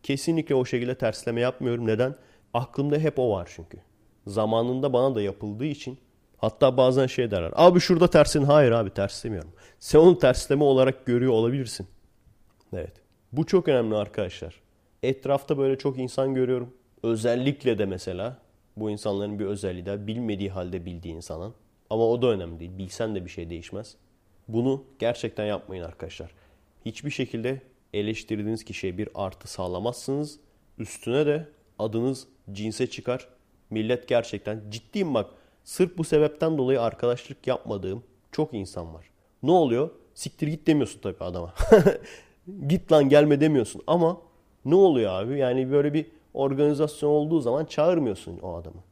Kesinlikle 0.03 0.55
o 0.55 0.65
şekilde 0.65 0.95
tersleme 0.95 1.41
yapmıyorum. 1.41 1.87
Neden? 1.87 2.15
Aklımda 2.53 2.97
hep 2.97 3.19
o 3.19 3.31
var 3.31 3.51
çünkü. 3.55 3.77
Zamanında 4.27 4.93
bana 4.93 5.15
da 5.15 5.21
yapıldığı 5.21 5.65
için 5.65 5.97
hatta 6.37 6.77
bazen 6.77 7.07
şey 7.07 7.31
derler. 7.31 7.51
Abi 7.55 7.79
şurada 7.79 8.09
tersin. 8.09 8.43
Hayır 8.43 8.71
abi 8.71 8.89
terslemiyorum. 8.89 9.51
Sen 9.79 9.99
onu 9.99 10.19
tersleme 10.19 10.63
olarak 10.63 11.05
görüyor 11.05 11.33
olabilirsin. 11.33 11.87
Evet. 12.73 12.93
Bu 13.31 13.45
çok 13.45 13.67
önemli 13.67 13.95
arkadaşlar. 13.95 14.61
Etrafta 15.03 15.57
böyle 15.57 15.77
çok 15.77 15.97
insan 15.97 16.33
görüyorum. 16.33 16.73
Özellikle 17.03 17.77
de 17.77 17.85
mesela 17.85 18.37
bu 18.77 18.89
insanların 18.89 19.39
bir 19.39 19.45
özelliği 19.45 19.85
de 19.85 20.07
bilmediği 20.07 20.49
halde 20.49 20.85
bildiği 20.85 21.13
insanın. 21.13 21.53
Ama 21.89 22.07
o 22.07 22.21
da 22.21 22.27
önemli 22.27 22.59
değil. 22.59 22.77
Bilsen 22.77 23.15
de 23.15 23.25
bir 23.25 23.29
şey 23.29 23.49
değişmez. 23.49 23.95
Bunu 24.47 24.83
gerçekten 24.99 25.45
yapmayın 25.45 25.83
arkadaşlar. 25.83 26.31
Hiçbir 26.85 27.11
şekilde 27.11 27.61
eleştirdiğiniz 27.93 28.63
kişiye 28.63 28.97
bir 28.97 29.09
artı 29.15 29.47
sağlamazsınız. 29.47 30.39
Üstüne 30.77 31.25
de 31.25 31.47
adınız 31.79 32.27
cinse 32.51 32.89
çıkar. 32.89 33.27
Millet 33.69 34.07
gerçekten 34.07 34.63
ciddiyim 34.69 35.13
bak. 35.13 35.29
Sırf 35.63 35.97
bu 35.97 36.03
sebepten 36.03 36.57
dolayı 36.57 36.81
arkadaşlık 36.81 37.47
yapmadığım 37.47 38.03
çok 38.31 38.53
insan 38.53 38.93
var. 38.93 39.05
Ne 39.43 39.51
oluyor? 39.51 39.89
Siktir 40.13 40.47
git 40.47 40.67
demiyorsun 40.67 40.99
tabii 40.99 41.23
adama. 41.23 41.53
git 42.67 42.91
lan 42.91 43.09
gelme 43.09 43.41
demiyorsun 43.41 43.81
ama 43.87 44.21
ne 44.65 44.75
oluyor 44.75 45.11
abi? 45.11 45.39
Yani 45.39 45.71
böyle 45.71 45.93
bir 45.93 46.05
organizasyon 46.33 47.09
olduğu 47.09 47.39
zaman 47.39 47.65
çağırmıyorsun 47.65 48.39
o 48.39 48.55
adamı. 48.55 48.83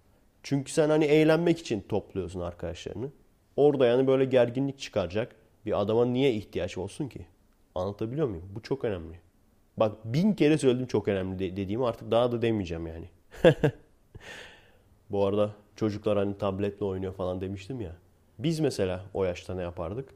Çünkü 0.44 0.72
sen 0.72 0.90
hani 0.90 1.06
eğlenmek 1.06 1.60
için 1.60 1.86
topluyorsun 1.90 2.40
arkadaşlarını. 2.40 3.10
Orada 3.58 3.86
yani 3.86 4.08
böyle 4.08 4.26
gerginlik 4.26 4.80
çıkaracak 4.80 5.36
bir 5.66 5.82
adama 5.82 6.06
niye 6.06 6.34
ihtiyaç 6.34 6.78
olsun 6.78 7.08
ki? 7.08 7.26
Anlatabiliyor 7.76 8.28
muyum? 8.28 8.50
Bu 8.56 8.62
çok 8.62 8.86
önemli. 8.86 9.20
Bak 9.78 10.06
bin 10.06 10.34
kere 10.34 10.58
söyledim 10.58 10.88
çok 10.88 11.08
önemli 11.08 11.40
dediğimi 11.40 11.86
artık 11.86 12.12
daha 12.12 12.32
da 12.32 12.42
demeyeceğim 12.42 12.88
yani. 12.88 13.10
Bu 15.10 15.26
arada 15.26 15.52
çocuklar 15.76 16.18
hani 16.18 16.38
tabletle 16.38 16.86
oynuyor 16.86 17.14
falan 17.14 17.42
demiştim 17.42 17.82
ya. 17.82 17.96
Biz 18.40 18.60
mesela 18.60 19.06
o 19.14 19.24
yaşta 19.24 19.56
ne 19.56 19.62
yapardık? 19.62 20.10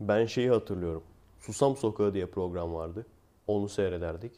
Ben 0.00 0.26
şeyi 0.26 0.50
hatırlıyorum. 0.50 1.02
Susam 1.42 1.76
Sokağı 1.76 2.14
diye 2.14 2.26
program 2.26 2.74
vardı. 2.74 3.06
Onu 3.46 3.68
seyrederdik. 3.68 4.32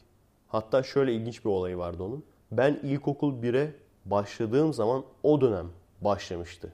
Hatta 0.47 0.83
şöyle 0.83 1.13
ilginç 1.13 1.45
bir 1.45 1.49
olayı 1.49 1.77
vardı 1.77 2.03
onun. 2.03 2.23
Ben 2.51 2.79
ilkokul 2.83 3.33
1'e 3.33 3.73
başladığım 4.05 4.73
zaman 4.73 5.03
o 5.23 5.41
dönem 5.41 5.67
başlamıştı. 6.01 6.73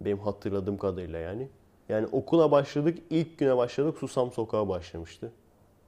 Benim 0.00 0.18
hatırladığım 0.18 0.78
kadarıyla 0.78 1.18
yani. 1.18 1.48
Yani 1.88 2.06
okula 2.06 2.50
başladık, 2.50 2.98
ilk 3.10 3.38
güne 3.38 3.56
başladık 3.56 3.98
Susam 3.98 4.32
Sokağı 4.32 4.68
başlamıştı. 4.68 5.32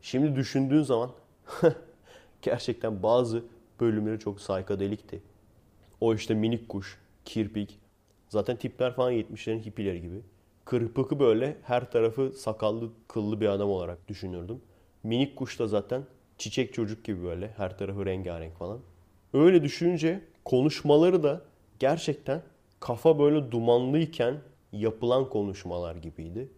Şimdi 0.02 0.36
düşündüğün 0.36 0.82
zaman 0.82 1.10
gerçekten 2.42 3.02
bazı 3.02 3.44
bölümleri 3.80 4.18
çok 4.18 4.40
saykadelikti. 4.40 5.22
O 6.00 6.14
işte 6.14 6.34
minik 6.34 6.68
kuş, 6.68 6.98
kirpik, 7.24 7.78
zaten 8.28 8.56
tipler 8.56 8.94
falan 8.94 9.12
70'lerin 9.12 9.64
hippileri 9.64 10.00
gibi. 10.00 10.22
Kırpıkı 10.66 11.20
böyle 11.20 11.56
her 11.62 11.90
tarafı 11.90 12.32
sakallı, 12.36 12.90
kıllı 13.08 13.40
bir 13.40 13.46
adam 13.46 13.70
olarak 13.70 14.08
düşünürdüm. 14.08 14.60
Minik 15.02 15.36
kuş 15.36 15.58
da 15.58 15.66
zaten 15.66 16.02
çiçek 16.38 16.74
çocuk 16.74 17.04
gibi 17.04 17.22
böyle 17.22 17.48
her 17.56 17.78
tarafı 17.78 18.06
rengarenk 18.06 18.56
falan. 18.58 18.80
Öyle 19.32 19.62
düşününce 19.62 20.24
konuşmaları 20.44 21.22
da 21.22 21.42
gerçekten 21.78 22.42
kafa 22.80 23.18
böyle 23.18 23.50
dumanlıyken 23.50 24.40
yapılan 24.72 25.28
konuşmalar 25.28 25.96
gibiydi. 25.96 26.48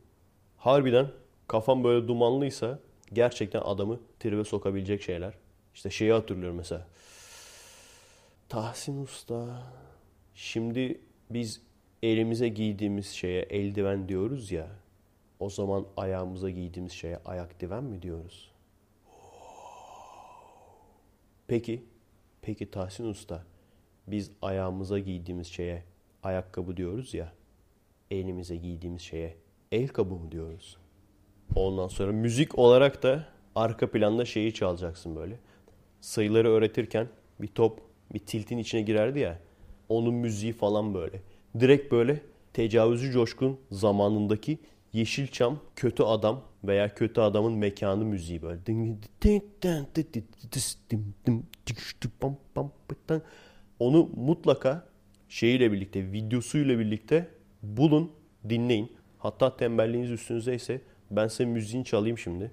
Harbiden 0.57 1.07
kafam 1.49 1.85
böyle 1.85 2.09
dumanlıysa 2.09 2.79
gerçekten 3.13 3.61
adamı 3.61 4.01
tribe 4.21 4.45
sokabilecek 4.45 5.03
şeyler. 5.03 5.35
İşte 5.75 5.91
şeyi 5.91 6.13
hatırlıyorum 6.13 6.57
mesela. 6.57 6.87
Tahsin 8.49 9.03
Usta. 9.03 9.63
Şimdi 10.35 11.01
biz 11.31 11.68
elimize 12.03 12.49
giydiğimiz 12.49 13.07
şeye 13.07 13.43
eldiven 13.43 14.09
diyoruz 14.09 14.53
ya. 14.53 14.69
O 15.41 15.51
zaman 15.51 15.87
ayağımıza 15.97 16.51
giydiğimiz 16.51 16.93
şeye 16.93 17.19
ayak 17.25 17.61
diven 17.61 17.85
mi 17.85 18.03
diyoruz? 18.03 18.51
Peki, 21.47 21.85
peki 22.43 22.71
Tahsin 22.71 23.05
Usta, 23.05 23.45
biz 24.07 24.31
ayağımıza 24.43 24.99
giydiğimiz 24.99 25.47
şeye 25.47 25.83
ayakkabı 26.23 26.77
diyoruz 26.77 27.15
ya 27.15 27.33
elimize 28.11 28.57
giydiğimiz 28.57 29.03
şeye 29.03 29.37
el 29.73 29.89
kabı 29.89 30.15
mı 30.15 30.33
diyoruz? 30.33 30.77
Ondan 31.55 31.89
sonra 31.89 32.13
müzik 32.13 32.59
olarak 32.59 33.03
da 33.03 33.27
arka 33.55 33.91
planda 33.91 34.25
şeyi 34.25 34.55
çalacaksın 34.55 35.17
böyle. 35.17 35.39
Sayıları 36.01 36.49
öğretirken 36.49 37.09
bir 37.41 37.47
top 37.49 37.81
bir 38.15 38.19
tiltin 38.19 38.59
içine 38.59 38.83
girerdi 38.83 39.19
ya. 39.19 39.39
Onun 39.89 40.15
müziği 40.15 40.53
falan 40.53 40.95
böyle. 40.95 41.21
Direkt 41.61 41.93
böyle 41.93 42.21
tecavüzcü 42.53 43.13
coşkun 43.13 43.59
zamanındaki 43.71 44.59
Yeşilçam 44.93 45.59
kötü 45.77 46.03
adam 46.03 46.45
veya 46.65 46.95
kötü 46.95 47.21
adamın 47.21 47.53
mekanı 47.53 48.05
müziği 48.05 48.43
böyle. 48.43 48.67
Onu 53.79 54.11
mutlaka 54.17 54.87
şeyiyle 55.29 55.73
birlikte, 55.73 56.13
videosuyla 56.13 56.79
birlikte 56.79 57.29
bulun, 57.63 58.11
dinleyin. 58.49 58.93
Hatta 59.19 59.57
tembelliğiniz 59.57 60.11
üstünüzde 60.11 60.55
ise 60.55 60.81
ben 61.11 61.29
size 61.29 61.45
müziğini 61.45 61.85
çalayım 61.85 62.19
şimdi. 62.19 62.51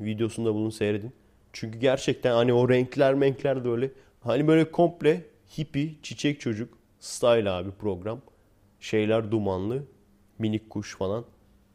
Videosunda 0.00 0.54
bunu 0.54 0.72
seyredin. 0.72 1.12
Çünkü 1.52 1.78
gerçekten 1.78 2.32
hani 2.34 2.52
o 2.52 2.68
renkler 2.68 3.14
menkler 3.14 3.64
de 3.64 3.68
öyle. 3.68 3.90
Hani 4.20 4.48
böyle 4.48 4.70
komple 4.70 5.24
hippie, 5.58 5.90
çiçek 6.02 6.40
çocuk 6.40 6.78
style 6.98 7.50
abi 7.50 7.70
program. 7.70 8.20
Şeyler 8.80 9.30
dumanlı, 9.30 9.82
minik 10.38 10.70
kuş 10.70 10.96
falan. 10.96 11.24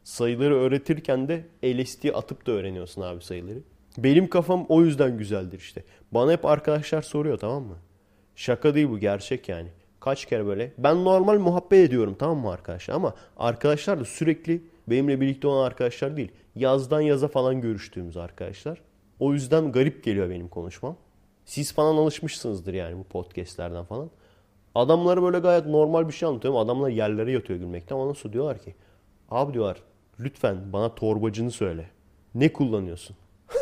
Sayıları 0.03 0.55
öğretirken 0.55 1.27
de 1.27 1.45
LSD 1.63 2.05
atıp 2.13 2.47
da 2.47 2.51
öğreniyorsun 2.51 3.01
abi 3.01 3.23
sayıları. 3.23 3.59
Benim 3.97 4.29
kafam 4.29 4.65
o 4.69 4.81
yüzden 4.81 5.17
güzeldir 5.17 5.59
işte. 5.59 5.83
Bana 6.11 6.31
hep 6.31 6.45
arkadaşlar 6.45 7.01
soruyor 7.01 7.37
tamam 7.37 7.63
mı? 7.63 7.77
Şaka 8.35 8.75
değil 8.75 8.89
bu 8.89 8.99
gerçek 8.99 9.49
yani. 9.49 9.67
Kaç 9.99 10.25
kere 10.25 10.45
böyle. 10.45 10.73
Ben 10.77 11.05
normal 11.05 11.39
muhabbet 11.39 11.87
ediyorum 11.87 12.15
tamam 12.19 12.37
mı 12.37 12.51
arkadaşlar? 12.51 12.95
Ama 12.95 13.13
arkadaşlar 13.37 13.99
da 13.99 14.05
sürekli 14.05 14.61
benimle 14.87 15.21
birlikte 15.21 15.47
olan 15.47 15.65
arkadaşlar 15.65 16.17
değil. 16.17 16.31
Yazdan 16.55 17.01
yaza 17.01 17.27
falan 17.27 17.61
görüştüğümüz 17.61 18.17
arkadaşlar. 18.17 18.81
O 19.19 19.33
yüzden 19.33 19.71
garip 19.71 20.03
geliyor 20.03 20.29
benim 20.29 20.47
konuşmam. 20.47 20.97
Siz 21.45 21.73
falan 21.73 21.95
alışmışsınızdır 21.95 22.73
yani 22.73 22.97
bu 22.97 23.03
podcastlerden 23.03 23.85
falan. 23.85 24.09
Adamlara 24.75 25.23
böyle 25.23 25.39
gayet 25.39 25.65
normal 25.65 26.07
bir 26.07 26.13
şey 26.13 26.29
anlatıyorum. 26.29 26.59
Adamlar 26.59 26.89
yerlere 26.89 27.31
yatıyor 27.31 27.59
gülmekten. 27.59 27.95
Ama 27.95 28.09
nasıl 28.09 28.33
diyorlar 28.33 28.61
ki? 28.61 28.75
Abi 29.29 29.53
diyorlar 29.53 29.77
lütfen 30.19 30.73
bana 30.73 30.95
torbacını 30.95 31.51
söyle. 31.51 31.89
Ne 32.35 32.53
kullanıyorsun? 32.53 33.15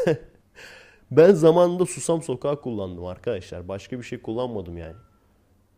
ben 1.11 1.33
zamanında 1.33 1.85
Susam 1.85 2.21
Sokağı 2.21 2.61
kullandım 2.61 3.05
arkadaşlar. 3.05 3.67
Başka 3.67 3.99
bir 3.99 4.03
şey 4.03 4.21
kullanmadım 4.21 4.77
yani. 4.77 4.95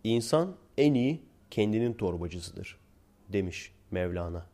İnsan 0.04 0.56
en 0.78 0.94
iyi 0.94 1.22
kendinin 1.52 1.94
torbacısıdır 1.94 2.78
demiş 3.30 3.72
Mevlana. 3.92 4.53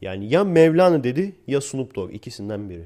Yani 0.00 0.32
ya 0.32 0.44
Mevlana 0.44 1.04
dedi 1.04 1.36
ya 1.46 1.60
Snoop 1.60 1.94
Dogg 1.94 2.14
ikisinden 2.14 2.70
biri. 2.70 2.84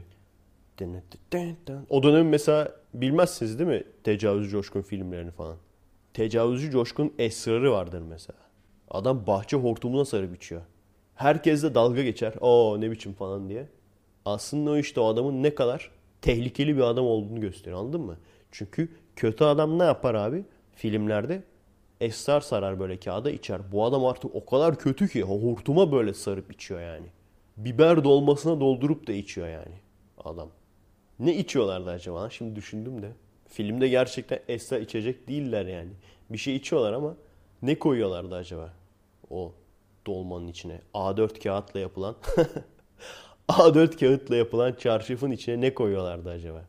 O 1.90 2.02
dönem 2.02 2.28
mesela 2.28 2.72
bilmezsiniz 2.94 3.58
değil 3.58 3.70
mi 3.70 3.82
Tecavüzcü 4.04 4.50
Coşkun 4.50 4.82
filmlerini 4.82 5.30
falan. 5.30 5.56
Tecavüzcü 6.14 6.70
Coşkun 6.70 7.12
esrarı 7.18 7.72
vardır 7.72 8.02
mesela. 8.08 8.38
Adam 8.90 9.26
bahçe 9.26 9.56
hortumuna 9.56 10.04
sarıp 10.04 10.36
içiyor. 10.36 10.62
Herkes 11.14 11.62
de 11.62 11.74
dalga 11.74 12.02
geçer. 12.02 12.34
O 12.40 12.80
ne 12.80 12.90
biçim 12.90 13.12
falan 13.12 13.48
diye. 13.48 13.68
Aslında 14.24 14.70
o 14.70 14.76
işte 14.76 15.00
o 15.00 15.06
adamın 15.06 15.42
ne 15.42 15.54
kadar 15.54 15.90
tehlikeli 16.22 16.76
bir 16.76 16.82
adam 16.82 17.04
olduğunu 17.06 17.40
gösteriyor 17.40 17.80
anladın 17.80 18.00
mı? 18.00 18.16
Çünkü 18.52 18.88
kötü 19.16 19.44
adam 19.44 19.78
ne 19.78 19.84
yapar 19.84 20.14
abi 20.14 20.44
filmlerde? 20.72 21.42
Esrar 22.00 22.40
sarar 22.40 22.80
böyle 22.80 23.00
kağıda 23.00 23.30
içer. 23.30 23.72
Bu 23.72 23.84
adam 23.84 24.04
artık 24.04 24.34
o 24.34 24.44
kadar 24.44 24.78
kötü 24.78 25.08
ki 25.08 25.22
hortuma 25.22 25.92
böyle 25.92 26.14
sarıp 26.14 26.52
içiyor 26.52 26.80
yani. 26.80 27.06
Biber 27.56 28.04
dolmasına 28.04 28.60
doldurup 28.60 29.06
da 29.06 29.12
içiyor 29.12 29.48
yani 29.48 29.74
adam. 30.24 30.48
Ne 31.18 31.36
içiyorlardı 31.36 31.90
acaba? 31.90 32.30
Şimdi 32.30 32.56
düşündüm 32.56 33.02
de. 33.02 33.12
Filmde 33.48 33.88
gerçekten 33.88 34.38
esrar 34.48 34.80
içecek 34.80 35.28
değiller 35.28 35.66
yani. 35.66 35.90
Bir 36.30 36.38
şey 36.38 36.56
içiyorlar 36.56 36.92
ama 36.92 37.14
ne 37.62 37.78
koyuyorlardı 37.78 38.34
acaba? 38.34 38.72
O 39.30 39.52
dolmanın 40.06 40.48
içine. 40.48 40.80
A4 40.94 41.42
kağıtla 41.42 41.80
yapılan 41.80 42.16
A4 43.48 43.96
kağıtla 43.98 44.36
yapılan 44.36 44.72
çarşafın 44.72 45.30
içine 45.30 45.60
ne 45.60 45.74
koyuyorlardı 45.74 46.30
acaba? 46.30 46.64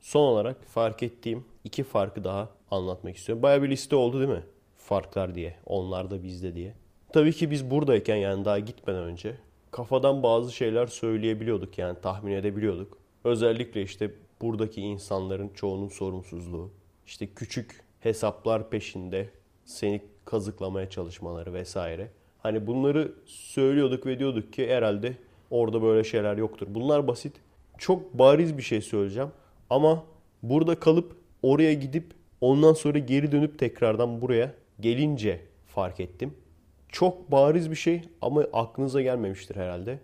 Son 0.00 0.20
olarak 0.20 0.64
fark 0.64 1.02
ettiğim 1.02 1.44
iki 1.64 1.84
farkı 1.84 2.24
daha 2.24 2.48
anlatmak 2.70 3.16
istiyorum. 3.16 3.42
Baya 3.42 3.62
bir 3.62 3.70
liste 3.70 3.96
oldu 3.96 4.18
değil 4.18 4.30
mi? 4.30 4.42
Farklar 4.90 5.34
diye. 5.34 5.54
Onlar 5.66 6.10
da 6.10 6.22
bizde 6.22 6.54
diye. 6.54 6.74
Tabii 7.12 7.32
ki 7.32 7.50
biz 7.50 7.70
buradayken 7.70 8.16
yani 8.16 8.44
daha 8.44 8.58
gitmeden 8.58 9.02
önce 9.02 9.34
kafadan 9.70 10.22
bazı 10.22 10.52
şeyler 10.52 10.86
söyleyebiliyorduk 10.86 11.78
yani 11.78 11.98
tahmin 12.02 12.32
edebiliyorduk. 12.32 12.98
Özellikle 13.24 13.82
işte 13.82 14.10
buradaki 14.40 14.80
insanların 14.80 15.48
çoğunun 15.48 15.88
sorumsuzluğu, 15.88 16.70
işte 17.06 17.26
küçük 17.26 17.80
hesaplar 18.00 18.70
peşinde 18.70 19.28
seni 19.64 20.02
kazıklamaya 20.24 20.90
çalışmaları 20.90 21.52
vesaire. 21.52 22.10
Hani 22.38 22.66
bunları 22.66 23.12
söylüyorduk 23.26 24.06
ve 24.06 24.18
diyorduk 24.18 24.52
ki 24.52 24.68
herhalde 24.68 25.16
orada 25.50 25.82
böyle 25.82 26.04
şeyler 26.04 26.36
yoktur. 26.36 26.66
Bunlar 26.70 27.08
basit. 27.08 27.36
Çok 27.78 28.18
bariz 28.18 28.58
bir 28.58 28.62
şey 28.62 28.80
söyleyeceğim. 28.80 29.30
Ama 29.70 30.04
burada 30.42 30.80
kalıp 30.80 31.16
oraya 31.42 31.72
gidip 31.72 32.04
ondan 32.40 32.72
sonra 32.72 32.98
geri 32.98 33.32
dönüp 33.32 33.58
tekrardan 33.58 34.20
buraya 34.20 34.59
gelince 34.80 35.40
fark 35.66 36.00
ettim. 36.00 36.34
Çok 36.88 37.32
bariz 37.32 37.70
bir 37.70 37.76
şey 37.76 38.02
ama 38.22 38.46
aklınıza 38.52 39.02
gelmemiştir 39.02 39.56
herhalde. 39.56 39.98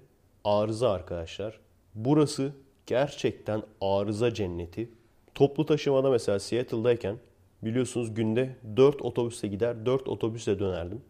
Arıza 0.45 0.91
arkadaşlar. 0.91 1.61
Burası 1.95 2.53
gerçekten 2.87 3.63
arıza 3.81 4.35
cenneti. 4.35 4.91
Toplu 5.35 5.67
taşımada 5.67 6.11
mesela 6.11 6.39
Seattle'dayken 6.39 7.17
biliyorsunuz 7.63 8.15
günde 8.15 8.57
4 8.77 9.03
otobüse 9.03 9.49
gider 9.49 9.87
4 9.87 10.09
otobüse 10.09 10.59
dönerdim. 10.59 11.01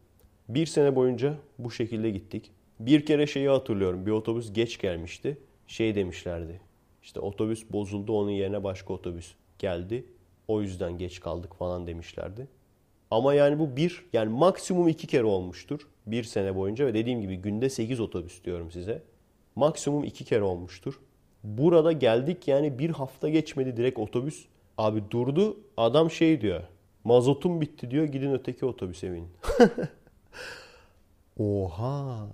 Bir 0.49 0.67
sene 0.67 0.97
boyunca 0.97 1.35
bu 1.59 1.71
şekilde 1.71 2.11
gittik. 2.11 2.51
Bir 2.81 3.07
kere 3.07 3.27
şeyi 3.27 3.49
hatırlıyorum. 3.49 4.07
Bir 4.07 4.11
otobüs 4.11 4.53
geç 4.53 4.79
gelmişti. 4.79 5.39
Şey 5.67 5.95
demişlerdi. 5.95 6.61
İşte 7.03 7.21
otobüs 7.21 7.65
bozuldu 7.71 8.13
onun 8.13 8.31
yerine 8.31 8.65
başka 8.65 8.95
otobüs 8.95 9.33
geldi. 9.59 10.05
O 10.49 10.63
yüzden 10.63 10.99
geç 10.99 11.21
kaldık 11.21 11.55
falan 11.55 11.87
demişlerdi. 11.87 12.49
Ama 13.17 13.35
yani 13.35 13.59
bu 13.59 13.77
bir 13.77 14.05
yani 14.13 14.29
maksimum 14.29 14.89
iki 14.89 15.07
kere 15.07 15.25
olmuştur. 15.25 15.81
Bir 16.07 16.25
sene 16.25 16.57
boyunca 16.57 16.87
ve 16.87 16.95
dediğim 16.95 17.21
gibi 17.21 17.37
günde 17.37 17.71
8 17.71 18.01
otobüs 18.01 18.45
diyorum 18.45 18.71
size. 18.71 19.03
Maksimum 19.55 20.05
iki 20.05 20.25
kere 20.25 20.43
olmuştur. 20.43 21.01
Burada 21.45 21.93
geldik 21.93 22.49
yani 22.49 22.79
bir 22.79 22.91
hafta 22.91 23.29
geçmedi 23.29 23.77
direkt 23.77 23.99
otobüs. 23.99 24.45
Abi 24.79 25.03
durdu 25.11 25.57
adam 25.77 26.11
şey 26.11 26.41
diyor. 26.41 26.63
Mazotum 27.05 27.61
bitti 27.61 27.91
diyor 27.91 28.05
gidin 28.05 28.33
öteki 28.33 28.67
otobüse 28.67 29.13
binin. 29.13 29.29
Oha. 31.39 32.29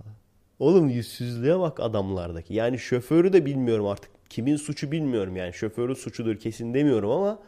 Oğlum 0.58 0.88
yüzsüzlüğe 0.88 1.58
bak 1.58 1.80
adamlardaki. 1.80 2.54
Yani 2.54 2.78
şoförü 2.78 3.32
de 3.32 3.46
bilmiyorum 3.46 3.86
artık. 3.86 4.10
Kimin 4.30 4.56
suçu 4.56 4.92
bilmiyorum 4.92 5.36
yani. 5.36 5.52
Şoförün 5.52 5.94
suçudur 5.94 6.36
kesin 6.36 6.74
demiyorum 6.74 7.10
ama 7.10 7.38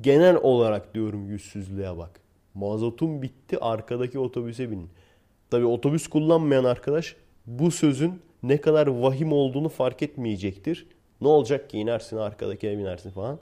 genel 0.00 0.36
olarak 0.36 0.94
diyorum 0.94 1.28
yüzsüzlüğe 1.28 1.98
bak. 1.98 2.20
Mazotum 2.54 3.22
bitti 3.22 3.58
arkadaki 3.60 4.18
otobüse 4.18 4.70
binin. 4.70 4.88
Tabi 5.50 5.64
otobüs 5.64 6.06
kullanmayan 6.06 6.64
arkadaş 6.64 7.16
bu 7.46 7.70
sözün 7.70 8.22
ne 8.42 8.60
kadar 8.60 8.86
vahim 8.86 9.32
olduğunu 9.32 9.68
fark 9.68 10.02
etmeyecektir. 10.02 10.86
Ne 11.20 11.28
olacak 11.28 11.70
ki 11.70 11.78
inersin 11.78 12.16
arkadakine 12.16 12.78
binersin 12.78 13.10
falan. 13.10 13.38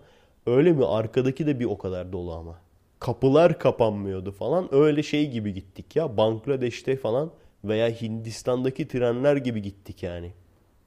Öyle 0.46 0.72
mi? 0.72 0.86
Arkadaki 0.86 1.46
de 1.46 1.60
bir 1.60 1.64
o 1.64 1.78
kadar 1.78 2.12
dolu 2.12 2.32
ama. 2.32 2.58
Kapılar 2.98 3.58
kapanmıyordu 3.58 4.32
falan. 4.32 4.74
Öyle 4.74 5.02
şey 5.02 5.30
gibi 5.30 5.54
gittik 5.54 5.96
ya. 5.96 6.16
Bangladeş'te 6.16 6.96
falan 6.96 7.30
veya 7.64 7.88
Hindistan'daki 7.88 8.88
trenler 8.88 9.36
gibi 9.36 9.62
gittik 9.62 10.02
yani. 10.02 10.32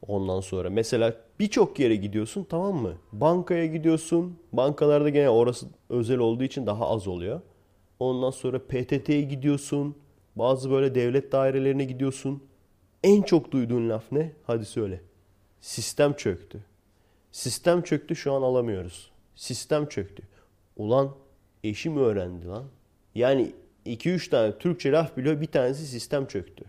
Ondan 0.07 0.39
sonra 0.39 0.69
mesela 0.69 1.15
birçok 1.39 1.79
yere 1.79 1.95
gidiyorsun 1.95 2.43
tamam 2.49 2.75
mı? 2.75 2.93
Bankaya 3.11 3.65
gidiyorsun. 3.65 4.37
Bankalarda 4.53 5.09
gene 5.09 5.29
orası 5.29 5.67
özel 5.89 6.17
olduğu 6.17 6.43
için 6.43 6.65
daha 6.65 6.89
az 6.89 7.07
oluyor. 7.07 7.41
Ondan 8.01 8.31
sonra 8.31 8.59
PTT'ye 8.59 9.21
gidiyorsun. 9.21 9.95
Bazı 10.35 10.71
böyle 10.71 10.95
devlet 10.95 11.31
dairelerine 11.31 11.83
gidiyorsun. 11.83 12.43
En 13.03 13.21
çok 13.21 13.51
duyduğun 13.51 13.89
laf 13.89 14.11
ne? 14.11 14.31
Hadi 14.43 14.65
söyle. 14.65 15.01
Sistem 15.59 16.13
çöktü. 16.13 16.59
Sistem 17.31 17.81
çöktü 17.81 18.15
şu 18.15 18.33
an 18.33 18.41
alamıyoruz. 18.41 19.11
Sistem 19.35 19.85
çöktü. 19.85 20.23
Ulan 20.77 21.15
eşim 21.63 21.97
öğrendi 21.97 22.47
lan. 22.47 22.63
Yani 23.15 23.51
2-3 23.85 24.29
tane 24.29 24.57
Türkçe 24.57 24.91
laf 24.91 25.17
biliyor 25.17 25.41
bir 25.41 25.47
tanesi 25.47 25.85
sistem 25.85 26.25
çöktü. 26.25 26.65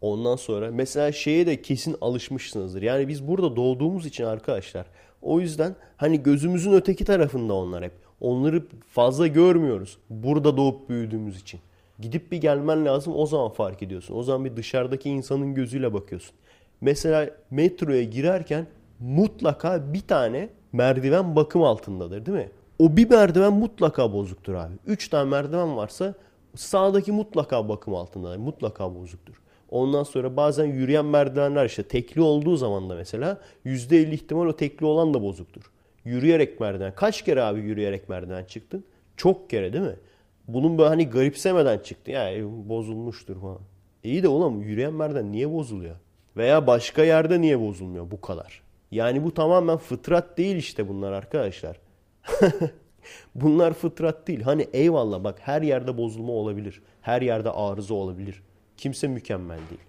Ondan 0.00 0.36
sonra 0.36 0.70
mesela 0.70 1.12
şeye 1.12 1.46
de 1.46 1.62
kesin 1.62 1.96
alışmışsınızdır. 2.00 2.82
Yani 2.82 3.08
biz 3.08 3.28
burada 3.28 3.56
doğduğumuz 3.56 4.06
için 4.06 4.24
arkadaşlar. 4.24 4.86
O 5.22 5.40
yüzden 5.40 5.76
hani 5.96 6.22
gözümüzün 6.22 6.72
öteki 6.72 7.04
tarafında 7.04 7.54
onlar 7.54 7.84
hep. 7.84 8.07
Onları 8.20 8.62
fazla 8.90 9.26
görmüyoruz. 9.26 9.98
Burada 10.10 10.56
doğup 10.56 10.88
büyüdüğümüz 10.88 11.40
için. 11.40 11.60
Gidip 12.00 12.32
bir 12.32 12.36
gelmen 12.36 12.86
lazım 12.86 13.12
o 13.16 13.26
zaman 13.26 13.48
fark 13.48 13.82
ediyorsun. 13.82 14.14
O 14.16 14.22
zaman 14.22 14.44
bir 14.44 14.56
dışarıdaki 14.56 15.10
insanın 15.10 15.54
gözüyle 15.54 15.94
bakıyorsun. 15.94 16.34
Mesela 16.80 17.30
metroya 17.50 18.02
girerken 18.02 18.66
mutlaka 19.00 19.92
bir 19.92 20.00
tane 20.00 20.48
merdiven 20.72 21.36
bakım 21.36 21.62
altındadır 21.62 22.26
değil 22.26 22.38
mi? 22.38 22.50
O 22.78 22.96
bir 22.96 23.10
merdiven 23.10 23.52
mutlaka 23.52 24.12
bozuktur 24.12 24.54
abi. 24.54 24.74
Üç 24.86 25.08
tane 25.08 25.30
merdiven 25.30 25.76
varsa 25.76 26.14
sağdaki 26.56 27.12
mutlaka 27.12 27.68
bakım 27.68 27.94
altındadır. 27.94 28.36
Mutlaka 28.36 28.94
bozuktur. 28.94 29.34
Ondan 29.70 30.02
sonra 30.02 30.36
bazen 30.36 30.64
yürüyen 30.64 31.04
merdivenler 31.04 31.66
işte 31.66 31.82
tekli 31.82 32.20
olduğu 32.20 32.56
zaman 32.56 32.90
da 32.90 32.94
mesela 32.94 33.40
%50 33.66 34.14
ihtimal 34.14 34.46
o 34.46 34.56
tekli 34.56 34.86
olan 34.86 35.14
da 35.14 35.22
bozuktur. 35.22 35.70
Yürüyerek 36.08 36.60
merdiven. 36.60 36.94
Kaç 36.94 37.22
kere 37.22 37.42
abi 37.42 37.60
yürüyerek 37.60 38.08
merdiven 38.08 38.44
çıktın? 38.44 38.84
Çok 39.16 39.50
kere 39.50 39.72
değil 39.72 39.84
mi? 39.84 39.96
Bunun 40.48 40.78
böyle 40.78 40.88
hani 40.88 41.10
garipsemeden 41.10 41.78
çıktı. 41.78 42.10
Ya 42.10 42.30
bozulmuştur 42.44 43.40
falan. 43.40 43.60
İyi 44.04 44.22
de 44.22 44.28
oğlum 44.28 44.62
yürüyen 44.62 44.92
merdiven 44.92 45.32
niye 45.32 45.52
bozuluyor? 45.52 45.96
Veya 46.36 46.66
başka 46.66 47.04
yerde 47.04 47.40
niye 47.40 47.60
bozulmuyor 47.60 48.10
bu 48.10 48.20
kadar? 48.20 48.62
Yani 48.90 49.24
bu 49.24 49.34
tamamen 49.34 49.76
fıtrat 49.76 50.38
değil 50.38 50.56
işte 50.56 50.88
bunlar 50.88 51.12
arkadaşlar. 51.12 51.80
bunlar 53.34 53.72
fıtrat 53.72 54.28
değil. 54.28 54.40
Hani 54.40 54.68
eyvallah 54.72 55.24
bak 55.24 55.38
her 55.40 55.62
yerde 55.62 55.96
bozulma 55.96 56.32
olabilir. 56.32 56.82
Her 57.00 57.22
yerde 57.22 57.50
arıza 57.50 57.94
olabilir. 57.94 58.42
Kimse 58.76 59.08
mükemmel 59.08 59.58
değil. 59.58 59.80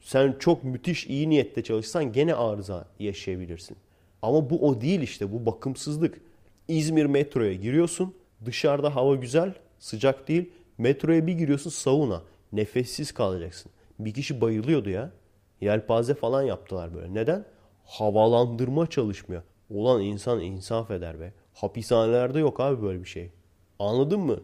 Sen 0.00 0.34
çok 0.38 0.64
müthiş 0.64 1.06
iyi 1.06 1.30
niyetle 1.30 1.62
çalışsan 1.62 2.12
gene 2.12 2.34
arıza 2.34 2.84
yaşayabilirsin. 2.98 3.76
Ama 4.24 4.50
bu 4.50 4.68
o 4.68 4.80
değil 4.80 5.00
işte 5.00 5.32
bu 5.32 5.46
bakımsızlık. 5.46 6.20
İzmir 6.68 7.06
metroya 7.06 7.54
giriyorsun. 7.54 8.14
Dışarıda 8.44 8.96
hava 8.96 9.14
güzel, 9.14 9.54
sıcak 9.78 10.28
değil. 10.28 10.50
Metroya 10.78 11.26
bir 11.26 11.32
giriyorsun 11.32 11.70
sauna. 11.70 12.22
Nefessiz 12.52 13.12
kalacaksın. 13.12 13.72
Bir 13.98 14.14
kişi 14.14 14.40
bayılıyordu 14.40 14.90
ya. 14.90 15.10
Yelpaze 15.60 16.14
falan 16.14 16.42
yaptılar 16.42 16.94
böyle. 16.94 17.14
Neden? 17.14 17.44
Havalandırma 17.84 18.86
çalışmıyor. 18.86 19.42
Ulan 19.70 20.02
insan 20.02 20.40
insaf 20.40 20.90
eder 20.90 21.20
be. 21.20 21.32
Hapishanelerde 21.54 22.38
yok 22.38 22.60
abi 22.60 22.82
böyle 22.82 23.00
bir 23.00 23.08
şey. 23.08 23.30
Anladın 23.78 24.20
mı? 24.20 24.40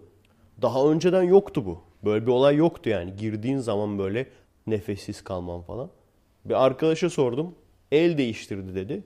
Daha 0.62 0.90
önceden 0.90 1.22
yoktu 1.22 1.66
bu. 1.66 1.80
Böyle 2.04 2.26
bir 2.26 2.32
olay 2.32 2.56
yoktu 2.56 2.90
yani. 2.90 3.16
Girdiğin 3.16 3.58
zaman 3.58 3.98
böyle 3.98 4.26
nefessiz 4.66 5.24
kalman 5.24 5.62
falan. 5.62 5.90
Bir 6.44 6.64
arkadaşa 6.66 7.10
sordum. 7.10 7.54
El 7.92 8.18
değiştirdi 8.18 8.74
dedi. 8.74 9.04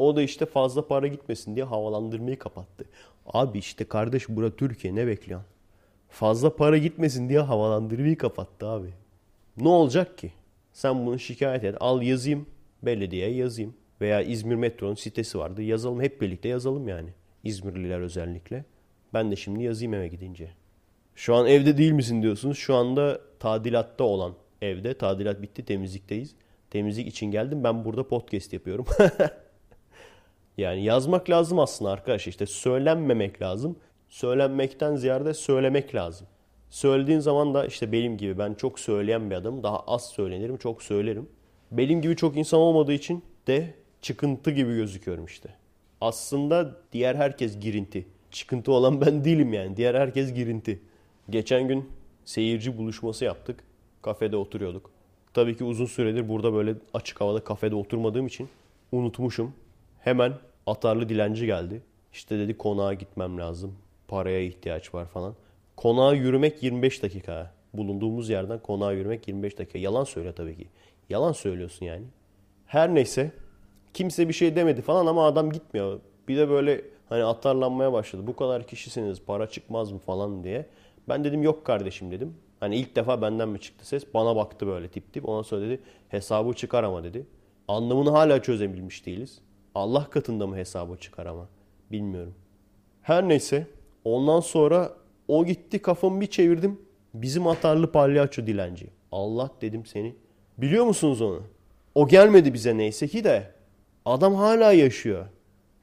O 0.00 0.16
da 0.16 0.22
işte 0.22 0.46
fazla 0.46 0.86
para 0.86 1.06
gitmesin 1.06 1.56
diye 1.56 1.64
havalandırmayı 1.64 2.38
kapattı. 2.38 2.84
Abi 3.26 3.58
işte 3.58 3.84
kardeş 3.84 4.28
bura 4.28 4.56
Türkiye 4.56 4.94
ne 4.94 5.06
bekliyorsun? 5.06 5.48
Fazla 6.08 6.56
para 6.56 6.78
gitmesin 6.78 7.28
diye 7.28 7.40
havalandırmayı 7.40 8.18
kapattı 8.18 8.66
abi. 8.66 8.88
Ne 9.56 9.68
olacak 9.68 10.18
ki? 10.18 10.32
Sen 10.72 11.06
bunu 11.06 11.18
şikayet 11.18 11.64
et. 11.64 11.76
Al 11.80 12.02
yazayım. 12.02 12.46
Belediyeye 12.82 13.34
yazayım. 13.34 13.74
Veya 14.00 14.22
İzmir 14.22 14.54
Metro'nun 14.54 14.94
sitesi 14.94 15.38
vardı. 15.38 15.62
Yazalım 15.62 16.00
hep 16.00 16.20
birlikte 16.20 16.48
yazalım 16.48 16.88
yani. 16.88 17.10
İzmirliler 17.44 18.00
özellikle. 18.00 18.64
Ben 19.14 19.30
de 19.30 19.36
şimdi 19.36 19.62
yazayım 19.62 19.94
eve 19.94 20.08
gidince. 20.08 20.50
Şu 21.14 21.34
an 21.34 21.46
evde 21.46 21.78
değil 21.78 21.92
misin 21.92 22.22
diyorsunuz. 22.22 22.58
Şu 22.58 22.74
anda 22.74 23.20
tadilatta 23.38 24.04
olan 24.04 24.34
evde. 24.62 24.94
Tadilat 24.94 25.42
bitti 25.42 25.64
temizlikteyiz. 25.64 26.34
Temizlik 26.70 27.08
için 27.08 27.30
geldim. 27.30 27.64
Ben 27.64 27.84
burada 27.84 28.08
podcast 28.08 28.52
yapıyorum. 28.52 28.86
yani 30.60 30.84
yazmak 30.84 31.30
lazım 31.30 31.58
aslında 31.58 31.90
arkadaşlar. 31.90 32.30
İşte 32.30 32.46
söylenmemek 32.46 33.42
lazım. 33.42 33.76
Söylenmekten 34.08 34.96
ziyade 34.96 35.34
söylemek 35.34 35.94
lazım. 35.94 36.26
Söylediğin 36.70 37.20
zaman 37.20 37.54
da 37.54 37.66
işte 37.66 37.92
benim 37.92 38.16
gibi 38.16 38.38
ben 38.38 38.54
çok 38.54 38.80
söyleyen 38.80 39.30
bir 39.30 39.34
adamım. 39.34 39.62
Daha 39.62 39.80
az 39.80 40.08
söylenirim, 40.08 40.56
çok 40.56 40.82
söylerim. 40.82 41.28
Benim 41.70 42.02
gibi 42.02 42.16
çok 42.16 42.36
insan 42.36 42.60
olmadığı 42.60 42.92
için 42.92 43.24
de 43.46 43.74
çıkıntı 44.02 44.50
gibi 44.50 44.74
gözüküyorum 44.74 45.24
işte. 45.24 45.54
Aslında 46.00 46.76
diğer 46.92 47.14
herkes 47.14 47.60
girinti. 47.60 48.06
Çıkıntı 48.30 48.72
olan 48.72 49.00
ben 49.00 49.24
değilim 49.24 49.52
yani. 49.52 49.76
Diğer 49.76 49.94
herkes 49.94 50.34
girinti. 50.34 50.80
Geçen 51.30 51.68
gün 51.68 51.88
seyirci 52.24 52.78
buluşması 52.78 53.24
yaptık. 53.24 53.64
Kafede 54.02 54.36
oturuyorduk. 54.36 54.90
Tabii 55.34 55.56
ki 55.56 55.64
uzun 55.64 55.86
süredir 55.86 56.28
burada 56.28 56.52
böyle 56.54 56.74
açık 56.94 57.20
havada 57.20 57.44
kafede 57.44 57.74
oturmadığım 57.74 58.26
için 58.26 58.48
unutmuşum. 58.92 59.54
Hemen 60.00 60.32
atarlı 60.66 61.08
dilenci 61.08 61.46
geldi. 61.46 61.82
İşte 62.12 62.38
dedi 62.38 62.58
konağa 62.58 62.94
gitmem 62.94 63.38
lazım. 63.38 63.74
Paraya 64.08 64.40
ihtiyaç 64.40 64.94
var 64.94 65.06
falan. 65.06 65.34
Konağa 65.76 66.14
yürümek 66.14 66.62
25 66.62 67.02
dakika. 67.02 67.54
Bulunduğumuz 67.74 68.28
yerden 68.28 68.58
konağa 68.58 68.92
yürümek 68.92 69.28
25 69.28 69.58
dakika. 69.58 69.78
Yalan 69.78 70.04
söyle 70.04 70.32
tabii 70.32 70.56
ki. 70.56 70.66
Yalan 71.10 71.32
söylüyorsun 71.32 71.86
yani. 71.86 72.04
Her 72.66 72.94
neyse 72.94 73.32
kimse 73.94 74.28
bir 74.28 74.32
şey 74.34 74.56
demedi 74.56 74.82
falan 74.82 75.06
ama 75.06 75.26
adam 75.26 75.52
gitmiyor. 75.52 76.00
Bir 76.28 76.36
de 76.36 76.48
böyle 76.48 76.84
hani 77.08 77.24
atarlanmaya 77.24 77.92
başladı. 77.92 78.26
Bu 78.26 78.36
kadar 78.36 78.66
kişisiniz 78.66 79.22
para 79.22 79.46
çıkmaz 79.46 79.92
mı 79.92 79.98
falan 79.98 80.44
diye. 80.44 80.66
Ben 81.08 81.24
dedim 81.24 81.42
yok 81.42 81.64
kardeşim 81.64 82.10
dedim. 82.10 82.36
Hani 82.60 82.76
ilk 82.76 82.96
defa 82.96 83.22
benden 83.22 83.48
mi 83.48 83.60
çıktı 83.60 83.86
ses? 83.86 84.14
Bana 84.14 84.36
baktı 84.36 84.66
böyle 84.66 84.88
tip 84.88 85.12
tip. 85.12 85.28
Ondan 85.28 85.42
sonra 85.42 85.60
dedi 85.60 85.80
hesabı 86.08 86.52
çıkar 86.52 86.84
ama 86.84 87.04
dedi. 87.04 87.26
Anlamını 87.68 88.10
hala 88.10 88.42
çözebilmiş 88.42 89.06
değiliz. 89.06 89.40
Allah 89.74 90.10
katında 90.10 90.46
mı 90.46 90.56
hesabı 90.56 90.96
çıkar 90.96 91.26
ama? 91.26 91.48
Bilmiyorum. 91.92 92.34
Her 93.02 93.28
neyse 93.28 93.66
ondan 94.04 94.40
sonra 94.40 94.92
o 95.28 95.44
gitti 95.44 95.82
kafamı 95.82 96.20
bir 96.20 96.26
çevirdim. 96.26 96.80
Bizim 97.14 97.46
atarlı 97.46 97.92
palyaço 97.92 98.46
dilenci. 98.46 98.86
Allah 99.12 99.50
dedim 99.60 99.86
seni. 99.86 100.14
Biliyor 100.58 100.84
musunuz 100.84 101.22
onu? 101.22 101.42
O 101.94 102.08
gelmedi 102.08 102.54
bize 102.54 102.76
neyse 102.76 103.08
ki 103.08 103.24
de. 103.24 103.50
Adam 104.04 104.34
hala 104.34 104.72
yaşıyor. 104.72 105.26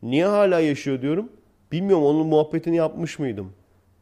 Niye 0.04 0.26
hala 0.26 0.60
yaşıyor 0.60 1.02
diyorum. 1.02 1.30
Bilmiyorum 1.72 2.06
onun 2.06 2.28
muhabbetini 2.28 2.76
yapmış 2.76 3.20
mıydım. 3.20 3.54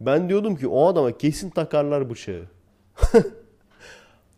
Ben 0.02 0.30
diyordum 0.30 0.56
ki 0.56 0.68
o 0.68 0.86
adama 0.86 1.18
kesin 1.18 1.50
takarlar 1.50 2.10
bıçağı. 2.10 2.46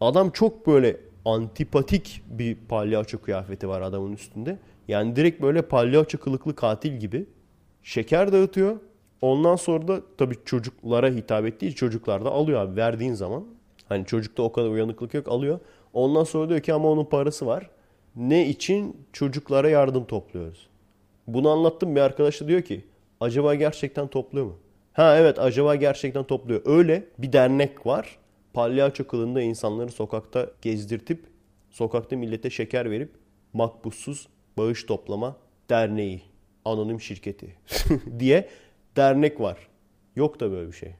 Adam 0.02 0.30
çok 0.30 0.68
böyle 0.68 0.98
antipatik 1.26 2.22
bir 2.28 2.56
palyaço 2.56 3.22
kıyafeti 3.22 3.70
var 3.70 3.82
adamın 3.82 4.14
üstünde. 4.14 4.58
Yani 4.88 5.16
direkt 5.16 5.42
böyle 5.42 5.62
palyaço 5.62 6.18
kılıklı 6.18 6.56
katil 6.56 6.98
gibi. 6.98 7.26
Şeker 7.84 8.32
dağıtıyor. 8.34 8.78
Ondan 9.22 9.56
sonra 9.56 9.88
da 9.88 10.02
tabii 10.18 10.36
çocuklara 10.46 11.10
hitap 11.10 11.46
ettiği 11.46 11.76
çocuklar 11.76 12.26
da 12.26 12.32
alıyor 12.32 12.62
abi 12.62 12.76
verdiğin 12.76 13.14
zaman. 13.14 13.46
Hani 13.90 14.06
çocukta 14.06 14.44
o 14.44 14.52
kadar 14.52 14.70
uyanıklık 14.70 15.14
yok 15.14 15.28
alıyor. 15.28 15.60
Ondan 15.94 16.24
sonra 16.24 16.50
diyor 16.50 16.60
ki 16.60 16.74
ama 16.74 16.90
onun 16.90 17.06
parası 17.06 17.46
var. 17.46 17.70
Ne 18.16 18.48
için? 18.48 18.98
Çocuklara 19.14 19.70
yardım 19.70 20.06
topluyoruz. 20.06 20.68
Bunu 21.28 21.50
anlattım 21.50 21.96
bir 21.96 22.02
arkadaş 22.02 22.42
da 22.42 22.48
diyor 22.48 22.62
ki 22.62 22.86
acaba 23.20 23.56
gerçekten 23.56 24.08
topluyor 24.08 24.46
mu? 24.46 24.58
Ha 24.94 25.18
evet 25.18 25.40
acaba 25.40 25.76
gerçekten 25.76 26.24
topluyor. 26.24 26.62
Öyle 26.66 27.04
bir 27.18 27.34
dernek 27.34 27.86
var. 27.86 28.18
Palyaço 28.54 29.08
kılığında 29.08 29.42
insanları 29.42 29.92
sokakta 29.92 30.52
gezdirtip 30.62 31.26
sokakta 31.70 32.16
millete 32.16 32.50
şeker 32.50 32.92
verip 32.92 33.12
makbussuz 33.54 34.28
bağış 34.58 34.84
toplama 34.84 35.36
derneği, 35.70 36.22
anonim 36.66 37.02
şirketi 37.02 37.56
diye 38.20 38.50
dernek 38.96 39.42
var. 39.42 39.58
Yok 40.16 40.40
da 40.40 40.52
böyle 40.52 40.68
bir 40.68 40.76
şey. 40.76 40.96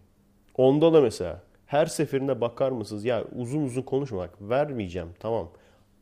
Onda 0.58 0.94
da 0.94 1.02
mesela 1.02 1.42
her 1.66 1.86
seferinde 1.86 2.42
bakar 2.42 2.72
mısınız? 2.72 3.06
Ya 3.06 3.24
uzun 3.36 3.64
uzun 3.64 3.82
konuşmak 3.82 4.42
vermeyeceğim 4.42 5.10
tamam. 5.20 5.50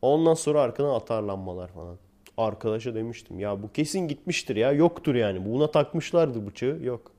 Ondan 0.02 0.34
sonra 0.34 0.62
arkadan 0.62 0.94
atarlanmalar 0.94 1.68
falan. 1.68 1.96
Arkadaşa 2.36 2.94
demiştim 2.94 3.38
ya 3.38 3.62
bu 3.62 3.72
kesin 3.72 4.08
gitmiştir 4.08 4.56
ya 4.56 4.72
yoktur 4.72 5.14
yani. 5.14 5.44
Buna 5.44 5.70
takmışlardı 5.70 6.46
bıçağı 6.46 6.78
yok. 6.82 7.12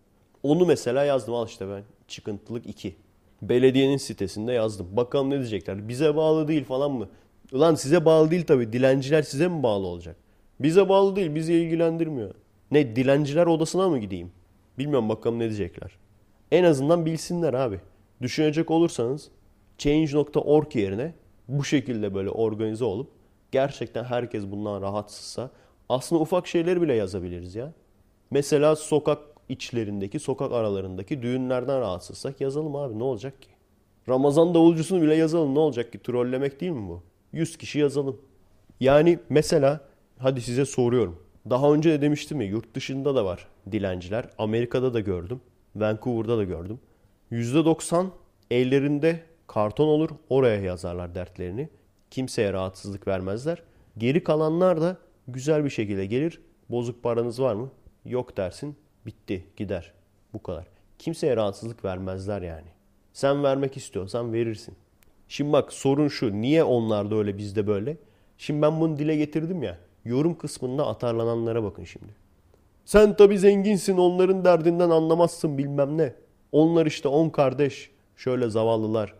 Onu 0.44 0.66
mesela 0.66 1.04
yazdım 1.04 1.34
al 1.34 1.48
işte 1.48 1.70
ben 1.70 1.84
çıkıntılık 2.08 2.66
2. 2.66 2.96
Belediyenin 3.42 3.98
sitesinde 3.98 4.52
yazdım. 4.52 4.88
Bakalım 4.92 5.30
ne 5.30 5.38
diyecekler. 5.38 5.88
Bize 5.88 6.16
bağlı 6.16 6.48
değil 6.48 6.66
falan 6.66 6.92
mı? 6.92 7.10
Ulan 7.52 7.76
size 7.76 8.06
bağlı 8.06 8.32
değil 8.32 8.46
tabii. 8.46 8.74
Dilenciler 8.74 9.22
size 9.22 9.48
mi 9.48 9.64
bağlı 9.64 9.88
olacak? 9.88 10.16
Bize 10.60 10.90
bağlı 10.90 11.16
değil. 11.16 11.36
Bizi 11.36 11.54
ilgilendirmiyor. 11.54 12.34
Ne 12.72 12.96
dilenciler 12.96 13.48
odasına 13.48 13.90
mı 13.90 14.00
gideyim? 14.00 14.32
Bilmiyorum 14.78 15.10
bakalım 15.10 15.40
ne 15.40 15.44
diyecekler. 15.44 15.92
En 16.52 16.64
azından 16.64 17.06
bilsinler 17.06 17.54
abi. 17.54 17.80
Düşünecek 18.22 18.72
olursanız 18.72 19.30
change.org 19.78 20.76
yerine 20.76 21.14
bu 21.48 21.64
şekilde 21.64 22.14
böyle 22.16 22.30
organize 22.30 22.86
olup 22.86 23.10
gerçekten 23.52 24.04
herkes 24.04 24.44
bundan 24.52 24.82
rahatsızsa 24.82 25.52
aslında 25.90 26.22
ufak 26.22 26.48
şeyleri 26.48 26.82
bile 26.82 26.94
yazabiliriz 26.94 27.56
ya. 27.56 27.74
Mesela 28.32 28.76
sokak 28.76 29.20
içlerindeki, 29.50 30.20
sokak 30.20 30.52
aralarındaki 30.52 31.22
düğünlerden 31.22 31.80
rahatsızsak 31.80 32.42
yazalım 32.42 32.76
abi 32.76 33.00
ne 33.00 33.04
olacak 33.04 33.42
ki? 33.42 33.50
Ramazan 34.10 34.54
davulcusunu 34.54 35.02
bile 35.02 35.16
yazalım 35.16 35.56
ne 35.56 35.60
olacak 35.60 35.92
ki? 35.92 36.00
Trollemek 36.00 36.62
değil 36.62 36.72
mi 36.72 36.90
bu? 36.90 37.04
100 37.34 37.58
kişi 37.58 37.80
yazalım. 37.80 38.22
Yani 38.80 39.20
mesela 39.30 39.82
hadi 40.20 40.42
size 40.42 40.66
soruyorum. 40.66 41.20
Daha 41.50 41.74
önce 41.74 41.92
de 41.92 42.02
demiştim 42.02 42.42
ya 42.42 42.48
yurt 42.48 42.76
dışında 42.76 43.16
da 43.16 43.26
var 43.26 43.48
dilenciler. 43.72 44.30
Amerika'da 44.38 44.94
da 44.94 45.00
gördüm. 45.00 45.42
Vancouver'da 45.76 46.38
da 46.38 46.44
gördüm. 46.44 46.80
%90 47.32 48.08
ellerinde 48.52 49.24
karton 49.48 49.88
olur 49.88 50.10
oraya 50.30 50.62
yazarlar 50.62 51.16
dertlerini. 51.16 51.70
Kimseye 52.12 52.54
rahatsızlık 52.54 53.08
vermezler. 53.08 53.64
Geri 53.98 54.24
kalanlar 54.24 54.82
da 54.82 54.98
güzel 55.28 55.66
bir 55.66 55.70
şekilde 55.70 56.06
gelir. 56.06 56.42
Bozuk 56.70 57.04
paranız 57.04 57.42
var 57.42 57.56
mı? 57.56 57.72
Yok 58.06 58.38
dersin. 58.38 58.76
Bitti 59.06 59.46
gider. 59.58 59.94
Bu 60.34 60.44
kadar. 60.44 60.68
Kimseye 61.00 61.36
rahatsızlık 61.36 61.86
vermezler 61.86 62.42
yani. 62.42 62.68
Sen 63.14 63.44
vermek 63.44 63.78
istiyorsan 63.78 64.34
verirsin. 64.34 64.76
Şimdi 65.28 65.54
bak 65.54 65.74
sorun 65.74 66.08
şu. 66.08 66.42
Niye 66.42 66.64
onlarda 66.64 67.16
öyle 67.16 67.38
bizde 67.38 67.68
böyle? 67.68 67.98
Şimdi 68.38 68.62
ben 68.62 68.82
bunu 68.82 68.98
dile 68.98 69.16
getirdim 69.16 69.64
ya. 69.64 69.78
Yorum 70.08 70.38
kısmında 70.38 70.88
atarlananlara 70.88 71.64
bakın 71.64 71.84
şimdi. 71.84 72.16
Sen 72.86 73.16
tabi 73.16 73.40
zenginsin 73.40 73.98
onların 73.98 74.46
derdinden 74.46 74.90
anlamazsın 74.90 75.58
bilmem 75.58 75.98
ne. 75.98 76.14
Onlar 76.52 76.86
işte 76.86 77.08
on 77.08 77.30
kardeş. 77.30 77.92
Şöyle 78.16 78.50
zavallılar. 78.50 79.14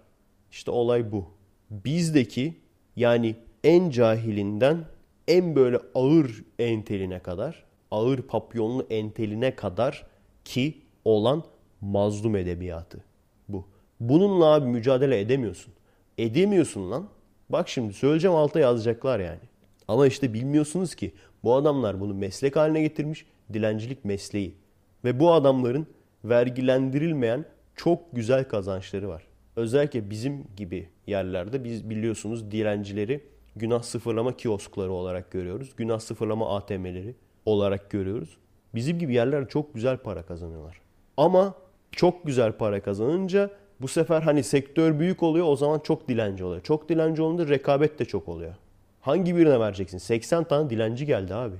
İşte 0.52 0.72
olay 0.72 1.12
bu. 1.12 1.26
Bizdeki 1.70 2.56
yani 2.96 3.36
en 3.64 3.90
cahilinden 3.90 4.86
en 5.28 5.56
böyle 5.56 5.80
ağır 5.96 6.44
enteline 6.60 7.20
kadar, 7.20 7.64
ağır 7.92 8.22
papyonlu 8.22 8.88
enteline 8.90 9.56
kadar 9.56 10.08
ki 10.46 10.82
olan 11.06 11.44
mazlum 11.82 12.36
edebiyatı 12.36 13.04
bu. 13.50 13.66
Bununla 14.00 14.46
abi 14.46 14.66
mücadele 14.66 15.20
edemiyorsun. 15.20 15.74
Edemiyorsun 16.18 16.92
lan. 16.92 17.08
Bak 17.50 17.70
şimdi 17.70 17.94
söyleyeceğim 17.94 18.36
alta 18.36 18.60
yazacaklar 18.60 19.20
yani. 19.20 19.40
Ama 19.88 20.08
işte 20.08 20.34
bilmiyorsunuz 20.34 20.96
ki 20.96 21.14
bu 21.44 21.56
adamlar 21.56 22.00
bunu 22.00 22.14
meslek 22.14 22.56
haline 22.56 22.82
getirmiş. 22.82 23.26
Dilencilik 23.54 24.06
mesleği. 24.06 24.56
Ve 25.04 25.20
bu 25.20 25.32
adamların 25.34 25.88
vergilendirilmeyen 26.24 27.46
çok 27.76 28.16
güzel 28.16 28.44
kazançları 28.44 29.10
var. 29.10 29.24
Özellikle 29.56 30.10
bizim 30.10 30.48
gibi 30.58 30.90
yerlerde 31.08 31.64
biz 31.64 31.90
biliyorsunuz 31.90 32.52
dilencileri 32.52 33.24
günah 33.56 33.82
sıfırlama 33.82 34.38
kioskları 34.38 34.92
olarak 34.92 35.32
görüyoruz. 35.32 35.76
Günah 35.78 36.00
sıfırlama 36.00 36.56
ATM'leri 36.56 37.16
olarak 37.46 37.90
görüyoruz. 37.90 38.38
Bizim 38.76 39.00
gibi 39.00 39.14
yerler 39.14 39.50
çok 39.50 39.74
güzel 39.74 39.98
para 39.98 40.24
kazanıyorlar. 40.24 40.82
Ama 41.18 41.56
çok 41.92 42.26
güzel 42.26 42.52
para 42.52 42.82
kazanınca 42.82 43.50
bu 43.82 43.88
sefer 43.88 44.22
hani 44.22 44.44
sektör 44.44 45.00
büyük 45.00 45.24
oluyor 45.24 45.46
o 45.48 45.56
zaman 45.56 45.80
çok 45.80 46.08
dilenci 46.08 46.44
oluyor. 46.44 46.64
Çok 46.64 46.90
dilenci 46.90 47.22
olunca 47.22 47.48
rekabet 47.48 48.00
de 48.00 48.06
çok 48.06 48.28
oluyor. 48.28 48.54
Hangi 49.02 49.36
birine 49.36 49.60
vereceksin? 49.60 49.98
80 49.98 50.44
tane 50.44 50.70
dilenci 50.70 51.06
geldi 51.06 51.36
abi. 51.36 51.56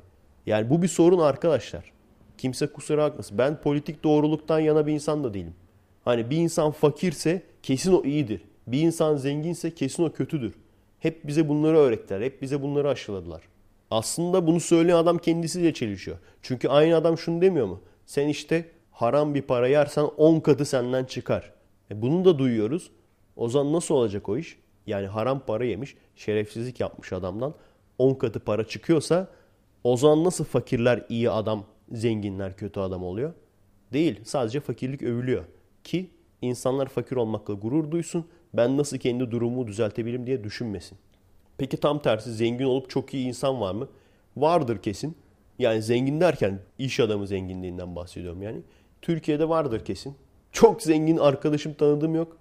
Yani 0.46 0.70
bu 0.70 0.82
bir 0.82 0.88
sorun 0.88 1.20
arkadaşlar. 1.20 1.92
Kimse 2.38 2.68
kusura 2.68 3.04
bakmasın. 3.04 3.38
Ben 3.38 3.62
politik 3.62 4.04
doğruluktan 4.04 4.60
yana 4.60 4.88
bir 4.88 4.94
insan 4.94 5.24
da 5.24 5.34
değilim. 5.34 5.54
Hani 6.06 6.30
bir 6.30 6.38
insan 6.38 6.72
fakirse 6.72 7.42
kesin 7.64 7.94
o 7.94 8.04
iyidir. 8.04 8.42
Bir 8.68 8.82
insan 8.82 9.16
zenginse 9.16 9.76
kesin 9.76 10.04
o 10.04 10.12
kötüdür. 10.12 10.54
Hep 11.00 11.28
bize 11.28 11.50
bunları 11.50 11.78
öğrettiler. 11.78 12.22
Hep 12.22 12.42
bize 12.42 12.62
bunları 12.62 12.90
aşıladılar. 12.90 13.42
Aslında 13.92 14.48
bunu 14.48 14.60
söyleyen 14.60 14.98
adam 14.98 15.18
kendisiyle 15.18 15.74
çelişiyor. 15.74 16.18
Çünkü 16.42 16.68
aynı 16.68 16.96
adam 16.96 17.18
şunu 17.18 17.42
demiyor 17.42 17.68
mu? 17.68 17.82
Sen 18.06 18.28
işte 18.28 18.66
haram 18.92 19.36
bir 19.36 19.42
para 19.42 19.68
yersen 19.68 20.04
10 20.04 20.40
katı 20.40 20.66
senden 20.66 21.06
çıkar. 21.06 21.54
E 21.92 22.02
bunu 22.02 22.26
da 22.26 22.40
duyuyoruz. 22.40 22.92
O 23.36 23.50
zaman 23.50 23.74
nasıl 23.74 23.96
olacak 23.96 24.30
o 24.30 24.38
iş? 24.38 24.58
Yani 24.88 25.08
haram 25.08 25.40
para 25.40 25.66
yemiş, 25.66 25.96
şerefsizlik 26.16 26.80
yapmış 26.80 27.14
adamdan 27.14 27.54
10 27.98 28.14
katı 28.14 28.40
para 28.40 28.68
çıkıyorsa 28.68 29.28
o 29.84 29.98
zaman 29.98 30.24
nasıl 30.24 30.44
fakirler 30.44 31.06
iyi 31.10 31.30
adam, 31.30 31.66
zenginler 31.92 32.58
kötü 32.58 32.80
adam 32.80 33.04
oluyor? 33.04 33.34
Değil. 33.94 34.20
Sadece 34.24 34.60
fakirlik 34.60 35.02
övülüyor. 35.04 35.44
Ki 35.84 36.10
insanlar 36.42 36.88
fakir 36.88 37.16
olmakla 37.16 37.54
gurur 37.54 37.92
duysun. 37.92 38.26
Ben 38.54 38.78
nasıl 38.78 38.98
kendi 38.98 39.32
durumumu 39.32 39.68
düzeltebilirim 39.68 40.28
diye 40.28 40.44
düşünmesin. 40.44 40.98
Peki 41.58 41.78
tam 41.78 42.02
tersi 42.02 42.34
zengin 42.34 42.66
olup 42.66 42.90
çok 42.90 43.14
iyi 43.14 43.28
insan 43.28 43.62
var 43.62 43.74
mı? 43.74 43.88
Vardır 44.38 44.82
kesin. 44.82 45.18
Yani 45.60 45.82
zengin 45.82 46.20
derken 46.22 46.60
iş 46.80 47.00
adamı 47.00 47.28
zenginliğinden 47.28 47.96
bahsediyorum 47.96 48.42
yani. 48.42 48.62
Türkiye'de 49.02 49.50
vardır 49.50 49.86
kesin. 49.86 50.16
Çok 50.52 50.82
zengin 50.82 51.18
arkadaşım 51.18 51.74
tanıdığım 51.74 52.16
yok. 52.16 52.38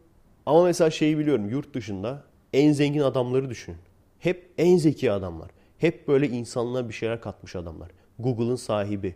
Ama 0.46 0.64
mesela 0.64 0.90
şeyi 0.90 1.18
biliyorum 1.18 1.48
yurt 1.48 1.74
dışında 1.74 2.24
en 2.52 2.72
zengin 2.72 3.00
adamları 3.00 3.50
düşünün. 3.50 3.78
Hep 4.18 4.50
en 4.58 4.76
zeki 4.76 5.12
adamlar. 5.12 5.50
Hep 5.78 6.08
böyle 6.08 6.28
insanlığa 6.28 6.88
bir 6.88 6.94
şeyler 6.94 7.20
katmış 7.20 7.56
adamlar. 7.56 7.90
Google'ın 8.18 8.56
sahibi. 8.56 9.14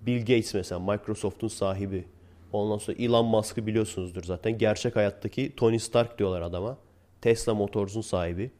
Bill 0.00 0.20
Gates 0.20 0.54
mesela 0.54 0.78
Microsoft'un 0.78 1.48
sahibi. 1.48 2.04
Ondan 2.52 2.78
sonra 2.78 2.96
Elon 3.00 3.26
Musk'ı 3.26 3.66
biliyorsunuzdur 3.66 4.22
zaten. 4.22 4.58
Gerçek 4.58 4.96
hayattaki 4.96 5.56
Tony 5.56 5.78
Stark 5.78 6.18
diyorlar 6.18 6.42
adama. 6.42 6.78
Tesla 7.20 7.54
Motors'un 7.54 8.00
sahibi. 8.00 8.50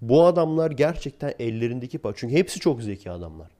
Bu 0.00 0.24
adamlar 0.24 0.70
gerçekten 0.70 1.34
ellerindeki 1.38 1.98
para. 1.98 2.14
Çünkü 2.16 2.34
hepsi 2.34 2.60
çok 2.60 2.82
zeki 2.82 3.10
adamlar. 3.10 3.50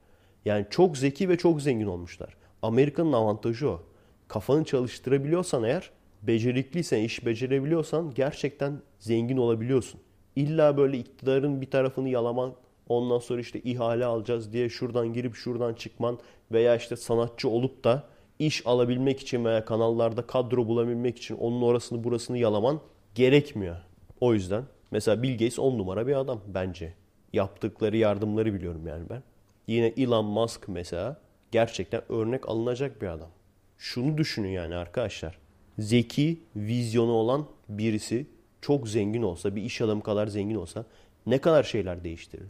Yani 0.45 0.65
çok 0.69 0.97
zeki 0.97 1.29
ve 1.29 1.37
çok 1.37 1.61
zengin 1.61 1.87
olmuşlar. 1.87 2.37
Amerika'nın 2.61 3.13
avantajı 3.13 3.69
o. 3.69 3.83
Kafanı 4.27 4.65
çalıştırabiliyorsan 4.65 5.63
eğer, 5.63 5.91
becerikliysen, 6.23 6.99
iş 6.99 7.25
becerebiliyorsan 7.25 8.13
gerçekten 8.13 8.81
zengin 8.99 9.37
olabiliyorsun. 9.37 9.99
İlla 10.37 10.77
böyle 10.77 10.97
iktidarın 10.97 11.61
bir 11.61 11.71
tarafını 11.71 12.09
yalaman, 12.09 12.53
ondan 12.89 13.19
sonra 13.19 13.41
işte 13.41 13.59
ihale 13.59 14.05
alacağız 14.05 14.53
diye 14.53 14.69
şuradan 14.69 15.13
girip 15.13 15.35
şuradan 15.35 15.73
çıkman 15.73 16.19
veya 16.51 16.75
işte 16.75 16.95
sanatçı 16.95 17.49
olup 17.49 17.83
da 17.83 18.03
iş 18.39 18.67
alabilmek 18.67 19.19
için 19.19 19.45
veya 19.45 19.65
kanallarda 19.65 20.21
kadro 20.21 20.67
bulabilmek 20.67 21.17
için 21.17 21.37
onun 21.37 21.61
orasını 21.61 22.03
burasını 22.03 22.37
yalaman 22.37 22.79
gerekmiyor. 23.15 23.75
O 24.21 24.33
yüzden 24.33 24.63
mesela 24.91 25.23
Bill 25.23 25.31
Gates 25.31 25.59
on 25.59 25.77
numara 25.77 26.07
bir 26.07 26.15
adam 26.19 26.41
bence. 26.47 26.93
Yaptıkları 27.33 27.97
yardımları 27.97 28.53
biliyorum 28.53 28.87
yani 28.87 29.03
ben. 29.09 29.23
Yine 29.67 29.87
Elon 29.97 30.25
Musk 30.25 30.67
mesela 30.67 31.21
gerçekten 31.51 32.01
örnek 32.09 32.49
alınacak 32.49 33.01
bir 33.01 33.07
adam. 33.07 33.29
Şunu 33.77 34.17
düşünün 34.17 34.49
yani 34.49 34.75
arkadaşlar. 34.75 35.37
Zeki, 35.79 36.39
vizyonu 36.55 37.11
olan 37.11 37.45
birisi 37.69 38.27
çok 38.67 38.89
zengin 38.89 39.21
olsa, 39.21 39.55
bir 39.55 39.61
iş 39.61 39.81
adamı 39.81 40.03
kadar 40.03 40.27
zengin 40.27 40.55
olsa 40.55 40.85
ne 41.25 41.37
kadar 41.37 41.63
şeyler 41.63 42.03
değiştirir. 42.03 42.47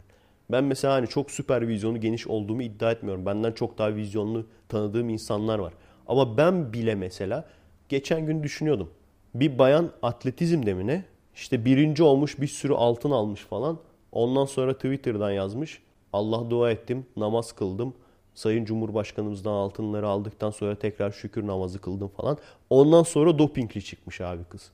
Ben 0.50 0.64
mesela 0.64 0.94
hani 0.94 1.06
çok 1.06 1.30
süper 1.30 1.68
vizyonu 1.68 2.00
geniş 2.00 2.26
olduğumu 2.26 2.62
iddia 2.62 2.92
etmiyorum. 2.92 3.26
Benden 3.26 3.52
çok 3.52 3.78
daha 3.78 3.94
vizyonlu 3.94 4.46
tanıdığım 4.68 5.08
insanlar 5.08 5.58
var. 5.58 5.72
Ama 6.06 6.36
ben 6.36 6.72
bile 6.72 6.94
mesela 6.94 7.48
geçen 7.88 8.26
gün 8.26 8.42
düşünüyordum. 8.42 8.90
Bir 9.34 9.58
bayan 9.58 9.90
atletizm 10.02 10.66
demine 10.66 11.04
işte 11.34 11.64
birinci 11.64 12.02
olmuş 12.02 12.40
bir 12.40 12.46
sürü 12.46 12.74
altın 12.74 13.10
almış 13.10 13.40
falan. 13.40 13.78
Ondan 14.12 14.44
sonra 14.44 14.74
Twitter'dan 14.74 15.30
yazmış. 15.30 15.82
Allah 16.12 16.50
dua 16.50 16.70
ettim, 16.70 17.06
namaz 17.16 17.52
kıldım. 17.52 17.94
Sayın 18.34 18.64
Cumhurbaşkanımızdan 18.64 19.52
altınları 19.52 20.08
aldıktan 20.08 20.50
sonra 20.50 20.74
tekrar 20.74 21.10
şükür 21.10 21.46
namazı 21.46 21.78
kıldım 21.80 22.08
falan. 22.08 22.38
Ondan 22.70 23.02
sonra 23.02 23.38
dopingli 23.38 23.84
çıkmış 23.84 24.20
abi 24.20 24.44
kız. 24.44 24.72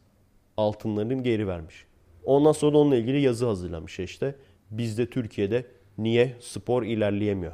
Altınlarını 0.56 1.22
geri 1.22 1.48
vermiş. 1.48 1.84
Ondan 2.24 2.52
sonra 2.52 2.78
onunla 2.78 2.96
ilgili 2.96 3.20
yazı 3.20 3.46
hazırlamış 3.46 4.00
işte. 4.00 4.34
Bizde 4.70 5.10
Türkiye'de 5.10 5.66
niye 5.98 6.36
spor 6.40 6.82
ilerleyemiyor? 6.82 7.52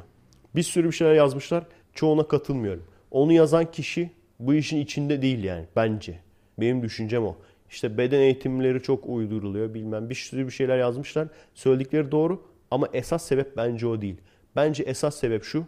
Bir 0.55 0.63
sürü 0.63 0.87
bir 0.87 0.91
şeyler 0.91 1.13
yazmışlar. 1.13 1.63
Çoğuna 1.93 2.27
katılmıyorum. 2.27 2.83
Onu 3.11 3.33
yazan 3.33 3.71
kişi 3.71 4.11
bu 4.39 4.53
işin 4.53 4.77
içinde 4.77 5.21
değil 5.21 5.43
yani 5.43 5.65
bence. 5.75 6.19
Benim 6.59 6.83
düşüncem 6.83 7.25
o. 7.25 7.35
İşte 7.69 7.97
beden 7.97 8.19
eğitimleri 8.19 8.83
çok 8.83 9.05
uyduruluyor 9.05 9.73
bilmem 9.73 10.09
bir 10.09 10.15
sürü 10.15 10.45
bir 10.45 10.51
şeyler 10.51 10.77
yazmışlar. 10.77 11.27
Söyledikleri 11.53 12.11
doğru 12.11 12.43
ama 12.71 12.87
esas 12.93 13.25
sebep 13.25 13.57
bence 13.57 13.87
o 13.87 14.01
değil. 14.01 14.17
Bence 14.55 14.83
esas 14.83 15.15
sebep 15.15 15.43
şu. 15.43 15.65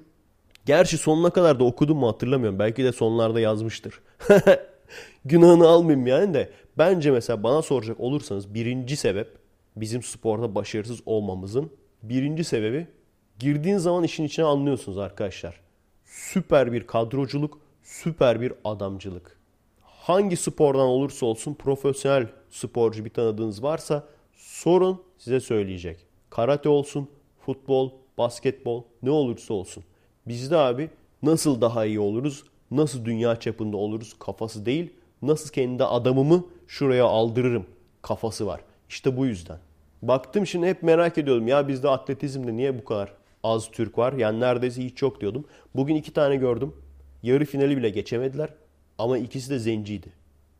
Gerçi 0.65 0.97
sonuna 0.97 1.29
kadar 1.29 1.59
da 1.59 1.63
okudum 1.63 1.97
mu 1.97 2.07
hatırlamıyorum. 2.07 2.59
Belki 2.59 2.83
de 2.83 2.91
sonlarda 2.91 3.39
yazmıştır. 3.39 4.01
Günahını 5.25 5.67
almayayım 5.67 6.07
yani 6.07 6.33
de. 6.33 6.49
Bence 6.77 7.11
mesela 7.11 7.43
bana 7.43 7.61
soracak 7.61 7.99
olursanız 7.99 8.53
birinci 8.53 8.95
sebep 8.95 9.37
bizim 9.75 10.03
sporda 10.03 10.55
başarısız 10.55 10.99
olmamızın 11.05 11.71
birinci 12.03 12.43
sebebi 12.43 12.87
girdiğin 13.39 13.77
zaman 13.77 14.03
işin 14.03 14.23
içine 14.23 14.45
anlıyorsunuz 14.45 14.97
arkadaşlar. 14.97 15.59
Süper 16.05 16.73
bir 16.73 16.87
kadroculuk, 16.87 17.59
süper 17.83 18.41
bir 18.41 18.53
adamcılık. 18.63 19.37
Hangi 19.81 20.37
spordan 20.37 20.87
olursa 20.87 21.25
olsun 21.25 21.53
profesyonel 21.53 22.27
sporcu 22.49 23.05
bir 23.05 23.09
tanıdığınız 23.09 23.63
varsa 23.63 24.07
sorun 24.35 25.01
size 25.17 25.39
söyleyecek. 25.39 26.05
Karate 26.29 26.69
olsun, 26.69 27.09
futbol, 27.45 27.91
basketbol 28.17 28.83
ne 29.03 29.09
olursa 29.09 29.53
olsun. 29.53 29.83
Bizde 30.27 30.57
abi 30.57 30.89
nasıl 31.23 31.61
daha 31.61 31.85
iyi 31.85 31.99
oluruz, 31.99 32.43
nasıl 32.77 33.05
dünya 33.05 33.39
çapında 33.39 33.77
oluruz 33.77 34.13
kafası 34.19 34.65
değil, 34.65 34.93
nasıl 35.21 35.49
kendi 35.49 35.83
adamımı 35.83 36.45
şuraya 36.67 37.05
aldırırım 37.05 37.65
kafası 38.01 38.45
var. 38.47 38.61
İşte 38.89 39.17
bu 39.17 39.25
yüzden. 39.25 39.57
Baktım 40.01 40.47
şimdi 40.47 40.67
hep 40.67 40.83
merak 40.83 41.17
ediyordum 41.17 41.47
ya 41.47 41.67
bizde 41.67 41.89
atletizmde 41.89 42.57
niye 42.57 42.77
bu 42.79 42.85
kadar 42.85 43.13
az 43.43 43.71
Türk 43.71 43.97
var. 43.97 44.13
Yani 44.13 44.39
neredeyse 44.39 44.83
hiç 44.83 45.01
yok 45.01 45.21
diyordum. 45.21 45.45
Bugün 45.75 45.95
iki 45.95 46.13
tane 46.13 46.35
gördüm. 46.35 46.73
Yarı 47.23 47.45
finali 47.45 47.77
bile 47.77 47.89
geçemediler. 47.89 48.49
Ama 48.97 49.17
ikisi 49.17 49.49
de 49.49 49.59
zenciydi. 49.59 50.07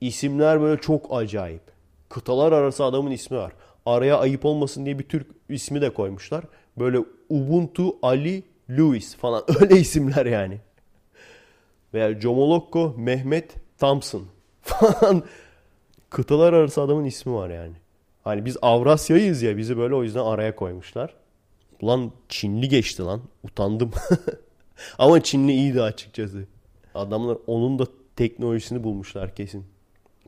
İsimler 0.01 0.61
böyle 0.61 0.81
çok 0.81 1.07
acayip. 1.09 1.61
Kıtalar 2.09 2.51
arası 2.51 2.83
adamın 2.83 3.11
ismi 3.11 3.37
var. 3.37 3.53
Araya 3.85 4.17
ayıp 4.17 4.45
olmasın 4.45 4.85
diye 4.85 4.99
bir 4.99 5.03
Türk 5.03 5.27
ismi 5.49 5.81
de 5.81 5.89
koymuşlar. 5.89 6.43
Böyle 6.79 6.99
Ubuntu 7.29 7.95
Ali 8.01 8.43
Lewis 8.69 9.15
falan 9.15 9.43
öyle 9.61 9.79
isimler 9.79 10.25
yani. 10.25 10.59
Veya 11.93 12.19
Jomolokko 12.21 12.95
Mehmet 12.97 13.55
Thompson 13.77 14.25
falan. 14.61 15.23
Kıtalar 16.09 16.53
arası 16.53 16.81
adamın 16.81 17.05
ismi 17.05 17.33
var 17.33 17.49
yani. 17.49 17.73
Hani 18.23 18.45
biz 18.45 18.57
Avrasya'yız 18.61 19.41
ya 19.41 19.57
bizi 19.57 19.77
böyle 19.77 19.95
o 19.95 20.03
yüzden 20.03 20.19
araya 20.23 20.55
koymuşlar. 20.55 21.13
Ulan 21.81 22.11
Çinli 22.29 22.69
geçti 22.69 23.03
lan. 23.03 23.21
Utandım. 23.43 23.91
Ama 24.97 25.23
Çinli 25.23 25.51
iyiydi 25.51 25.81
açıkçası. 25.81 26.45
Adamlar 26.95 27.37
onun 27.47 27.79
da 27.79 27.87
teknolojisini 28.15 28.83
bulmuşlar 28.83 29.35
kesin. 29.35 29.65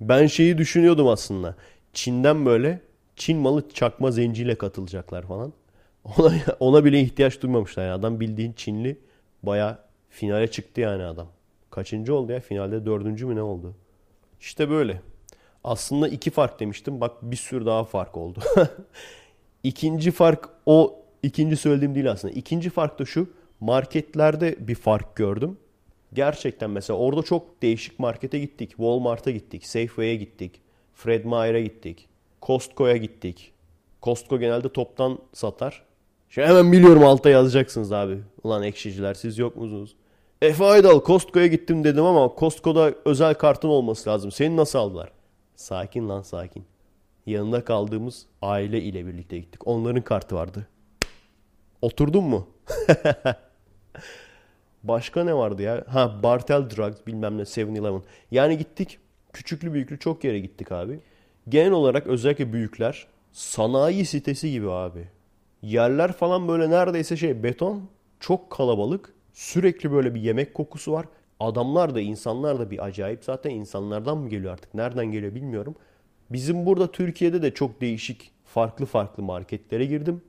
Ben 0.02 0.28
şeyi 0.28 0.58
düşünüyordum 0.58 1.08
aslında. 1.08 1.56
Çin'den 1.94 2.46
böyle 2.46 2.82
Çin 3.16 3.38
malı 3.38 3.70
çakma 3.70 4.12
zenciyle 4.12 4.56
katılacaklar 4.56 5.24
falan. 5.24 5.54
Ona, 6.18 6.34
ona 6.60 6.86
bile 6.86 7.02
ihtiyaç 7.02 7.42
duymamışlar. 7.42 7.84
Yani 7.84 7.94
adam 7.94 8.20
bildiğin 8.20 8.54
Çinli 8.54 9.00
baya 9.44 9.80
finale 10.10 10.52
çıktı 10.52 10.82
yani 10.82 11.04
adam. 11.04 11.28
Kaçıncı 11.76 12.16
oldu 12.16 12.32
ya? 12.32 12.40
Finalde 12.40 12.86
dördüncü 12.86 13.26
mü 13.26 13.36
ne 13.36 13.42
oldu? 13.42 13.74
İşte 14.40 14.70
böyle. 14.70 15.02
Aslında 15.64 16.08
iki 16.08 16.32
fark 16.32 16.60
demiştim. 16.60 17.02
Bak 17.02 17.12
bir 17.22 17.36
sürü 17.36 17.66
daha 17.66 17.84
fark 17.84 18.18
oldu. 18.18 18.40
İkinci 19.64 20.12
fark 20.12 20.50
o 20.66 21.00
ikinci 21.24 21.58
söylediğim 21.58 21.96
değil 21.96 22.12
aslında. 22.12 22.34
İkinci 22.34 22.70
fark 22.70 23.00
da 23.00 23.06
şu. 23.06 23.30
Marketlerde 23.60 24.56
bir 24.68 24.76
fark 24.76 25.16
gördüm. 25.16 25.58
Gerçekten 26.14 26.70
mesela 26.70 26.98
orada 26.98 27.24
çok 27.24 27.62
değişik 27.62 28.00
markete 28.00 28.40
gittik. 28.40 28.70
Walmart'a 28.70 29.32
gittik. 29.32 29.68
Safeway'e 29.68 30.16
gittik. 30.16 30.62
Fred 30.94 31.26
Meyer'e 31.26 31.62
gittik. 31.62 32.08
Costco'ya 32.42 32.98
gittik. 32.98 33.52
Costco 34.04 34.40
genelde 34.40 34.70
toptan 34.70 35.20
satar. 35.34 35.84
Şimdi 36.30 36.48
hemen 36.48 36.72
biliyorum 36.72 37.04
alta 37.04 37.30
yazacaksınız 37.30 37.92
abi. 37.92 38.18
Ulan 38.44 38.64
ekşiciler 38.64 39.14
siz 39.14 39.38
yok 39.38 39.56
musunuz? 39.56 39.96
Efe 40.42 40.66
Aydal 40.66 41.04
Costco'ya 41.04 41.48
gittim 41.48 41.84
dedim 41.84 42.04
ama 42.04 42.34
Costco'da 42.40 42.94
özel 43.06 43.34
kartın 43.34 43.68
olması 43.68 44.10
lazım. 44.10 44.32
Seni 44.32 44.58
nasıl 44.58 44.80
aldılar? 44.80 45.12
Sakin 45.56 46.10
lan 46.10 46.22
sakin. 46.22 46.66
Yanında 47.26 47.64
kaldığımız 47.66 48.26
aile 48.42 48.82
ile 48.82 49.06
birlikte 49.06 49.40
gittik. 49.40 49.68
Onların 49.68 50.02
kartı 50.02 50.36
vardı. 50.36 50.68
Oturdun 51.82 52.24
mu? 52.24 52.48
Başka 54.84 55.24
ne 55.24 55.34
vardı 55.36 55.62
ya? 55.62 55.84
Ha 55.88 56.24
Bartel 56.24 56.70
Drugs 56.70 57.08
bilmem 57.08 57.38
ne 57.38 57.42
7-Eleven. 57.42 58.02
Yani 58.32 58.58
gittik. 58.58 59.00
Küçüklü 59.34 59.74
büyüklü 59.74 60.00
çok 60.00 60.24
yere 60.24 60.40
gittik 60.40 60.72
abi. 60.72 61.00
Genel 61.50 61.72
olarak 61.72 62.08
özellikle 62.08 62.54
büyükler 62.54 63.08
sanayi 63.32 64.06
sitesi 64.06 64.52
gibi 64.52 64.72
abi. 64.72 65.08
Yerler 65.62 66.12
falan 66.12 66.48
böyle 66.48 66.70
neredeyse 66.70 67.18
şey 67.18 67.44
beton. 67.44 67.90
Çok 68.20 68.50
kalabalık. 68.50 69.15
Sürekli 69.36 69.92
böyle 69.92 70.16
bir 70.16 70.22
yemek 70.22 70.54
kokusu 70.54 70.92
var. 70.92 71.06
Adamlar 71.40 71.96
da 71.96 72.02
insanlar 72.02 72.60
da 72.60 72.72
bir 72.72 72.86
acayip. 72.86 73.24
Zaten 73.24 73.50
insanlardan 73.50 74.18
mı 74.18 74.30
geliyor 74.30 74.54
artık? 74.54 74.74
Nereden 74.74 75.06
geliyor 75.06 75.36
bilmiyorum. 75.36 75.76
Bizim 76.30 76.66
burada 76.66 76.92
Türkiye'de 76.92 77.42
de 77.42 77.54
çok 77.54 77.82
değişik 77.82 78.32
farklı 78.46 78.86
farklı 78.86 79.24
marketlere 79.24 79.86
girdim. 79.86 80.22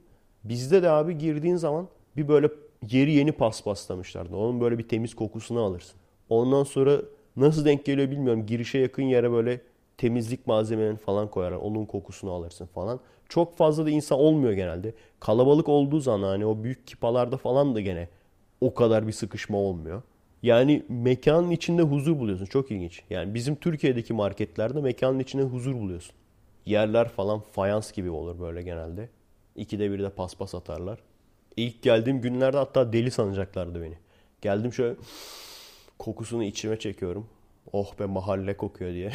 Bizde 0.44 0.82
de 0.82 0.90
abi 0.90 1.18
girdiğin 1.18 1.56
zaman 1.56 1.88
bir 2.16 2.28
böyle 2.28 2.50
yeri 2.90 3.12
yeni 3.12 3.32
paspaslamışlardı. 3.32 4.36
Onun 4.36 4.60
böyle 4.60 4.78
bir 4.78 4.88
temiz 4.88 5.14
kokusunu 5.14 5.60
alırsın. 5.60 6.00
Ondan 6.28 6.64
sonra 6.64 6.98
nasıl 7.36 7.64
denk 7.64 7.84
geliyor 7.84 8.10
bilmiyorum. 8.10 8.46
Girişe 8.46 8.78
yakın 8.78 9.02
yere 9.02 9.30
böyle 9.32 9.60
temizlik 9.98 10.46
malzemelerini 10.46 10.98
falan 10.98 11.30
koyarlar. 11.30 11.58
Onun 11.58 11.84
kokusunu 11.84 12.30
alırsın 12.30 12.66
falan. 12.66 13.00
Çok 13.28 13.56
fazla 13.56 13.86
da 13.86 13.90
insan 13.90 14.18
olmuyor 14.18 14.52
genelde. 14.52 14.94
Kalabalık 15.20 15.68
olduğu 15.68 16.00
zaman 16.00 16.28
hani 16.28 16.46
o 16.46 16.62
büyük 16.64 16.86
kipalarda 16.86 17.36
falan 17.36 17.74
da 17.74 17.80
gene 17.80 18.08
o 18.60 18.74
kadar 18.74 19.06
bir 19.06 19.12
sıkışma 19.12 19.58
olmuyor. 19.58 20.02
Yani 20.42 20.82
mekanın 20.88 21.50
içinde 21.50 21.82
huzur 21.82 22.18
buluyorsun. 22.18 22.46
Çok 22.46 22.70
ilginç. 22.70 23.02
Yani 23.10 23.34
bizim 23.34 23.56
Türkiye'deki 23.56 24.12
marketlerde 24.12 24.80
mekanın 24.80 25.18
içinde 25.18 25.42
huzur 25.42 25.74
buluyorsun. 25.74 26.14
Yerler 26.66 27.08
falan 27.08 27.40
fayans 27.40 27.92
gibi 27.92 28.10
olur 28.10 28.40
böyle 28.40 28.62
genelde. 28.62 29.08
İkide 29.56 29.90
bir 29.90 30.02
de 30.02 30.10
paspas 30.10 30.54
atarlar. 30.54 30.98
İlk 31.56 31.82
geldiğim 31.82 32.20
günlerde 32.20 32.56
hatta 32.56 32.92
deli 32.92 33.10
sanacaklardı 33.10 33.82
beni. 33.82 33.98
Geldim 34.40 34.72
şöyle 34.72 34.96
kokusunu 35.98 36.44
içime 36.44 36.78
çekiyorum. 36.78 37.26
Oh 37.72 37.98
be 37.98 38.06
mahalle 38.06 38.56
kokuyor 38.56 38.92
diye. 38.92 39.12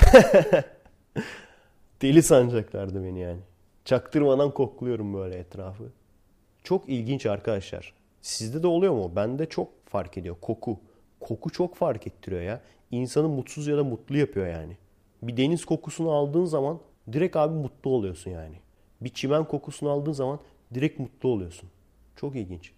deli 2.02 2.24
sanacaklardı 2.24 3.04
beni 3.04 3.20
yani. 3.20 3.40
Çaktırmadan 3.86 4.52
kokluyorum 4.52 5.14
böyle 5.14 5.36
etrafı. 5.36 5.84
Çok 6.64 6.90
ilginç 6.90 7.26
arkadaşlar. 7.26 7.94
Sizde 8.22 8.64
de 8.64 8.68
oluyor 8.68 8.94
mu? 8.94 9.12
Bende 9.16 9.46
çok 9.46 9.88
fark 9.88 10.18
ediyor. 10.18 10.36
Koku. 10.42 10.80
Koku 11.20 11.50
çok 11.50 11.76
fark 11.76 12.08
ettiriyor 12.08 12.42
ya. 12.42 12.62
İnsanı 12.92 13.28
mutsuz 13.28 13.68
ya 13.68 13.78
da 13.78 13.84
mutlu 13.84 14.18
yapıyor 14.18 14.48
yani. 14.48 14.78
Bir 15.22 15.38
deniz 15.38 15.66
kokusunu 15.66 16.12
aldığın 16.12 16.46
zaman 16.46 16.80
direkt 17.12 17.36
abi 17.36 17.54
mutlu 17.54 17.90
oluyorsun 17.90 18.32
yani. 18.32 18.56
Bir 19.02 19.10
çimen 19.10 19.48
kokusunu 19.48 19.90
aldığın 19.90 20.12
zaman 20.12 20.40
direkt 20.74 21.00
mutlu 21.00 21.30
oluyorsun. 21.30 21.70
Çok 22.16 22.36
ilginç. 22.36 22.72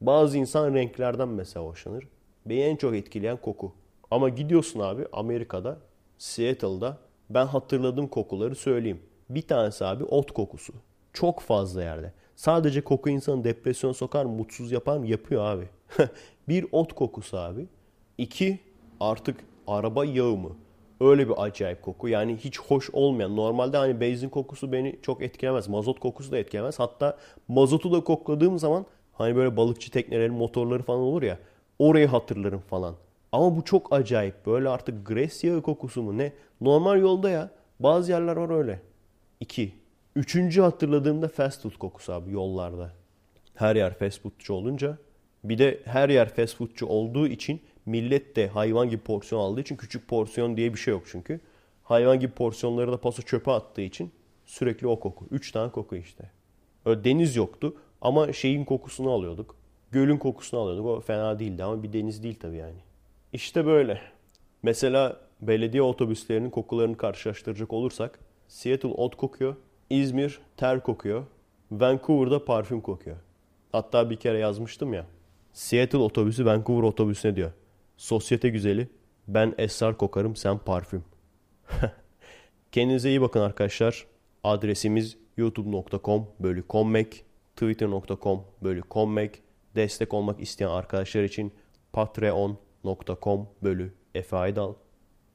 Bazı 0.00 0.38
insan 0.38 0.74
renklerden 0.74 1.28
mesela 1.28 1.66
hoşlanır. 1.66 2.08
Beni 2.46 2.60
en 2.60 2.76
çok 2.76 2.94
etkileyen 2.94 3.36
koku. 3.36 3.72
Ama 4.10 4.28
gidiyorsun 4.28 4.80
abi 4.80 5.06
Amerika'da, 5.12 5.78
Seattle'da 6.18 6.98
ben 7.30 7.46
hatırladığım 7.46 8.08
kokuları 8.08 8.54
söyleyeyim. 8.54 9.02
Bir 9.30 9.42
tanesi 9.42 9.84
abi 9.84 10.04
ot 10.04 10.30
kokusu. 10.32 10.72
Çok 11.12 11.40
fazla 11.40 11.82
yerde. 11.82 12.12
Sadece 12.36 12.80
koku 12.80 13.10
insanı 13.10 13.44
depresyon 13.44 13.92
sokar 13.92 14.24
mutsuz 14.24 14.72
yapar 14.72 14.98
mı? 14.98 15.06
Yapıyor 15.06 15.44
abi. 15.44 15.68
bir 16.48 16.66
ot 16.72 16.92
kokusu 16.92 17.38
abi. 17.38 17.66
İki 18.18 18.58
artık 19.00 19.36
araba 19.66 20.04
yağı 20.04 20.36
mı? 20.36 20.50
Öyle 21.00 21.28
bir 21.28 21.42
acayip 21.42 21.82
koku. 21.82 22.08
Yani 22.08 22.36
hiç 22.36 22.60
hoş 22.60 22.90
olmayan. 22.92 23.36
Normalde 23.36 23.76
hani 23.76 24.00
benzin 24.00 24.28
kokusu 24.28 24.72
beni 24.72 24.98
çok 25.02 25.22
etkilemez. 25.22 25.68
Mazot 25.68 26.00
kokusu 26.00 26.32
da 26.32 26.38
etkilemez. 26.38 26.78
Hatta 26.78 27.18
mazotu 27.48 27.92
da 27.92 28.04
kokladığım 28.04 28.58
zaman 28.58 28.86
hani 29.12 29.36
böyle 29.36 29.56
balıkçı 29.56 29.90
teknelerin 29.90 30.34
motorları 30.34 30.82
falan 30.82 31.00
olur 31.00 31.22
ya. 31.22 31.38
Orayı 31.78 32.06
hatırlarım 32.06 32.60
falan. 32.60 32.94
Ama 33.32 33.56
bu 33.56 33.64
çok 33.64 33.92
acayip. 33.92 34.46
Böyle 34.46 34.68
artık 34.68 35.06
gres 35.06 35.44
yağı 35.44 35.62
kokusu 35.62 36.02
mu 36.02 36.18
ne? 36.18 36.32
Normal 36.60 37.00
yolda 37.00 37.30
ya. 37.30 37.50
Bazı 37.80 38.12
yerler 38.12 38.36
var 38.36 38.58
öyle. 38.58 38.80
İki. 39.40 39.85
Üçüncü 40.16 40.60
hatırladığımda 40.60 41.28
fast 41.28 41.62
food 41.62 41.78
kokusu 41.78 42.12
abi 42.12 42.32
yollarda. 42.32 42.92
Her 43.54 43.76
yer 43.76 43.98
fast 43.98 44.20
foodçu 44.20 44.54
olunca. 44.54 44.98
Bir 45.44 45.58
de 45.58 45.80
her 45.84 46.08
yer 46.08 46.34
fast 46.34 46.56
foodçu 46.56 46.86
olduğu 46.86 47.28
için 47.28 47.60
millet 47.86 48.36
de 48.36 48.48
hayvan 48.48 48.88
gibi 48.90 49.02
porsiyon 49.02 49.40
aldığı 49.40 49.60
için 49.60 49.76
küçük 49.76 50.08
porsiyon 50.08 50.56
diye 50.56 50.74
bir 50.74 50.78
şey 50.78 50.92
yok 50.92 51.02
çünkü. 51.06 51.40
Hayvan 51.82 52.20
gibi 52.20 52.32
porsiyonları 52.32 52.92
da 52.92 53.00
paso 53.00 53.22
çöpe 53.22 53.50
attığı 53.50 53.80
için 53.80 54.12
sürekli 54.46 54.86
o 54.86 55.00
koku. 55.00 55.26
Üç 55.30 55.52
tane 55.52 55.72
koku 55.72 55.96
işte. 55.96 56.30
Öyle 56.84 57.04
deniz 57.04 57.36
yoktu 57.36 57.76
ama 58.00 58.32
şeyin 58.32 58.64
kokusunu 58.64 59.10
alıyorduk. 59.10 59.56
Gölün 59.92 60.16
kokusunu 60.16 60.60
alıyorduk. 60.60 60.86
O 60.86 61.00
fena 61.00 61.38
değildi 61.38 61.64
ama 61.64 61.82
bir 61.82 61.92
deniz 61.92 62.22
değil 62.22 62.38
tabii 62.40 62.56
yani. 62.56 62.78
İşte 63.32 63.66
böyle. 63.66 64.00
Mesela 64.62 65.20
belediye 65.40 65.82
otobüslerinin 65.82 66.50
kokularını 66.50 66.96
karşılaştıracak 66.96 67.72
olursak 67.72 68.18
Seattle 68.48 68.88
ot 68.88 69.16
kokuyor. 69.16 69.56
İzmir 69.90 70.40
ter 70.56 70.82
kokuyor. 70.82 71.24
Vancouver'da 71.70 72.44
parfüm 72.44 72.80
kokuyor. 72.80 73.16
Hatta 73.72 74.10
bir 74.10 74.16
kere 74.16 74.38
yazmıştım 74.38 74.94
ya. 74.94 75.06
Seattle 75.52 75.98
otobüsü 75.98 76.46
Vancouver 76.46 76.82
otobüsüne 76.82 77.36
diyor. 77.36 77.52
Sosyete 77.96 78.48
güzeli. 78.48 78.88
Ben 79.28 79.54
esrar 79.58 79.98
kokarım 79.98 80.36
sen 80.36 80.58
parfüm. 80.58 81.04
Kendinize 82.72 83.08
iyi 83.08 83.20
bakın 83.20 83.40
arkadaşlar. 83.40 84.06
Adresimiz 84.44 85.16
youtube.com 85.36 86.26
bölü 86.40 86.66
kommek, 86.66 87.24
twitter.com 87.56 88.44
bölü 88.62 88.82
kommek, 88.82 89.42
destek 89.76 90.14
olmak 90.14 90.40
isteyen 90.40 90.68
arkadaşlar 90.68 91.22
için 91.22 91.52
patreon.com 91.92 93.48
bölü 93.62 93.94
Efe 94.14 94.36
Aydal. 94.36 94.74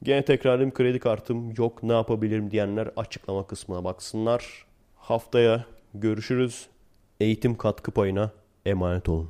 Gene 0.04 0.26
tekrarlayayım 0.26 0.74
kredi 0.74 0.99
kartım 0.99 1.54
yok 1.58 1.84
ne 1.84 1.93
yapabilirim 1.93 2.52
diyenler 2.52 2.89
açıklama 2.95 3.47
kısmına 3.47 3.84
baksınlar. 3.84 4.66
Haftaya 4.95 5.66
görüşürüz. 5.93 6.68
Eğitim 7.20 7.58
katkı 7.58 7.91
payına 7.91 8.32
emanet 8.66 9.10
olun. 9.10 9.30